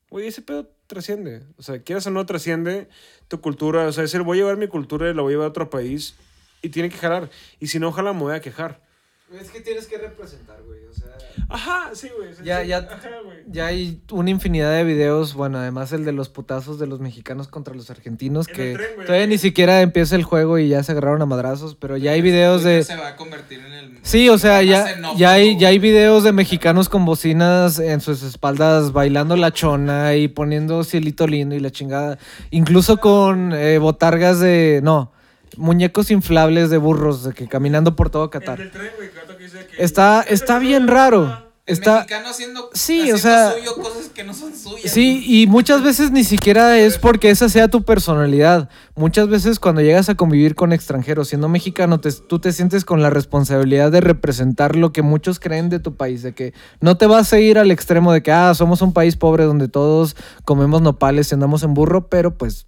Güey, 0.10 0.28
ese 0.28 0.42
pedo 0.42 0.70
trasciende. 0.88 1.44
O 1.58 1.64
sea, 1.64 1.82
quieras 1.82 2.08
o 2.08 2.12
no, 2.12 2.26
trasciende 2.26 2.88
tu 3.28 3.42
cultura. 3.42 3.86
O 3.88 3.92
sea, 3.92 4.04
el 4.04 4.24
voy 4.24 4.38
a 4.38 4.42
llevar 4.42 4.58
mi 4.58 4.68
cultura 4.68 5.10
y 5.10 5.14
la 5.14 5.22
voy 5.22 5.32
a 5.32 5.36
llevar 5.36 5.48
a 5.48 5.50
otro 5.50 5.70
país 5.70 6.16
y 6.62 6.70
tiene 6.70 6.90
que 6.90 6.98
jalar. 6.98 7.30
Y 7.60 7.68
si 7.68 7.80
no 7.80 7.92
jala, 7.92 8.14
me 8.14 8.22
voy 8.22 8.36
a 8.36 8.42
quejar. 8.42 8.87
Es 9.30 9.52
que 9.52 9.60
tienes 9.60 9.88
que 9.88 9.98
representar, 9.98 10.56
güey. 10.66 10.80
O 10.90 10.94
sea, 10.94 11.10
Ajá, 11.50 11.90
sí, 11.94 12.08
güey. 12.18 12.34
sí, 12.34 12.44
Ya- 12.46 12.62
sí, 12.62 12.70
ya- 12.70 12.78
Ajá, 12.78 13.10
güey. 13.26 13.40
ya 13.48 13.66
hay 13.68 14.02
una 14.12 14.30
infinidad 14.30 14.72
de 14.74 14.86
videos. 14.86 15.34
Bueno, 15.34 15.58
además 15.58 15.92
el 15.92 16.06
de 16.06 16.14
los 16.14 16.30
putazos 16.30 16.80
de 16.80 16.88
los 16.88 17.02
mexicanos 17.02 17.50
contra 17.50 17.74
los 17.76 17.90
argentinos. 17.90 18.48
En 18.48 18.56
Que 18.56 18.72
el 18.72 18.78
tren, 18.78 18.90
güey. 18.96 19.06
todavía 19.06 19.28
ni 19.28 19.38
siquiera 19.38 19.82
empieza 19.82 20.16
el 20.16 20.24
juego 20.24 20.58
y 20.60 20.70
ya 20.70 20.82
se 20.82 20.94
agarraron 20.94 21.22
a 21.22 21.26
madrazos. 21.26 21.76
Pero 21.76 21.98
ya 21.98 22.12
hay 22.12 22.22
videos 22.22 22.64
de. 22.64 22.84
Se 22.84 22.96
va 22.96 23.10
a 23.10 23.16
convertir 23.18 23.60
en 23.60 23.74
el. 23.74 24.00
Sí, 24.02 24.30
o 24.30 24.38
sea, 24.38 24.64
ya, 24.64 24.96
ya, 25.18 25.34
hay, 25.34 25.60
ya 25.60 25.68
hay 25.68 25.80
videos 25.80 26.24
de 26.24 26.32
mexicanos 26.32 26.88
con 26.88 27.04
bocinas 27.04 27.80
en 27.80 28.00
sus 28.00 28.24
espaldas 28.24 28.94
bailando 28.94 29.36
la 29.36 29.52
chona 29.52 30.16
y 30.16 30.30
poniendo 30.30 30.86
cielito 30.86 31.28
lindo 31.28 31.54
y 31.54 31.60
la 31.60 31.70
chingada. 31.72 32.18
Incluso 32.50 32.98
con 32.98 33.52
eh, 33.54 33.78
botargas 33.78 34.40
de. 34.40 34.80
No, 34.82 35.12
muñecos 35.58 36.12
inflables 36.12 36.70
de 36.70 36.78
burros 36.78 37.24
de 37.24 37.34
que 37.34 37.48
caminando 37.48 37.96
por 37.96 38.10
todo 38.10 38.30
Qatar. 38.30 38.62
el 38.62 38.72
tren, 38.72 38.92
güey, 38.98 39.10
Cato 39.12 39.38
que 39.38 39.44
dice 39.44 39.66
que- 39.68 39.84
Está, 39.84 40.22
está 40.22 40.60
bien 40.60 40.88
raro. 40.88 41.46
Está, 41.66 41.96
mexicano 41.96 42.30
haciendo, 42.30 42.70
Sí, 42.74 43.12
haciendo 43.12 43.16
o 43.16 43.18
sea- 43.18 43.52
suyo 43.52 43.76
cosas 43.76 44.06
que 44.16 44.24
no 44.24 44.34
son 44.34 44.56
suyas. 44.56 44.90
Sí, 44.90 45.22
y 45.28 45.48
muchas 45.48 45.84
veces 45.84 46.12
ni 46.12 46.24
siquiera 46.24 46.78
es 46.80 46.98
porque 46.98 47.30
esa 47.30 47.50
sea 47.50 47.68
tu 47.68 47.84
personalidad. 47.84 48.70
Muchas 48.96 49.28
veces 49.28 49.60
cuando 49.60 49.82
llegas 49.82 50.08
a 50.08 50.16
convivir 50.16 50.56
con 50.56 50.72
extranjeros, 50.72 51.28
siendo 51.28 51.50
mexicano, 51.50 52.00
te- 52.00 52.14
tú 52.14 52.40
te 52.40 52.54
sientes 52.54 52.86
con 52.86 53.02
la 53.02 53.10
responsabilidad 53.10 53.92
de 53.92 54.00
representar 54.00 54.78
lo 54.78 54.94
que 54.94 55.02
muchos 55.02 55.42
creen 55.42 55.68
de 55.68 55.80
tu 55.80 55.98
país, 55.98 56.22
de 56.24 56.34
que 56.34 56.54
no 56.80 56.96
te 56.98 57.06
vas 57.06 57.34
a 57.34 57.40
ir 57.40 57.60
al 57.60 57.70
extremo 57.70 58.14
de 58.14 58.24
que, 58.24 58.32
ah, 58.32 58.54
somos 58.56 58.82
un 58.82 58.94
país 58.94 59.18
pobre 59.18 59.44
donde 59.44 59.68
todos 59.68 60.16
comemos 60.46 60.82
nopales 60.82 61.30
y 61.32 61.34
andamos 61.36 61.64
en 61.64 61.74
burro, 61.74 62.08
pero 62.08 62.38
pues 62.38 62.67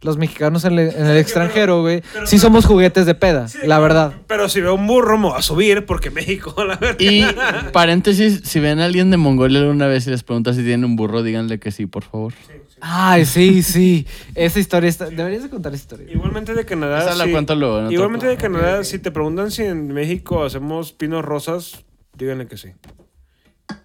los 0.00 0.16
mexicanos 0.16 0.64
en, 0.64 0.78
el- 0.78 0.94
en 0.94 1.06
el 1.06 1.16
extranjero, 1.16 1.80
güey, 1.82 2.02
pero- 2.12 2.26
sí 2.26 2.38
somos 2.38 2.66
juguetes 2.66 3.06
de 3.06 3.14
peda, 3.14 3.48
Sí, 3.48 3.58
la 3.64 3.78
verdad. 3.78 4.12
Pero 4.26 4.48
si 4.48 4.60
veo 4.60 4.74
un 4.74 4.86
burro, 4.86 5.18
me 5.18 5.28
voy 5.28 5.38
a 5.38 5.42
subir 5.42 5.86
porque 5.86 6.10
México, 6.10 6.54
la 6.64 6.76
verdad. 6.76 6.96
Y 7.00 7.24
paréntesis, 7.72 8.42
si 8.44 8.60
ven 8.60 8.80
a 8.80 8.84
alguien 8.84 9.10
de 9.10 9.16
Mongolia 9.16 9.60
alguna 9.60 9.86
vez 9.86 10.06
y 10.06 10.10
les 10.10 10.22
pregunta 10.22 10.52
si 10.52 10.60
tienen 10.62 10.84
un 10.84 10.96
burro, 10.96 11.22
díganle 11.22 11.58
que 11.58 11.70
sí, 11.70 11.86
por 11.86 12.04
favor. 12.04 12.32
Ay, 12.80 13.24
sí, 13.26 13.64
sí. 13.64 14.06
Esa 14.36 14.60
historia 14.60 14.88
está... 14.88 15.06
Deberías 15.06 15.42
de 15.42 15.50
contar 15.50 15.74
esa 15.74 15.82
historia. 15.82 16.06
Igualmente 16.12 16.54
de 16.54 16.64
Canadá. 16.64 17.00
Esa 17.00 17.16
la 17.16 17.24
sí. 17.24 17.32
cuento 17.32 17.56
luego, 17.56 17.80
no 17.82 17.90
Igualmente 17.90 18.26
de. 18.28 18.36
Canadá, 18.36 18.84
si 18.84 19.00
te 19.00 19.10
preguntan 19.10 19.50
si 19.50 19.62
en 19.64 19.88
México 19.88 20.44
hacemos 20.44 20.92
pinos 20.92 21.24
rosas, 21.24 21.84
díganle 22.16 22.46
que 22.46 22.56
sí. 22.56 22.68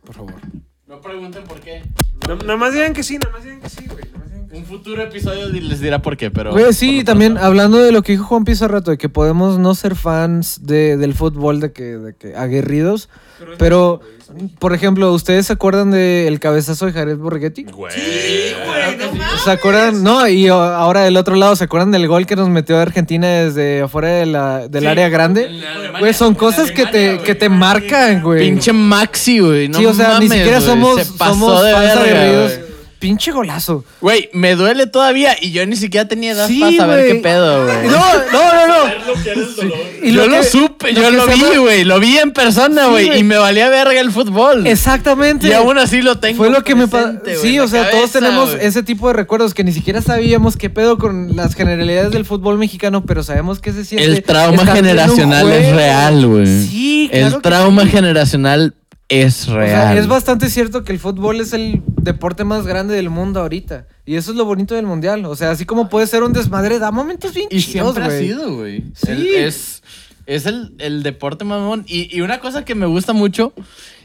Por 0.06 0.14
favor. 0.16 0.36
No 0.86 1.02
pregunten 1.02 1.44
por 1.46 1.60
qué. 1.60 1.82
No- 2.28 2.36
Nada 2.36 2.56
más 2.56 2.74
digan 2.74 2.94
que 2.94 3.02
sí, 3.02 3.18
nada 3.18 3.32
más 3.36 3.44
digan 3.44 3.62
que 3.62 3.70
sí, 3.70 3.86
güey. 3.88 4.04
Sí. 4.54 4.58
Un 4.58 4.66
futuro 4.66 5.02
episodio 5.04 5.50
di- 5.50 5.62
les 5.62 5.80
dirá 5.82 6.02
por 6.02 6.16
qué, 6.16 6.30
pero... 6.32 6.52
Güey, 6.52 6.74
sí, 6.74 7.04
también 7.04 7.38
hablando 7.38 7.78
de 7.80 7.92
lo 7.92 8.02
que 8.04 8.12
dijo 8.14 8.26
Juan 8.26 8.44
hace 8.48 8.68
rato, 8.68 8.92
de 8.92 8.98
que 8.98 9.10
podemos 9.10 9.58
no 9.58 9.74
ser 9.76 9.96
fans 9.96 10.60
de, 10.64 10.96
del 10.98 11.14
fútbol, 11.14 11.60
de 11.60 11.72
que, 11.72 11.84
de 11.84 12.14
que 12.16 12.36
aguerridos, 12.36 13.10
pero, 13.58 14.00
por 14.60 14.74
ejemplo, 14.74 15.12
¿ustedes 15.12 15.48
se 15.48 15.54
acuerdan 15.54 15.92
del 15.92 16.40
cabezazo 16.40 16.86
de 16.86 16.94
Jared 16.94 17.18
Borghetti? 17.18 17.64
Güey. 17.64 17.94
¿Se 19.44 19.52
acuerdan? 19.52 20.02
No, 20.04 20.28
y 20.28 20.50
o- 20.50 20.56
ahora 20.62 21.02
del 21.02 21.18
otro 21.18 21.36
lado, 21.36 21.56
¿se 21.56 21.64
acuerdan 21.66 21.92
del 21.92 22.08
gol 22.08 22.26
que 22.26 22.36
nos 22.36 22.48
metió 22.50 22.78
Argentina 22.78 23.28
desde 23.28 23.82
afuera 23.82 24.10
de 24.10 24.26
la, 24.28 24.68
del 24.68 24.84
Sí, 24.84 24.88
área 24.88 25.10
grande? 25.10 25.46
Alemania, 25.46 26.00
Güey, 26.00 26.14
son 26.14 26.36
cosas 26.36 26.72
que 26.72 26.86
te, 26.86 27.20
que 27.20 27.36
te 27.36 27.50
marcan, 27.50 28.22
güey. 28.22 28.40
Pinche 28.50 28.72
Maxi, 28.72 29.40
güey. 29.40 29.68
No 29.68 29.80
sí, 29.80 29.86
o 29.86 29.94
sea, 29.94 30.20
ni 30.20 30.28
mames, 30.28 30.32
siquiera 30.32 30.58
güey, 30.60 30.70
somos, 30.70 31.02
se 31.04 31.14
pasó 31.18 31.34
somos 31.34 31.64
de 31.66 31.72
fans 31.74 31.86
verga, 31.96 32.02
aguerridos. 32.22 32.60
Pinche 33.04 33.32
golazo. 33.34 33.84
Güey, 34.00 34.30
me 34.32 34.56
duele 34.56 34.88
todavía 34.88 35.36
y 35.42 35.52
yo 35.52 35.66
ni 35.66 35.76
siquiera 35.76 36.08
tenía 36.08 36.32
edad 36.32 36.48
Sí, 36.48 36.62
para 36.62 36.76
saber 36.78 37.00
güey. 37.02 37.12
qué 37.12 37.20
pedo, 37.20 37.66
güey. 37.66 37.88
No, 37.90 38.00
no, 38.32 38.54
no, 38.54 38.68
no. 38.68 38.94
Y 40.02 40.12
yo 40.14 40.28
lo 40.28 40.38
que- 40.38 40.44
supe, 40.46 40.94
lo 40.94 41.02
yo 41.02 41.10
que 41.12 41.18
lo 41.18 41.28
vi, 41.52 41.58
güey. 41.58 41.84
Lo 41.84 42.00
vi 42.00 42.18
en 42.18 42.32
persona, 42.32 42.86
Sí, 42.86 42.90
güey. 42.92 43.06
güey. 43.08 43.20
y 43.20 43.24
me 43.24 43.38
valía 43.38 43.68
verga 43.68 44.00
el 44.00 44.10
fútbol. 44.12 44.66
Exactamente. 44.68 45.48
Y 45.50 45.52
aún 45.52 45.78
así 45.78 46.02
lo 46.02 46.20
tengo. 46.20 46.38
Fue 46.38 46.50
lo 46.50 46.64
que 46.64 46.76
me 46.76 46.88
pasó. 46.88 47.04
presente, 47.20 47.36
güey, 47.38 47.42
Sí, 47.50 47.56
en 47.56 47.62
o 47.62 47.64
la 47.66 47.70
sea, 47.70 47.82
todos 47.90 47.94
cabeza, 48.12 48.20
tenemos 48.20 48.52
güey. 48.54 48.66
ese 48.66 48.84
tipo 48.84 49.08
de 49.10 49.14
recuerdos 49.16 49.54
que 49.54 49.66
ni 49.66 49.74
siquiera 49.74 50.02
sabíamos 50.02 50.56
qué 50.56 50.70
pedo 50.70 50.98
con 50.98 51.36
las 51.36 51.56
generalidades 51.56 52.12
del 52.12 52.24
fútbol 52.24 52.58
mexicano, 52.58 53.06
pero 53.06 53.22
sabemos 53.24 53.60
que 53.60 53.74
se 53.74 53.84
siente. 53.84 54.06
El 54.06 54.24
trauma 54.24 54.62
estar 54.64 54.74
viendo 54.82 54.90
un 54.92 54.96
generacional 54.98 55.52
es 55.52 55.60
juego. 55.64 55.78
real, 55.78 56.26
güey. 56.26 56.46
Sí, 56.48 57.10
claro 57.12 57.28
El 57.28 57.34
que 57.34 57.40
trauma 57.42 57.82
sí. 57.84 57.90
generacional 57.90 58.76
es 59.22 59.48
O 59.48 59.56
real. 59.56 59.70
sea, 59.70 59.98
es 60.00 60.08
bastante 60.08 60.50
cierto 60.50 60.84
que 60.84 60.92
el 60.92 61.00
fútbol 61.00 61.40
es 61.42 61.54
el 61.54 61.82
deporte 62.02 62.44
más 62.44 62.66
grande 62.66 62.96
del 62.96 63.10
mundo 63.10 63.40
ahorita. 63.42 63.88
Y 64.06 64.16
eso 64.16 64.32
es 64.32 64.38
lo 64.38 64.46
bonito 64.46 64.76
del 64.76 64.86
mundial. 64.86 65.26
O 65.26 65.36
sea, 65.36 65.52
así 65.52 65.66
como 65.66 65.90
puede 65.90 66.08
ser 66.08 66.24
un 66.24 66.34
desmadre, 66.34 66.80
da 66.80 66.92
momentos 66.92 67.34
bien 67.34 67.48
Y 67.52 67.60
chidos, 67.62 67.94
siempre 67.94 68.04
ha 68.04 68.08
güey. 68.08 68.20
sido, 68.28 68.56
güey. 68.56 68.84
Sí. 68.96 69.12
El- 69.12 69.28
es 69.36 69.84
es 70.26 70.46
el, 70.46 70.74
el 70.80 71.04
deporte 71.04 71.44
mamón. 71.44 71.84
Y, 71.88 72.16
y 72.16 72.22
una 72.22 72.40
cosa 72.40 72.64
que 72.64 72.76
me 72.76 72.86
gusta 72.86 73.12
mucho 73.14 73.54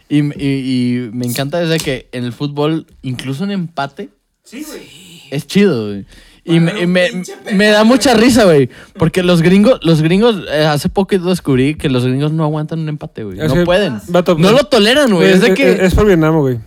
y, 0.09 0.19
y- 0.43 0.97
y 1.05 1.11
me 1.13 1.27
encanta 1.27 1.63
es 1.63 1.69
de 1.69 1.79
que 1.79 2.09
en 2.13 2.25
el 2.25 2.33
fútbol, 2.33 2.87
incluso 3.03 3.45
un 3.45 3.53
empate, 3.53 4.09
Sí, 4.43 4.65
güey. 4.67 5.23
es 5.31 5.47
chido, 5.47 5.87
güey. 5.89 6.07
Y, 6.49 6.61
me, 6.61 6.81
y 6.83 6.87
me- 6.87 7.11
me 7.53 7.67
da 7.69 7.85
mucha 7.85 8.15
risa, 8.15 8.45
güey. 8.45 8.69
Porque 8.99 9.23
los 9.23 9.43
gringos, 9.43 9.79
los 9.83 10.03
gringos, 10.03 10.37
eh, 10.51 10.65
hace 10.65 10.89
poco 10.89 11.17
descubrí 11.19 11.75
que 11.77 11.89
los 11.89 12.05
gringos 12.05 12.33
no 12.33 12.45
aguantan 12.45 12.81
un 12.81 12.89
empate, 12.89 13.25
güey. 13.25 13.39
No 13.39 13.53
que- 13.55 13.65
pueden. 13.65 14.01
Vato, 14.09 14.37
no 14.39 14.51
lo 14.53 14.65
toleran, 14.65 15.13
güey. 15.15 15.31
Es 15.31 15.41
de 15.41 15.55
que. 15.55 15.85
es 15.85 15.95
por 15.95 16.07
Vietnam, 16.07 16.39
güey. 16.39 16.59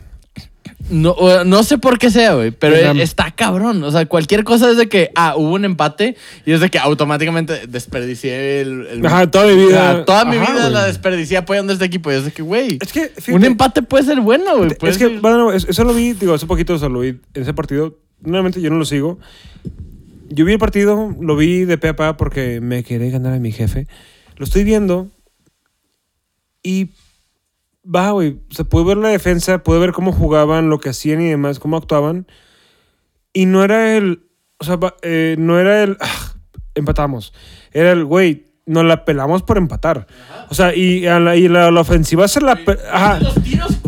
No, 0.89 1.15
no 1.45 1.63
sé 1.63 1.77
por 1.77 1.97
qué 1.99 2.09
sea, 2.09 2.33
güey, 2.33 2.51
pero 2.51 2.73
Vietnam. 2.75 2.99
está 2.99 3.31
cabrón. 3.31 3.81
O 3.83 3.91
sea, 3.91 4.05
cualquier 4.07 4.43
cosa 4.43 4.69
es 4.71 4.75
de 4.77 4.89
que, 4.89 5.09
ah, 5.15 5.35
hubo 5.37 5.53
un 5.53 5.63
empate 5.63 6.17
y 6.45 6.51
es 6.51 6.59
de 6.59 6.69
que 6.69 6.79
automáticamente 6.79 7.65
desperdicié 7.67 8.59
el... 8.61 8.87
el- 8.87 9.05
Ajá, 9.05 9.29
toda 9.31 9.45
mi 9.45 9.55
vida. 9.55 10.03
Toda 10.03 10.25
mi 10.25 10.35
Ajá, 10.35 10.51
vida 10.51 10.69
la 10.69 10.85
desperdicié 10.87 11.37
apoyando 11.37 11.71
a 11.71 11.75
este 11.75 11.85
equipo. 11.85 12.11
Y 12.11 12.15
es 12.15 12.25
de 12.25 12.31
que, 12.31 12.41
güey, 12.41 12.77
Es 12.81 12.91
que, 12.91 13.11
un 13.31 13.45
empate 13.45 13.83
puede 13.83 14.03
ser 14.03 14.19
bueno, 14.19 14.57
güey. 14.57 14.71
Es 14.81 14.97
que, 14.97 15.07
ser- 15.07 15.19
bueno, 15.21 15.53
es- 15.53 15.65
eso 15.69 15.85
lo 15.85 15.93
vi, 15.93 16.11
digo, 16.13 16.33
hace 16.33 16.45
poquito 16.45 16.75
eso 16.75 16.89
lo 16.89 16.99
vi 16.99 17.09
en 17.09 17.41
ese 17.41 17.53
partido. 17.53 17.97
Nuevamente 18.23 18.61
yo 18.61 18.69
no 18.69 18.77
lo 18.77 18.85
sigo. 18.85 19.19
Yo 20.29 20.45
vi 20.45 20.53
el 20.53 20.59
partido, 20.59 21.13
lo 21.19 21.35
vi 21.35 21.65
de 21.65 21.77
pe 21.77 21.89
a 21.89 21.95
pa 21.95 22.17
porque 22.17 22.61
me 22.61 22.83
quería 22.83 23.11
ganar 23.11 23.33
a 23.33 23.39
mi 23.39 23.51
jefe. 23.51 23.87
Lo 24.37 24.45
estoy 24.45 24.63
viendo 24.63 25.09
y 26.63 26.89
va, 27.83 28.11
güey. 28.11 28.37
O 28.49 28.53
sea, 28.53 28.65
pude 28.65 28.85
ver 28.85 28.97
la 28.97 29.09
defensa, 29.09 29.63
pude 29.63 29.79
ver 29.79 29.91
cómo 29.91 30.11
jugaban, 30.13 30.69
lo 30.69 30.79
que 30.79 30.89
hacían 30.89 31.21
y 31.21 31.29
demás, 31.29 31.59
cómo 31.59 31.77
actuaban. 31.77 32.27
Y 33.33 33.45
no 33.45 33.63
era 33.63 33.97
el. 33.97 34.23
O 34.57 34.63
sea, 34.65 34.79
eh, 35.01 35.35
no 35.37 35.59
era 35.59 35.83
el. 35.83 35.97
"Ah, 35.99 36.33
empatamos. 36.75 37.33
Era 37.73 37.91
el, 37.91 38.05
güey, 38.05 38.47
nos 38.65 38.85
la 38.85 39.03
pelamos 39.05 39.43
por 39.43 39.57
empatar. 39.57 40.07
O 40.49 40.53
sea, 40.53 40.75
y, 40.75 41.07
a 41.07 41.19
la, 41.19 41.35
y 41.35 41.47
la, 41.47 41.71
la 41.71 41.81
ofensiva 41.81 42.27
se 42.27 42.41
la. 42.41 42.59
Ajá. 42.91 43.19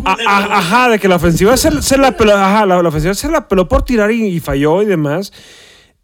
Ajá, 0.04 0.88
de 0.88 0.98
que 0.98 1.08
la 1.08 1.16
ofensiva 1.16 1.56
se, 1.56 1.82
se 1.82 1.96
la 1.98 2.16
peló. 2.16 2.36
Ajá, 2.36 2.66
la, 2.66 2.78
ofensiva 2.78 3.14
se 3.14 3.30
la 3.30 3.48
peló 3.48 3.68
por 3.68 3.82
tirar 3.82 4.10
y, 4.10 4.40
falló 4.40 4.82
y 4.82 4.86
demás. 4.86 5.32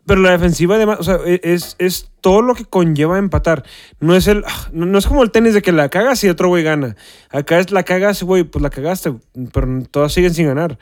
Pero 0.06 0.22
la 0.22 0.30
defensiva, 0.32 0.76
además, 0.76 0.98
o 1.00 1.04
sea, 1.04 1.18
e- 1.24 1.40
es, 1.44 1.76
es 1.78 2.10
todo 2.20 2.42
lo 2.42 2.54
que 2.54 2.64
conlleva 2.64 3.18
empatar. 3.18 3.64
No 4.00 4.16
es 4.16 4.26
el. 4.26 4.44
ah, 4.46 4.68
No, 4.72 4.98
es 4.98 5.06
como 5.06 5.22
el 5.22 5.30
tenis 5.30 5.54
de 5.54 5.62
que 5.62 5.72
la 5.72 5.88
cagas 5.88 6.24
y 6.24 6.28
otro 6.28 6.48
güey 6.48 6.62
gana. 6.62 6.96
Acá 7.30 7.58
es 7.58 7.70
la 7.70 7.82
cagas, 7.82 8.22
güey, 8.22 8.44
pues 8.44 8.62
la 8.62 8.70
cagaste, 8.70 9.14
pero 9.52 9.82
todas 9.90 10.12
siguen 10.12 10.34
sin 10.34 10.46
ganar. 10.46 10.78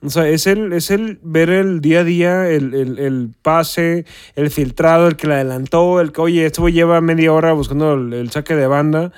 O 0.00 0.10
sea, 0.10 0.28
es 0.28 0.46
el, 0.46 0.72
es 0.74 0.92
el 0.92 1.18
ver 1.22 1.50
el 1.50 1.80
día 1.80 2.00
a 2.00 2.04
día, 2.04 2.48
el, 2.48 2.72
el, 2.72 3.30
pase, 3.42 4.04
el 4.36 4.48
filtrado, 4.50 5.08
el 5.08 5.16
que 5.16 5.26
la 5.26 5.34
adelantó, 5.36 6.00
el 6.00 6.12
que, 6.12 6.20
oye, 6.20 6.46
este 6.46 6.60
güey 6.60 6.72
lleva 6.72 7.00
media 7.00 7.32
hora 7.32 7.52
buscando 7.52 7.94
el 7.94 8.30
saque 8.30 8.54
de 8.54 8.68
banda. 8.68 9.10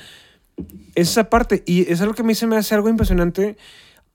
Es 0.95 1.11
esa 1.11 1.31
parte. 1.31 1.63
Y 1.67 1.91
es 1.91 2.01
algo 2.01 2.15
que 2.15 2.23
a 2.23 2.25
mí 2.25 2.35
se 2.35 2.47
me 2.47 2.57
hace 2.57 2.75
algo 2.75 2.89
impresionante. 2.89 3.57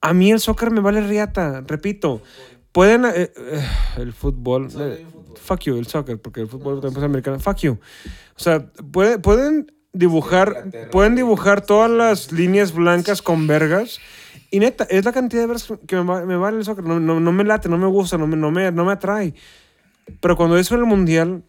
A 0.01 0.13
mí 0.13 0.31
el 0.31 0.39
soccer 0.39 0.71
me 0.71 0.81
vale 0.81 1.01
riata, 1.01 1.63
repito. 1.67 2.21
Pueden. 2.71 3.05
eh, 3.05 3.31
eh, 3.35 3.65
el 3.97 4.13
fútbol. 4.13 4.69
eh, 4.79 5.05
fuck 5.41 5.61
you, 5.61 5.77
el 5.77 5.87
soccer, 5.87 6.19
porque 6.21 6.41
el 6.41 6.47
fútbol 6.47 6.81
también 6.81 6.97
es 6.99 7.03
americano. 7.05 7.39
Fuck 7.39 7.57
you. 7.57 7.73
O 8.35 8.39
sea, 8.39 8.65
puede- 8.91 9.17
pueden 9.19 9.71
dibujar, 9.93 10.69
pueden 10.91 11.15
dibujar 11.15 11.61
todas 11.61 11.89
las 11.89 12.31
líneas 12.31 12.73
blancas 12.73 13.21
con 13.21 13.47
vergas. 13.47 13.99
Y 14.51 14.59
neta, 14.59 14.85
es 14.89 15.03
la 15.05 15.11
cantidad 15.13 15.41
de 15.43 15.47
vergas 15.47 15.67
que 15.87 15.95
me, 15.95 16.03
va- 16.03 16.25
me 16.25 16.35
vale 16.37 16.57
el 16.57 16.65
soccer. 16.65 16.83
No, 16.83 16.99
no, 16.99 17.19
no 17.19 17.31
me 17.31 17.43
late, 17.43 17.69
no 17.69 17.77
me 17.77 17.87
gusta, 17.87 18.17
no 18.17 18.27
me, 18.27 18.35
no 18.37 18.51
me, 18.51 18.71
no 18.71 18.85
me 18.85 18.91
atrae. 18.91 19.33
Pero 20.19 20.35
cuando 20.37 20.57
es 20.57 20.69
en 20.71 20.79
el 20.79 20.85
mundial, 20.85 21.43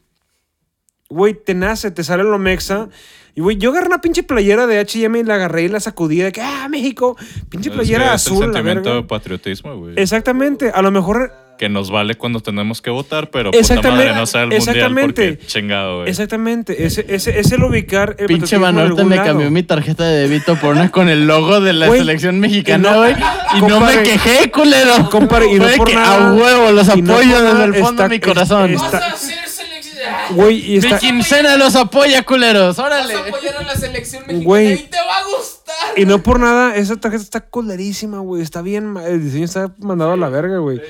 güey, 1.09 1.35
te 1.35 1.55
nace, 1.55 1.91
te 1.91 2.05
sale 2.05 2.23
lo 2.25 2.39
mexa. 2.39 2.89
Y 3.35 3.43
güey, 3.43 3.59
yo 3.59 3.71
agarré 3.71 3.89
una 3.89 4.01
pinche 4.01 4.23
playera 4.23 4.67
de 4.67 4.81
HM 4.81 5.17
y 5.17 5.23
la 5.25 5.35
agarré 5.35 5.65
y 5.65 5.69
la 5.69 5.79
sacudí 5.79 6.19
de 6.21 6.33
que, 6.33 6.41
ah, 6.41 6.69
México, 6.71 7.17
pinche 7.51 7.69
Es 7.69 7.75
playera 7.75 8.05
que 8.05 8.11
azul. 8.11 8.35
Es 8.35 8.41
la 8.41 8.47
el 8.47 8.53
sentimiento 8.55 8.95
de 8.95 9.03
patriotismo, 9.03 9.77
güey. 9.77 9.95
Exactamente, 9.97 10.71
a 10.75 10.81
lo 10.81 10.91
mejor 10.91 11.33
Que 11.59 11.69
nos 11.69 11.91
vale 11.91 12.15
cuando 12.17 12.41
tenemos 12.41 12.81
que 12.81 12.89
votar, 12.91 13.31
pero 13.31 13.51
puta 13.51 13.59
Exactamente, 13.61 14.07
madre 14.07 14.19
no 14.19 14.27
sea 14.27 14.43
el 14.43 14.49
mundial 14.49 14.69
exactamente. 14.77 15.33
porque 15.35 15.47
chingado, 15.47 15.97
güey. 15.99 16.09
Exactamente, 16.11 16.87
ese, 16.87 17.05
ese, 17.09 17.39
es 17.39 17.53
el 17.53 17.63
ubicar 17.63 18.17
el 18.19 18.27
Pinche 18.27 18.57
algún 18.57 19.09
me 19.09 19.17
lado. 19.17 19.29
cambió 19.29 19.51
mi 19.51 19.63
tarjeta 19.63 20.05
de 20.05 20.29
débito 20.29 20.57
por 20.57 20.75
una 20.75 20.91
con 20.91 21.09
el 21.11 21.27
logo 21.27 21.61
de 21.61 21.75
la 21.75 21.91
selección 21.91 22.41
mexicana, 22.41 22.97
güey. 22.97 23.15
Y 23.59 23.61
no 23.63 23.81
me 23.81 24.03
quejé, 24.03 24.51
culero. 24.51 25.11
compadre, 25.11 25.53
y 25.53 25.59
no 25.59 25.67
por 25.77 25.89
que 25.89 25.95
nada- 25.95 26.31
A 26.31 26.33
huevo, 26.35 26.73
los 26.73 26.87
no 26.89 27.13
apoyo 27.13 27.29
desde 27.35 27.45
nada 27.53 27.65
el 27.67 27.75
fondo 27.75 27.91
está- 27.91 28.03
de 28.05 28.09
mi 28.09 28.21
corazón. 28.21 28.71
es- 28.71 28.83
está- 28.83 28.99
Vas 28.99 29.03
a 29.11 29.13
hacer 29.15 29.49
selección. 29.49 29.96
Güey, 30.31 30.77
y 30.77 30.81
Mi 30.81 30.93
quincena 30.99 31.57
los 31.57 31.77
apoya, 31.77 32.23
culeros. 32.25 32.79
Órale. 32.79 33.15
Vas 33.15 33.25
a 33.25 33.29
apoyar 33.29 33.57
a 33.57 33.63
la 33.63 33.75
selección 33.75 34.23
mexicana 34.27 34.45
Güey. 34.45 34.73
y 34.73 34.77
te 34.85 34.97
va 34.99 35.19
a 35.19 35.25
gustar. 35.25 35.99
y 35.99 36.05
no 36.05 36.23
por 36.23 36.41
nada, 36.41 36.77
esa 36.77 36.97
tarjeta 36.97 37.23
está 37.23 37.41
colerísima, 37.41 38.19
güey. 38.21 38.43
Está 38.43 38.63
bien, 38.63 38.97
el 39.07 39.23
diseño 39.23 39.45
está 39.45 39.73
mandado 39.79 40.13
a 40.13 40.17
la 40.17 40.29
verga, 40.29 40.59
güey. 40.59 40.81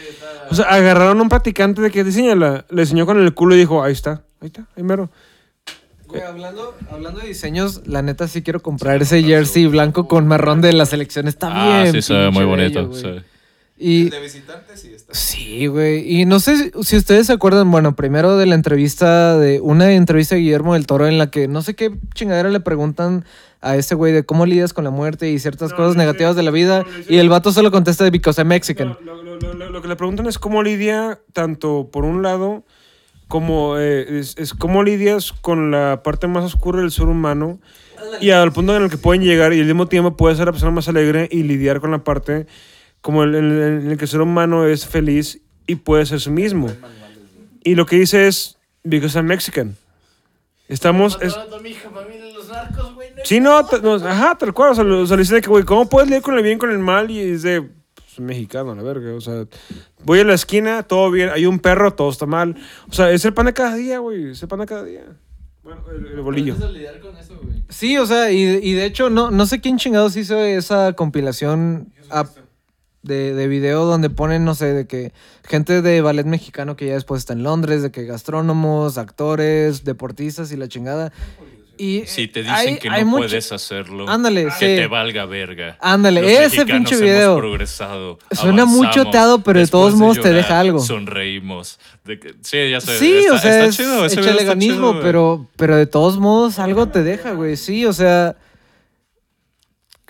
O 0.51 0.55
sea, 0.55 0.67
agarraron 0.67 1.19
a 1.19 1.23
un 1.23 1.29
practicante 1.29 1.81
de 1.83 1.91
que 1.91 2.05
diseñala, 2.05 2.65
le 2.71 2.83
enseñó 2.83 3.05
con 3.07 3.21
el 3.21 3.35
culo 3.35 3.55
y 3.55 3.59
dijo, 3.59 3.83
ahí 3.83 3.93
está, 3.93 4.23
ahí 4.41 4.47
está, 4.49 4.67
ahí 4.77 4.83
mero. 4.83 5.11
Güey, 6.09 6.23
hablando, 6.23 6.77
hablando 6.93 7.21
de 7.21 7.27
diseños, 7.27 7.83
la 7.87 8.01
neta 8.01 8.29
sí 8.29 8.43
quiero 8.43 8.61
comprar 8.63 9.03
ese 9.03 9.23
jersey 9.25 9.67
blanco 9.67 10.07
con 10.07 10.27
marrón 10.29 10.61
de 10.61 10.73
la 10.73 10.87
selección. 10.87 11.27
Está 11.27 11.49
Ah, 11.51 11.83
bien. 11.83 11.93
sí, 11.95 12.03
se 12.03 12.15
ve 12.15 12.31
muy 12.31 12.45
bonito. 12.45 12.89
bello, 12.89 12.95
sí. 13.19 13.25
Y 13.79 14.09
De 14.09 14.21
visitante 14.21 14.77
sí 14.77 14.93
está. 14.95 15.13
sí, 15.15 15.67
güey. 15.67 16.21
Y 16.21 16.25
no 16.25 16.41
sé 16.41 16.57
si, 16.57 16.71
si 16.83 16.97
ustedes 16.97 17.27
se 17.27 17.35
acuerdan, 17.35 17.71
bueno, 17.71 17.95
primero 17.95 18.37
de 18.39 18.47
la 18.47 18.55
entrevista, 18.55 19.37
de 19.39 19.61
una 19.61 19.93
entrevista 19.93 20.35
de 20.35 20.41
Guillermo 20.41 20.75
del 20.75 20.87
Toro 20.87 21.07
en 21.07 21.19
la 21.19 21.31
que 21.31 21.47
no 21.47 21.61
sé 21.63 21.75
qué 21.75 21.93
chingadera 22.15 22.49
le 22.49 22.61
preguntan 22.61 23.25
a 23.61 23.77
ese 23.77 23.95
güey 23.95 24.13
de 24.13 24.25
cómo 24.25 24.47
lidias 24.47 24.73
con 24.73 24.85
la 24.85 24.91
muerte 24.91 25.31
y 25.31 25.39
ciertas 25.39 25.71
No, 25.73 25.77
cosas 25.77 25.97
negativas 25.97 26.37
de 26.37 26.43
la 26.43 26.51
vida. 26.51 26.85
Y 27.09 27.19
el 27.19 27.29
vato 27.29 27.53
solo 27.53 27.71
contesta 27.71 28.05
de 28.05 28.11
because 28.11 28.41
I'm 28.41 28.49
Mexican. 28.49 28.97
Lo, 29.05 29.23
lo- 29.23 29.37
lo- 29.37 29.53
lo- 29.55 29.71
lo 29.71 29.83
que 29.83 29.89
le 29.89 29.97
preguntan 29.97 30.27
es 30.27 30.39
cómo 30.39 30.63
lidia, 30.63 31.21
tanto 31.35 31.91
por 31.93 32.05
un 32.05 32.23
lado, 32.23 32.65
como 33.29 33.77
eh, 33.79 34.21
es, 34.21 34.37
es 34.39 34.55
cómo 34.55 34.83
lidias 34.85 35.33
con 35.33 35.71
la 35.71 36.03
parte 36.03 36.29
más 36.29 36.45
oscura 36.45 36.81
del 36.81 36.91
ser 36.93 37.07
humano 37.07 37.59
y 38.21 38.31
al 38.31 38.53
punto 38.53 38.75
en 38.77 38.85
el 38.85 38.91
que 38.91 38.99
pueden 38.99 39.23
llegar 39.23 39.53
y 39.53 39.59
al 39.61 39.67
mismo 39.67 39.87
tiempo 39.87 40.17
puedes 40.17 40.39
ser 40.39 40.47
la 40.47 40.53
persona 40.53 40.71
más 40.71 40.89
alegre 40.89 41.29
y 41.31 41.43
lidiar 41.43 41.81
con 41.81 41.91
la 41.91 42.05
parte 42.05 42.47
como 43.01 43.23
el, 43.25 43.35
el- 43.35 43.63
en 43.85 43.91
el 43.93 43.97
que 43.99 44.05
el 44.05 44.11
ser 44.11 44.21
humano 44.21 44.67
es 44.67 44.87
feliz 44.87 45.41
y 45.67 45.77
puede 45.77 46.07
ser 46.07 46.21
su 46.21 46.31
mismo. 46.31 46.69
Y 47.65 47.75
lo 47.75 47.87
que 47.87 47.97
dice 47.97 48.27
es, 48.27 48.57
because 48.85 49.17
I'm 49.19 49.27
Mexican. 49.27 49.77
Estamos... 50.69 51.19
es- 51.23 51.35
Sí, 53.25 53.41
no, 53.41 53.63
no, 53.83 53.95
ajá, 53.95 54.37
tal 54.39 54.53
cual. 54.53 54.73
O 54.73 54.75
sea, 54.75 54.85
lo- 54.85 55.01
o 55.01 55.07
sea, 55.07 55.17
le 55.17 55.23
dice 55.23 55.35
de 55.37 55.41
que, 55.41 55.49
güey, 55.49 55.65
¿cómo 55.65 55.89
puedes 55.89 56.09
lidiar 56.09 56.23
con 56.23 56.37
el 56.37 56.43
bien 56.43 56.57
y 56.57 56.59
con 56.59 56.71
el 56.71 56.79
mal? 56.79 57.11
Y 57.11 57.21
es 57.21 57.43
de, 57.43 57.63
pues, 57.63 58.19
mexicano, 58.21 58.75
la 58.75 58.83
verga. 58.83 59.15
O 59.15 59.21
sea, 59.21 59.45
voy 60.05 60.21
a 60.21 60.25
la 60.25 60.35
esquina, 60.35 60.83
todo 60.83 61.11
bien. 61.11 61.31
Hay 61.31 61.47
un 61.47 61.59
perro, 61.61 61.93
todo 61.95 62.11
está 62.11 62.27
mal. 62.27 62.57
O 62.89 62.93
sea, 62.93 63.11
es 63.11 63.25
el 63.25 63.35
pan 63.35 63.47
de 63.47 63.53
cada 63.53 63.75
día, 63.77 63.99
güey. 64.01 64.31
Es 64.31 64.43
el 64.43 64.49
pan 64.49 64.61
de 64.61 64.67
cada 64.67 64.85
día. 64.85 65.05
Bueno, 65.63 65.83
el, 65.91 66.07
el 66.07 66.21
bolillo. 66.21 66.55
Sí, 67.69 67.97
o 67.99 68.07
sea, 68.07 68.31
y, 68.31 68.43
y 68.63 68.73
de 68.75 68.85
hecho, 68.85 69.11
no, 69.11 69.31
no 69.33 69.47
sé 69.47 69.61
quién 69.61 69.79
chingados 69.79 70.17
hizo 70.17 70.39
esa 70.39 70.93
compilación 70.93 71.93
ap- 72.11 72.37
de, 73.07 73.35
de 73.35 73.49
video 73.49 73.85
donde 73.85 74.11
ponen, 74.11 74.45
no 74.45 74.55
sé, 74.55 74.73
de 74.73 74.87
que 74.87 75.13
gente 75.45 75.81
de 75.83 76.01
ballet 76.01 76.27
mexicano 76.27 76.77
que 76.77 76.87
ya 76.87 76.95
después 76.95 77.21
está 77.21 77.33
en 77.33 77.43
Londres, 77.43 77.83
de 77.83 77.91
que 77.91 78.05
gastrónomos, 78.05 78.99
actores, 78.99 79.85
deportistas 79.85 80.53
y 80.53 80.57
la 80.57 80.69
chingada. 80.69 81.13
Y 81.79 82.05
Si 82.07 82.27
te 82.27 82.41
dicen 82.41 82.55
hay- 82.57 82.79
que 82.79 82.89
no 82.89 83.05
mucho- 83.05 83.27
puedes 83.27 83.53
hacerlo, 83.53 84.09
Ándale, 84.09 84.45
que 84.47 84.51
sí. 84.53 84.61
te 84.61 84.87
valga 84.87 85.27
verga. 85.27 85.77
Ándale, 85.83 86.23
Los 86.23 86.31
ese 86.31 86.65
pinche 86.65 86.95
hemos 86.95 87.01
video. 87.03 87.37
progresado, 87.37 88.19
Suena 88.31 88.65
muy 88.65 88.89
choteado, 88.91 89.43
pero 89.43 89.61
de 89.61 89.67
todos 89.67 89.95
modos 89.95 90.17
te 90.17 90.23
llorar, 90.29 90.37
deja 90.37 90.59
algo. 90.61 90.81
Sonreímos. 90.81 91.79
De 92.07 92.19
que- 92.19 92.35
sí, 92.41 92.71
ya 92.71 92.81
sé. 92.81 92.99
Sí, 92.99 93.17
está, 93.19 93.35
o 93.35 93.39
sea, 93.39 93.51
está 93.51 93.65
es 93.67 93.77
chido. 93.77 94.07
ese 94.07 94.21
está 94.21 94.59
chido, 94.59 95.01
pero, 95.03 95.49
pero 95.57 95.77
de 95.77 95.85
todos 95.87 96.19
modos 96.19 96.59
algo 96.59 96.89
te 96.89 97.03
deja, 97.03 97.33
güey. 97.33 97.57
Sí, 97.59 97.85
o 97.85 97.93
sea, 97.93 98.37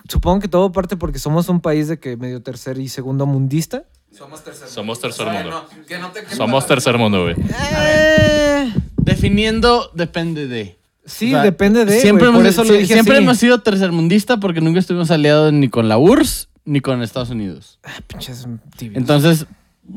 supongo 0.09 0.41
que 0.41 0.49
todo 0.49 0.73
parte 0.73 0.97
porque 0.97 1.19
somos 1.19 1.49
un 1.49 1.61
país 1.61 1.89
de 1.89 1.99
que 1.99 2.17
medio 2.17 2.43
tercer 2.43 2.79
y 2.79 2.89
segundo 2.89 3.27
mundista. 3.27 3.85
Somos 4.13 4.43
tercer 4.43 4.69
Somos 4.69 5.01
tercer 5.01 5.27
mundo. 5.27 5.51
no, 5.51 5.85
que 5.87 5.99
no 5.99 6.11
te 6.11 6.21
quepa 6.23 6.35
Somos 6.35 6.67
tercer 6.67 6.97
mundo, 6.97 7.23
güey. 7.25 7.35
Eh, 7.39 8.73
Definiendo 8.97 9.91
depende 9.95 10.47
de. 10.49 10.79
sí, 11.05 11.29
O 11.29 11.37
sea, 11.37 11.43
depende 11.43 11.85
de, 11.85 12.01
Siempre, 12.01 12.29
hemos, 12.29 12.45
eso 12.45 12.65
dije 12.65 12.87
siempre 12.87 13.15
así. 13.15 13.23
hemos 13.23 13.39
sido 13.39 13.61
tercermundista 13.61 14.39
porque 14.39 14.61
nunca 14.61 14.81
estuvimos 14.81 15.11
aliados 15.11 15.53
ni 15.53 15.69
con 15.69 15.89
la 15.89 15.99
URSS 15.99 16.49
ni 16.65 16.81
con 16.81 17.03
Estados 17.03 17.31
Unidos. 17.31 17.79
Ah, 17.85 17.91
pinches 18.07 18.47
tibios. 18.77 18.97
Entonces, 18.97 19.47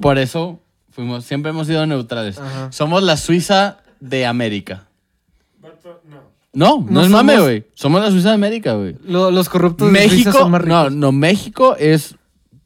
por 0.01 0.17
eso 0.19 0.59
fuimos, 0.91 1.25
siempre 1.25 1.49
hemos 1.49 1.65
sido 1.67 1.85
neutrales. 1.87 2.37
Ajá. 2.37 2.71
Somos 2.71 3.01
la 3.01 3.17
Suiza 3.17 3.79
de 3.99 4.25
América. 4.27 4.85
No, 5.61 5.69
no, 6.53 6.85
No 6.89 7.01
es 7.03 7.09
mame, 7.09 7.39
güey. 7.39 7.65
Somos 7.73 8.01
la 8.01 8.09
Suiza 8.11 8.29
de 8.29 8.35
América, 8.35 8.73
güey. 8.73 8.95
Lo- 9.05 9.31
los 9.31 9.49
corruptos 9.49 9.91
de 9.91 9.99
Suiza 9.99 10.15
México, 10.15 10.31
son 10.31 10.51
más 10.51 10.65
no, 10.65 10.83
ricos. 10.85 10.95
no, 10.97 11.11
México 11.11 11.75
es 11.77 12.15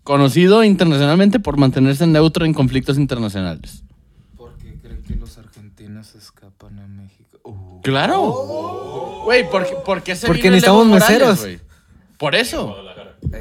conocido 0.04 0.64
internacionalmente 0.64 1.40
por 1.40 1.58
mantenerse 1.58 2.06
neutro 2.08 2.46
en 2.46 2.54
conflictos 2.54 2.98
internacionales. 2.98 3.84
¿Por 4.38 4.56
qué 4.58 4.76
creen 4.82 5.04
que 5.04 5.16
los 5.16 5.38
argentinos 5.38 6.16
escapan 6.16 6.80
a 6.80 6.88
México? 6.88 7.40
Uh. 7.44 7.82
Claro. 7.82 9.22
Güey, 9.26 9.50
¿por, 9.50 9.66
qué- 9.66 9.76
por 9.86 10.02
qué 10.02 10.16
se 10.16 10.28
Porque 10.28 10.44
vino 10.44 10.50
el 10.50 10.62
necesitamos 10.62 10.86
Evo 10.86 10.94
Morales, 10.94 11.10
meseros. 11.20 11.40
güey? 11.42 11.60
Por 12.18 12.36
eso. 12.36 12.76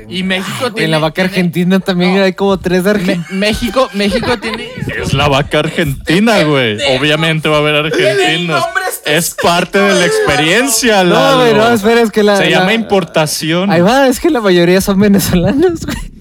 Y 0.09 0.23
México 0.23 0.73
tiene... 0.73 0.85
En 0.87 0.91
la 0.93 0.99
vaca 0.99 1.15
tiene- 1.15 1.29
argentina 1.31 1.81
también 1.81 2.17
No. 2.17 2.23
hay 2.23 2.33
como 2.33 2.59
tres 2.59 2.85
Me- 2.85 2.91
argentinos. 2.91 3.31
México, 3.31 3.89
México 3.95 4.39
tiene... 4.39 4.69
Es 5.03 5.13
la 5.13 5.29
vaca 5.29 5.61
argentina, 5.61 6.43
güey. 6.45 6.79
Obviamente 6.99 7.49
va 7.49 7.57
a 7.57 7.61
haber 7.61 7.75
argentinos. 7.77 8.61
nombre 8.61 8.83
este 8.91 9.17
Es 9.17 9.35
parte 9.35 9.79
de 9.79 9.95
la 9.95 10.07
experiencia, 10.07 11.05
No, 11.05 11.37
güey, 11.39 11.55
no, 11.55 11.73
espera, 11.73 12.01
es 12.03 12.11
que 12.11 12.23
la. 12.23 12.37
Se 12.37 12.45
la- 12.45 12.51
llama 12.51 12.73
importación. 12.75 13.71
Ahí 13.71 13.81
va, 13.81 14.07
es 14.09 14.21
que 14.21 14.31
la 14.31 14.41
mayoría 14.41 14.81
son 14.81 14.99
venezolanos, 15.01 15.85
güey. 15.87 16.13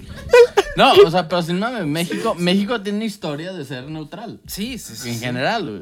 No, 0.78 0.93
o 0.93 1.12
sea, 1.12 1.28
pero 1.28 1.41
sin 1.41 1.60
mame, 1.60 1.84
México, 1.86 2.34
México 2.38 2.80
tiene 2.82 3.04
historia 3.06 3.52
de 3.52 3.65
ser 3.65 3.84
neutral. 3.89 4.39
Sí, 4.47 4.78
sí, 4.78 5.10
En 5.10 5.19
general, 5.19 5.63
güey. 5.69 5.82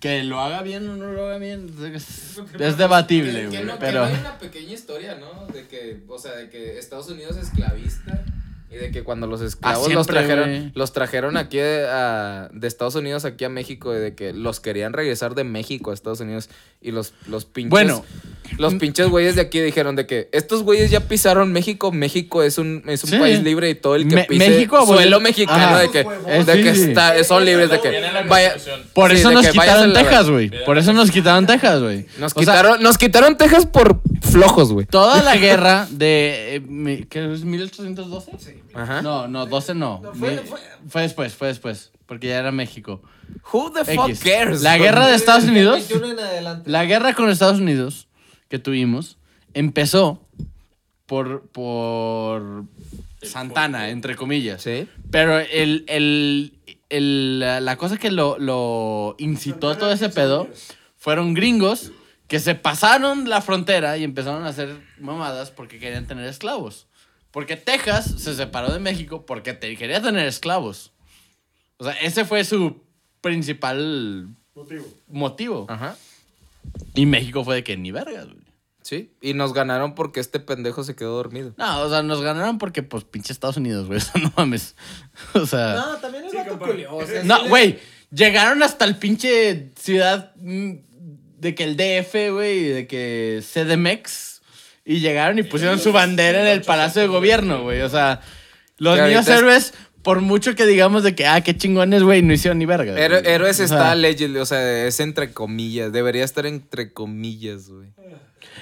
Que 0.00 0.22
lo 0.24 0.40
haga 0.40 0.62
bien 0.62 0.88
o 0.88 0.96
no 0.96 1.12
lo 1.12 1.26
haga 1.26 1.38
bien 1.38 1.70
es, 1.94 2.38
es 2.58 2.76
debatible, 2.76 3.42
Que 3.42 3.46
güey. 3.48 3.64
no, 3.64 3.78
Pero... 3.78 4.04
hay 4.04 4.14
una 4.14 4.38
pequeña 4.38 4.72
historia, 4.72 5.16
¿no? 5.16 5.46
De 5.46 5.66
que, 5.66 6.02
o 6.08 6.18
sea, 6.18 6.32
de 6.32 6.48
que 6.50 6.78
Estados 6.78 7.08
Unidos 7.08 7.36
es 7.36 7.48
esclavista 7.48 8.24
y 8.70 8.76
de 8.76 8.90
que 8.90 9.02
cuando 9.04 9.26
los 9.28 9.40
esclavos 9.40 9.88
los 9.92 10.08
Ah, 10.08 10.12
siempre, 10.12 10.26
trajeron, 10.26 10.72
los 10.74 10.92
trajeron 10.92 11.36
aquí 11.36 11.58
a- 11.60 12.48
de 12.52 12.66
Estados 12.66 12.94
Unidos 12.96 13.24
aquí 13.24 13.44
a 13.44 13.48
México 13.48 13.94
y 13.94 13.98
de 13.98 14.14
que 14.14 14.32
los 14.32 14.58
querían 14.60 14.92
regresar 14.92 15.34
de 15.34 15.44
México 15.44 15.92
a 15.92 15.94
Estados 15.94 16.20
Unidos 16.20 16.50
y 16.80 16.90
los, 16.90 17.14
los 17.28 17.44
pinches 17.44 17.70
Bueno. 17.70 18.04
los 18.58 18.74
pinches 18.74 19.08
güeyes 19.08 19.36
de 19.36 19.42
aquí 19.42 19.60
dijeron 19.60 19.94
de 19.96 20.06
que 20.06 20.28
estos 20.32 20.62
güeyes 20.64 20.90
ya 20.90 21.00
pisaron 21.00 21.52
México, 21.52 21.92
México 21.92 22.42
es 22.42 22.58
un, 22.58 22.82
es 22.86 23.04
un 23.04 23.10
Sí. 23.10 23.18
país 23.18 23.42
libre 23.42 23.70
y 23.70 23.74
todo 23.76 23.94
el 23.94 24.08
que 24.08 24.14
Me- 24.16 24.24
pise 24.24 24.48
México 24.50 24.84
suelo 24.84 25.20
mexicano 25.20 25.62
Ajá. 25.64 25.78
de 25.80 25.90
que, 25.90 26.00
Eh, 26.00 26.44
de 26.44 26.54
sí, 26.56 26.62
que 26.62 26.74
sí. 26.74 26.82
está- 26.90 27.22
son 27.24 27.44
libres 27.44 27.70
de 27.70 27.80
que 27.80 28.00
vaya 28.28 28.56
Por 28.92 29.10
sí, 29.12 29.18
eso 29.18 29.28
de 29.28 29.34
nos 29.36 29.46
quitaron 29.48 29.92
Texas, 29.92 30.28
güey. 30.30 30.50
Por 30.64 30.76
eso 30.78 30.92
nos 30.92 31.10
quitaron 31.10 31.46
Texas, 31.46 31.80
güey. 31.82 32.06
Nos 32.18 32.32
O 32.32 32.34
sea, 32.34 32.40
quitaron, 32.40 32.82
nos 32.82 32.98
quitaron 32.98 33.36
Texas 33.36 33.64
por 33.66 34.00
flojos, 34.22 34.72
güey. 34.72 34.86
toda 34.86 35.22
la 35.22 35.36
guerra 35.36 35.86
de... 35.90 36.56
eh, 36.56 36.60
mi- 36.60 37.04
¿Qué 37.04 37.32
es? 37.32 37.44
¿1812? 37.44 38.62
Ajá. 38.74 39.02
No, 39.02 39.28
no, 39.28 39.46
12 39.46 39.74
no. 39.74 40.02
Fue, 40.88 41.02
después, 41.02 41.34
fue 41.34 41.48
después. 41.48 41.92
Porque 42.06 42.28
ya 42.28 42.38
era 42.38 42.52
México. 42.52 43.02
Who 43.52 43.72
the 43.72 43.84
fuck 43.96 44.08
X. 44.10 44.20
cares? 44.22 44.62
La 44.62 44.78
guerra 44.78 45.06
de 45.08 45.16
Estados 45.16 45.44
Unidos... 45.44 45.90
en 45.90 46.18
adelante. 46.18 46.70
La 46.70 46.84
guerra 46.84 47.14
con 47.14 47.28
Estados 47.30 47.58
Unidos 47.58 48.06
que 48.48 48.58
tuvimos 48.60 49.16
empezó 49.54 50.20
por, 51.06 51.42
por 51.48 52.64
Santana, 53.22 53.88
entre 53.90 54.14
comillas. 54.14 54.62
Sí. 54.62 54.88
Pero 55.10 55.38
el, 55.38 55.84
el- 55.88 56.52
el- 56.88 57.40
la 57.40 57.60
la 57.60 57.76
cosa 57.76 57.96
que 57.96 58.12
lo, 58.12 58.38
lo 58.38 59.16
incitó 59.18 59.70
a 59.70 59.78
todo 59.78 59.90
ese 59.90 60.08
pedo 60.08 60.48
fueron 60.96 61.34
gringos 61.34 61.90
que 62.28 62.40
se 62.40 62.54
pasaron 62.54 63.28
la 63.28 63.40
frontera 63.42 63.96
y 63.96 64.04
empezaron 64.04 64.44
a 64.44 64.48
hacer 64.48 64.76
mamadas 64.98 65.50
porque 65.50 65.78
querían 65.78 66.06
tener 66.06 66.26
esclavos. 66.26 66.86
Porque 67.30 67.56
Texas 67.56 68.14
se 68.18 68.34
separó 68.34 68.72
de 68.72 68.78
México 68.80 69.26
porque 69.26 69.52
te- 69.52 69.76
quería 69.76 70.00
tener 70.02 70.26
esclavos. 70.26 70.92
O 71.78 71.84
sea, 71.84 71.92
ese 71.94 72.24
fue 72.24 72.44
su 72.44 72.82
principal 73.20 74.28
motivo. 75.08 75.66
Ajá. 75.68 75.96
Y 76.94 77.06
México 77.06 77.44
fue 77.44 77.56
de 77.56 77.64
que 77.64 77.76
ni 77.76 77.90
vergas, 77.92 78.26
güey. 78.26 78.46
Sí, 78.82 79.10
y 79.20 79.34
nos 79.34 79.52
ganaron 79.52 79.96
porque 79.96 80.20
este 80.20 80.38
pendejo 80.38 80.84
se 80.84 80.94
quedó 80.94 81.16
dormido. 81.16 81.52
No, 81.56 81.80
o 81.80 81.90
sea, 81.90 82.04
nos 82.04 82.22
ganaron 82.22 82.58
porque, 82.58 82.84
pues, 82.84 83.02
pinche 83.02 83.32
Estados 83.32 83.56
Unidos, 83.56 83.86
güey. 83.88 83.98
Eso 83.98 84.12
no 84.18 84.32
mames. 84.36 84.76
O 85.34 85.44
sea. 85.44 85.74
No, 85.74 85.96
también 85.96 86.24
el 86.26 86.34
vato 86.36 86.56
culió, 86.58 86.94
o 86.94 87.04
sea, 87.04 87.24
No, 87.24 87.42
sí 87.42 87.48
güey. 87.48 87.78
Llegaron 88.12 88.62
hasta 88.62 88.84
el 88.84 88.96
pinche 88.96 89.72
ciudad 89.76 90.32
mm, 90.36 90.74
de 91.38 91.54
que 91.54 91.64
el 91.64 91.76
DF, 91.76 92.32
güey, 92.32 92.64
de 92.64 92.86
que 92.86 93.42
CDMX. 93.42 94.42
Y 94.84 95.00
llegaron 95.00 95.38
y 95.38 95.42
pusieron 95.42 95.80
su 95.80 95.92
bandera 95.92 96.40
en 96.42 96.46
el 96.46 96.62
Palacio 96.62 97.02
de 97.02 97.08
Gobierno, 97.08 97.62
güey. 97.62 97.80
O 97.80 97.88
sea, 97.88 98.20
los 98.78 98.98
niños 99.00 99.26
héroes, 99.26 99.74
por 100.02 100.20
mucho 100.20 100.54
que 100.54 100.64
digamos 100.64 101.02
de 101.02 101.16
que, 101.16 101.26
ah, 101.26 101.40
qué 101.40 101.56
chingones, 101.56 102.04
güey, 102.04 102.22
no 102.22 102.32
hicieron 102.32 102.58
ni 102.58 102.66
verga. 102.66 102.96
Héroes 102.96 103.60
O 103.60 103.66
sea, 103.66 103.76
está 103.76 103.94
legend, 103.96 104.36
o 104.36 104.46
sea, 104.46 104.86
es 104.86 105.00
entre 105.00 105.32
comillas. 105.32 105.92
Debería 105.92 106.24
estar 106.24 106.46
entre 106.46 106.92
comillas, 106.92 107.68
güey. 107.68 107.88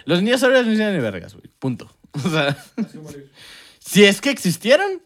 Los 0.07 0.23
niños 0.23 0.43
héroes 0.43 0.67
no 0.67 0.73
hicieron 0.73 0.95
ni 0.95 1.01
vergas, 1.01 1.35
güey. 1.35 1.47
Punto. 1.59 1.95
O 2.25 2.31
sea, 2.31 2.57
si 3.81 4.05
es 4.05 4.21
que 4.21 4.31
existieron, 4.31 5.03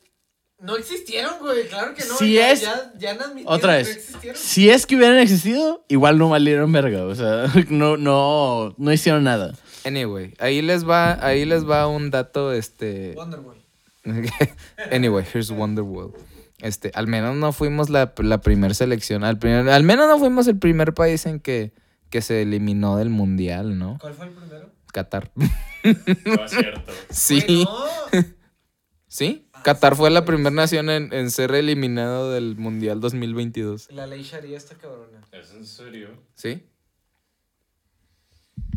No 0.60 0.76
existieron, 0.76 1.38
güey, 1.40 1.68
claro 1.68 1.94
que 1.94 2.04
no. 2.04 2.16
Si 2.16 2.34
ya, 2.34 2.50
es- 2.50 2.62
Ya, 2.62 2.92
ya 2.98 3.10
han 3.12 3.22
admitido 3.22 3.50
otra 3.50 3.78
que 3.78 3.82
no 3.84 3.88
vez. 3.88 3.96
existieron. 3.96 4.40
Si 4.40 4.70
es 4.70 4.86
que 4.86 4.96
hubieran 4.96 5.18
existido, 5.18 5.84
igual 5.88 6.18
no 6.18 6.28
valieron 6.30 6.72
verga. 6.72 7.04
O 7.04 7.14
sea, 7.14 7.46
no, 7.70 7.96
no, 7.96 8.74
no 8.76 8.92
hicieron 8.92 9.22
nada. 9.24 9.54
Anyway, 9.84 10.34
ahí 10.40 10.60
les 10.60 10.86
va, 10.88 11.24
ahí 11.24 11.44
les 11.44 11.68
va 11.68 11.86
un 11.86 12.10
dato, 12.10 12.52
este... 12.52 13.14
Wonderwall. 13.16 13.56
anyway, 14.90 15.24
here's 15.32 15.50
Wonderworld. 15.50 16.14
Este, 16.60 16.90
al 16.94 17.06
menos 17.06 17.36
no 17.36 17.52
fuimos 17.52 17.88
la, 17.88 18.12
la 18.18 18.40
primera 18.40 18.74
selección, 18.74 19.22
al, 19.22 19.38
primer, 19.38 19.68
al 19.68 19.82
menos 19.84 20.08
no 20.08 20.18
fuimos 20.18 20.48
el 20.48 20.58
primer 20.58 20.92
país 20.92 21.24
en 21.26 21.38
que, 21.38 21.72
que 22.10 22.20
se 22.20 22.42
eliminó 22.42 22.96
del 22.96 23.10
mundial, 23.10 23.78
¿no? 23.78 23.98
¿Cuál 24.00 24.14
fue 24.14 24.26
el 24.26 24.32
primero? 24.32 24.70
Qatar. 24.92 25.30
No 25.36 26.44
es 26.44 26.50
cierto. 26.50 26.92
Sí. 27.10 27.40
Güey, 27.46 27.64
no. 27.64 27.78
¿Sí? 29.06 29.47
Qatar 29.64 29.96
fue 29.96 30.10
la 30.10 30.24
primera 30.24 30.50
nación 30.54 30.88
en, 30.90 31.12
en 31.12 31.30
ser 31.30 31.54
eliminado 31.54 32.32
del 32.32 32.56
mundial 32.56 33.00
2022. 33.00 33.88
La 33.92 34.06
ley 34.06 34.22
Sharia 34.22 34.56
está 34.56 34.74
cabrona. 34.76 35.20
¿Es 35.32 35.52
en 35.52 35.66
serio? 35.66 36.08
¿Sí? 36.34 36.62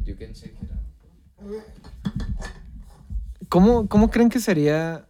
You 0.04 0.16
can 0.18 0.34
check 0.34 0.54
it 0.62 0.70
out. 0.72 1.64
¿Cómo, 3.50 3.88
¿Cómo 3.88 4.10
creen 4.10 4.30
que 4.30 4.40
sería 4.40 5.06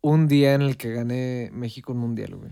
un 0.00 0.28
día 0.28 0.54
en 0.54 0.62
el 0.62 0.76
que 0.76 0.92
gane 0.92 1.50
México 1.52 1.92
un 1.92 1.98
mundial, 1.98 2.36
güey? 2.36 2.50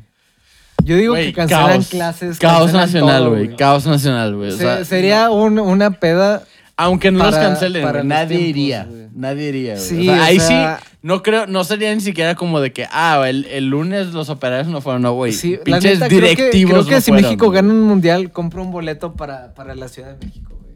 Yo 0.82 0.96
digo 0.96 1.14
que 1.14 1.32
cancelan 1.32 1.68
caos. 1.70 1.88
clases. 1.88 2.38
Caos 2.38 2.72
cancelan 2.72 2.86
nacional, 3.06 3.28
güey. 3.30 3.56
Caos 3.56 3.86
nacional, 3.86 4.36
güey. 4.36 4.48
O 4.48 4.52
Se- 4.52 4.58
sea, 4.58 4.84
sería 4.84 5.30
un- 5.30 5.58
una 5.58 5.92
peda. 5.98 6.44
aunque 6.76 7.10
no 7.10 7.24
los 7.24 7.34
cancelen, 7.34 7.82
para 7.84 8.02
nadie 8.02 8.36
tiempos, 8.38 8.48
iría. 8.50 8.88
Nadie 9.14 9.48
iría, 9.48 9.74
güey. 9.74 9.86
Sí, 9.86 10.08
o 10.08 10.12
sea, 10.12 10.20
o 10.20 10.24
ahí 10.24 10.40
sea- 10.40 10.78
sí, 10.80 10.93
no 11.04 11.22
creo, 11.22 11.46
no 11.46 11.64
sería 11.64 11.94
ni 11.94 12.00
siquiera 12.00 12.34
como 12.34 12.60
de 12.60 12.72
que, 12.72 12.86
ah, 12.90 13.22
el, 13.28 13.44
el 13.44 13.68
lunes 13.68 14.14
los 14.14 14.30
operarios 14.30 14.68
no 14.68 14.80
fueron, 14.80 15.02
no, 15.02 15.12
güey. 15.12 15.32
Sí, 15.32 15.56
la 15.58 15.62
Pinches 15.64 16.00
neta, 16.00 16.08
creo 16.08 16.20
que, 16.20 16.26
directivos. 16.30 16.70
creo 16.72 16.84
que 16.86 16.90
no 16.94 17.00
si 17.02 17.10
fueron, 17.10 17.22
México 17.30 17.46
güey. 17.46 17.56
gana 17.56 17.72
un 17.74 17.82
mundial, 17.82 18.32
compra 18.32 18.62
un 18.62 18.70
boleto 18.70 19.12
para, 19.14 19.52
para 19.52 19.74
la 19.74 19.88
Ciudad 19.88 20.16
de 20.16 20.26
México, 20.26 20.58
güey. 20.60 20.74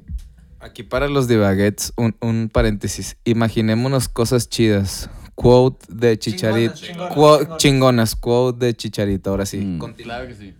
Aquí 0.60 0.82
para 0.82 1.08
los 1.08 1.28
divaguettes, 1.28 1.94
un, 1.96 2.14
un 2.20 2.50
paréntesis. 2.52 3.16
Imaginémonos 3.24 4.08
cosas 4.08 4.48
chidas. 4.50 5.08
Quote 5.34 5.86
de 5.88 6.18
Chicharito. 6.18 6.74
Chingonas, 6.74 7.14
Quote- 7.14 7.38
chingonas. 7.38 7.58
chingonas. 7.58 8.16
Quote 8.16 8.66
de 8.66 8.74
Chicharito. 8.74 9.30
Ahora 9.30 9.46
sí. 9.46 9.58
Mm, 9.58 9.78
claro 10.02 10.26
que 10.28 10.34
sí. 10.34 10.52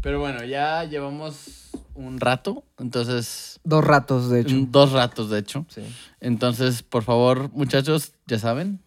Pero 0.00 0.20
bueno, 0.20 0.44
ya 0.44 0.84
llevamos 0.84 1.57
un 1.98 2.20
rato, 2.20 2.64
entonces. 2.78 3.60
Dos 3.64 3.84
ratos, 3.84 4.30
de 4.30 4.40
hecho. 4.40 4.56
Dos 4.68 4.92
ratos, 4.92 5.30
de 5.30 5.38
hecho. 5.40 5.66
Sí. 5.68 5.82
Entonces, 6.20 6.82
por 6.82 7.02
favor, 7.02 7.50
muchachos, 7.52 8.12
ya 8.26 8.38
saben, 8.38 8.80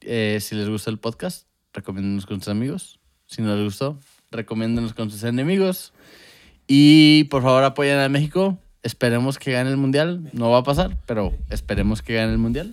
eh, 0.00 0.38
si 0.40 0.54
les 0.54 0.68
gusta 0.68 0.90
el 0.90 0.98
podcast, 0.98 1.46
recomiéndenos 1.72 2.26
con 2.26 2.40
sus 2.40 2.48
amigos. 2.48 2.98
Si 3.26 3.42
no 3.42 3.54
les 3.54 3.64
gustó, 3.64 3.98
recomiéndenos 4.30 4.94
con 4.94 5.10
sus 5.10 5.22
enemigos. 5.24 5.92
Y 6.66 7.24
por 7.24 7.42
favor, 7.42 7.64
apoyen 7.64 7.98
a 7.98 8.08
México. 8.08 8.58
Esperemos 8.82 9.38
que 9.38 9.52
gane 9.52 9.70
el 9.70 9.76
mundial. 9.76 10.30
No 10.32 10.50
va 10.50 10.58
a 10.58 10.62
pasar, 10.62 10.96
pero 11.06 11.34
esperemos 11.50 12.02
que 12.02 12.14
gane 12.14 12.32
el 12.32 12.38
mundial. 12.38 12.72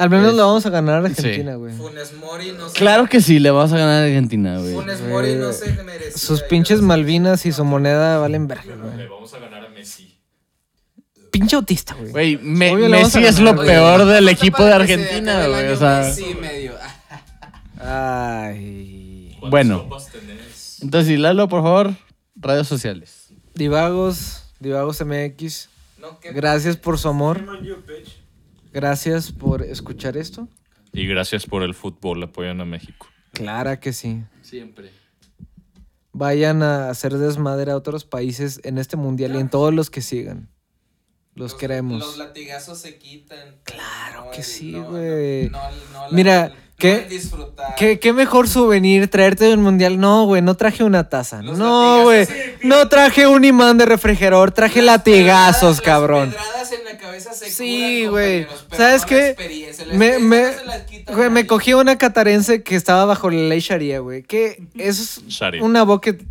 Al 0.00 0.10
menos 0.10 0.30
Es- 0.30 0.36
lo 0.36 0.46
vamos 0.46 0.66
a 0.66 0.70
ganar 0.70 1.02
a. 1.02 1.06
Argentina, 1.06 1.54
güey. 1.56 1.74
Funes 1.76 2.12
Mori 2.14 2.52
no 2.52 2.68
se, 2.68 2.78
Claro 2.78 3.06
que 3.06 3.20
sí, 3.20 3.38
le 3.38 3.50
vamos 3.50 3.72
a 3.72 3.78
ganar 3.78 4.02
a 4.02 4.06
Argentina, 4.06 4.58
güey. 4.58 4.74
Funes 4.74 5.00
Mori 5.02 5.34
no 5.34 5.52
se 5.52 5.72
merecía 5.82 6.16
Sus 6.18 6.42
pinches 6.42 6.80
Malvinas 6.80 7.44
y 7.46 7.52
su 7.52 7.64
moneda 7.64 8.18
valen 8.18 8.46
verga, 8.48 8.64
Le 8.74 8.76
güey. 8.76 9.08
vamos 9.08 9.32
a 9.34 9.38
ganar 9.38 9.64
a 9.66 9.68
Messi. 9.68 10.18
Pinche 11.30 11.54
autista, 11.56 11.94
güey. 11.94 12.38
Me- 12.38 12.74
le 12.76 12.88
Messi 12.88 13.22
es 13.24 13.38
lo 13.38 13.54
peor 13.56 14.04
del 14.06 14.28
equipo 14.28 14.64
de 14.64 14.72
Argentina, 14.72 15.46
güey. 15.46 15.68
O 15.68 15.76
sea, 15.76 16.00
Messi 16.00 16.34
medio. 16.40 16.72
Ay. 17.78 19.36
¿Cuántas 19.40 19.50
Bueno. 19.50 19.88
entonces, 20.82 21.10
y 21.12 21.16
Lalo, 21.16 21.48
por 21.48 21.62
favor, 21.62 21.94
redes 22.36 22.66
sociales. 22.66 23.28
Divagos, 23.54 24.44
Divagos 24.60 25.00
MX. 25.00 25.68
Gracias 26.34 26.76
por 26.76 26.98
su 26.98 27.08
amor. 27.08 27.40
Gracias 28.72 29.32
por 29.32 29.62
escuchar 29.62 30.16
esto. 30.16 30.48
Y 30.92 31.06
gracias 31.06 31.46
por 31.46 31.62
el 31.62 31.74
fútbol, 31.74 32.22
apoyan 32.22 32.60
a 32.60 32.64
México. 32.64 33.06
Clara 33.32 33.78
que 33.80 33.92
sí. 33.92 34.22
Siempre. 34.42 34.90
Vayan 36.12 36.62
a 36.62 36.90
hacer 36.90 37.16
desmadre 37.16 37.70
a 37.70 37.76
otros 37.76 38.04
países 38.04 38.60
en 38.64 38.78
este 38.78 38.96
mundial 38.96 39.36
y 39.36 39.38
en 39.38 39.48
todos 39.48 39.72
los 39.72 39.90
que 39.90 40.02
sigan. 40.02 40.48
Los, 41.36 41.54
queremos. 41.54 42.00
Los 42.00 42.18
latigazos 42.18 42.78
se 42.78 42.98
quitan. 42.98 43.60
Claro 43.62 44.30
que 44.34 44.42
sí, 44.42 44.72
no, 44.72 44.90
güey. 44.90 45.48
no, 45.48 45.58
no, 45.92 46.06
la- 46.06 46.10
Mira, 46.10 46.52
¿qué- 46.80 47.06
disfrutar. 47.08 47.74
¿Qué, 47.76 47.98
qué 48.00 48.12
mejor 48.12 48.48
souvenir 48.48 49.08
traerte 49.08 49.44
de 49.44 49.54
un 49.54 49.62
mundial? 49.62 50.00
No, 50.00 50.24
güey, 50.26 50.42
no 50.42 50.54
traje 50.56 50.82
una 50.84 51.08
taza. 51.08 51.42
Los 51.42 51.58
No, 51.58 52.02
güey. 52.02 52.26
No 52.62 52.88
traje 52.88 53.26
un 53.26 53.44
imán 53.44 53.78
de 53.78 53.86
refrigerador, 53.86 54.50
traje 54.50 54.82
Las 54.82 54.96
latigazos, 54.96 55.78
pedradas- 55.78 55.80
cabrón. 55.82 56.30
Las 56.34 56.44
pedradas 56.46 56.72
en 56.72 56.84
la 56.84 56.98
cabeza 56.98 57.32
se 57.34 57.50
Sí, 57.50 58.06
güey. 58.06 58.46
¿Sabes 58.76 59.04
qué? 59.04 59.36
Me, 59.92 60.18
me, 60.18 60.46
güey, 61.14 61.30
me 61.30 61.46
cogí 61.46 61.74
una 61.74 61.96
catarense 61.98 62.62
que 62.62 62.76
estaba 62.76 63.04
bajo 63.04 63.30
la 63.30 63.42
ley 63.48 63.60
Sharia, 63.60 64.00
güey. 64.00 64.22
Que 64.22 64.62
eso 64.76 65.02
es 65.02 65.22
Sharia. 65.28 65.62
una 65.62 65.82
bucket, 65.84 66.22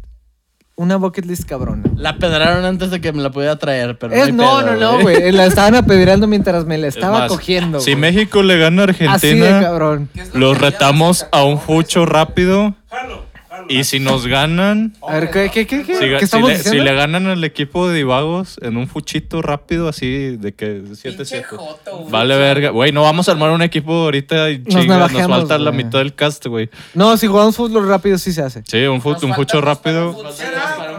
una 0.79 0.95
bucket 0.95 1.25
list 1.25 1.43
cabrona. 1.43 1.83
La 1.97 2.17
pedraron 2.17 2.63
antes 2.63 2.89
de 2.89 3.01
que 3.01 3.11
me 3.11 3.21
la 3.21 3.31
pudiera 3.31 3.57
traer, 3.57 3.97
pero 3.97 4.13
Es, 4.13 4.33
no, 4.33 4.59
pedo, 4.59 4.61
no, 4.61 4.75
no, 4.77 5.01
güey. 5.01 5.29
La 5.33 5.45
estaban 5.45 5.75
apedreando 5.75 6.25
mientras 6.25 6.65
me 6.65 6.77
la 6.77 6.87
Es 6.87 6.95
estaba 6.95 7.19
más, 7.19 7.27
cogiendo. 7.29 7.81
Si. 7.81 7.97
México 7.97 8.43
le 8.43 8.57
gana 8.57 8.83
a 8.83 8.85
Así 8.85 9.03
de 9.03 9.09
Argentina, 9.09 9.61
cabrón. 9.61 10.09
¿Qué 10.13 10.21
es 10.21 10.33
lo 10.33 10.39
los 10.39 10.57
retamos 10.57 11.27
a 11.33 11.43
un 11.43 11.59
fucho 11.59 12.05
rápido. 12.05 12.75
Jalo. 12.89 13.28
Y 13.67 13.83
si 13.83 13.99
nos 13.99 14.25
ganan, 14.27 14.93
A 15.07 15.13
ver, 15.15 15.29
¿qué, 15.29 15.49
qué, 15.53 15.67
qué, 15.67 15.83
qué? 15.83 15.93
si, 15.95 15.99
¿Qué 15.99 16.17
si 16.19 16.23
estamos 16.25 16.49
le, 16.49 16.55
si 16.57 16.63
diciendo? 16.63 16.83
le 16.85 16.93
ganan 16.95 17.27
al 17.27 17.43
equipo 17.43 17.87
de 17.89 17.95
divagos 17.97 18.57
en 18.61 18.77
un 18.77 18.87
fuchito 18.87 19.41
rápido, 19.41 19.87
así 19.89 20.37
de 20.37 20.53
que 20.53 20.81
7-7. 20.83 21.43
joto, 21.45 21.97
güey. 21.99 22.11
Vale, 22.11 22.37
verga. 22.37 22.69
Güey, 22.69 22.91
no 22.91 23.01
vamos 23.01 23.27
a 23.27 23.33
armar 23.33 23.51
un 23.51 23.61
equipo 23.61 23.91
ahorita 23.93 24.49
y 24.51 24.59
Nos 24.59 24.67
chinga, 24.75 24.97
nos 25.07 25.11
falta 25.27 25.57
la 25.57 25.71
mitad 25.71 25.99
del 25.99 26.13
cast, 26.15 26.45
güey. 26.47 26.69
No, 26.93 27.17
si 27.17 27.27
jugamos 27.27 27.55
fútbol 27.55 27.87
rápido 27.87 28.17
sí 28.17 28.31
se 28.31 28.41
hace. 28.41 28.63
Sí, 28.65 28.77
un, 28.85 29.01
fu- 29.01 29.11
Nos 29.11 29.23
un 29.23 29.29
falta 29.29 29.41
fucho 29.43 29.61
rápido. 29.61 30.15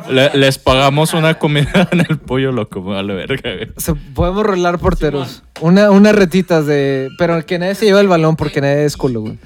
Le- 0.09 0.31
les 0.35 0.59
pagamos 0.59 1.15
una 1.15 1.35
comida 1.39 1.89
en 1.93 2.01
el 2.01 2.19
pollo 2.19 2.53
loco, 2.53 2.83
vale, 2.83 3.15
verga. 3.15 3.55
güey. 3.55 3.69
Se- 3.77 3.95
podemos 3.95 4.45
rolar 4.45 4.79
porteros. 4.79 5.43
Una, 5.61 5.91
unas 5.91 6.15
retitas 6.15 6.67
de. 6.67 7.09
Pero 7.19 7.45
que 7.47 7.59
nadie 7.59 7.75
se 7.75 7.85
lleva 7.87 8.01
el 8.01 8.09
balón 8.09 8.37
porque 8.37 8.61
nadie 8.61 8.85
es 8.85 8.97
culo, 8.97 9.21
güey. 9.21 9.39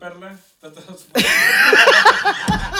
Perla. 0.00 0.32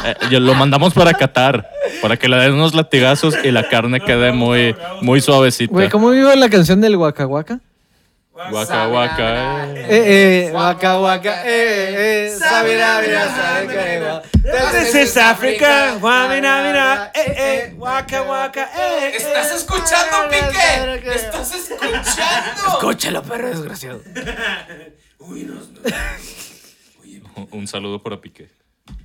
Eh, 0.05 0.15
yo- 0.31 0.41
lo 0.41 0.55
mandamos 0.55 0.95
para 0.95 1.13
Qatar, 1.13 1.69
para 2.01 2.17
que 2.17 2.29
le 2.29 2.37
den 2.39 2.55
unos 2.55 2.75
latigazos 2.75 3.35
y 3.45 3.51
la 3.51 3.69
carne 3.69 4.01
quede 4.01 4.33
muy, 4.33 4.75
muy 5.03 5.21
suavecita. 5.21 5.71
Güey, 5.73 5.91
¿cómo 5.91 6.09
vivo 6.11 6.35
la 6.35 6.49
canción 6.49 6.81
del 6.81 6.97
Waka 6.97 7.27
Waka? 7.27 7.61
Guaca, 8.51 8.87
guaca. 8.87 9.67
eh. 9.67 9.87
Eh, 9.91 10.47
eh, 10.49 10.53
Waka 10.55 10.99
Waka, 10.99 11.43
eh, 11.47 12.29
eh, 12.29 12.37
sabira, 12.39 13.03
mira, 13.07 13.29
sabe 13.37 13.67
que 13.69 14.01
va. 14.01 14.23
This 14.73 14.95
is 14.95 15.17
Africa. 15.19 15.97
Guamina, 16.01 16.63
mira. 16.67 17.13
Eh, 17.15 17.35
eh. 17.37 17.75
Waka, 17.77 18.23
waka. 18.23 18.63
Eh, 18.63 19.09
eh. 19.09 19.13
¿Estás 19.17 19.53
escuchando, 19.53 20.31
Piqué? 20.31 21.13
¿Estás 21.15 21.53
escuchando? 21.55 22.69
Escúchalo, 22.73 23.23
perro 23.25 23.49
desgraciado. 23.49 24.01
Un 27.51 27.67
saludo 27.67 28.03
para 28.03 28.21
Piqué. 28.21 28.51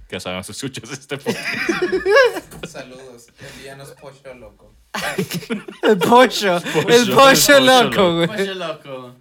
Que 0.07 0.19
sabemos 0.19 0.49
escuchas 0.49 0.89
este 0.91 1.17
podcast. 1.17 2.65
Saludos. 2.67 3.27
Envíanos 3.55 3.91
pollo 3.91 4.33
loco. 4.33 4.73
El 5.83 5.97
pollo, 5.97 6.57
el 6.57 6.63
Pollo, 6.63 6.85
pollo 6.85 6.95
el 6.95 7.11
pollo 7.13 7.59
loco, 7.59 7.89
loco. 7.89 8.15
güey. 8.15 8.27
Pues 8.27 8.55
loco. 8.55 9.15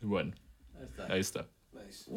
Bueno, 0.00 0.32
ahí 1.08 1.20
está. 1.20 1.46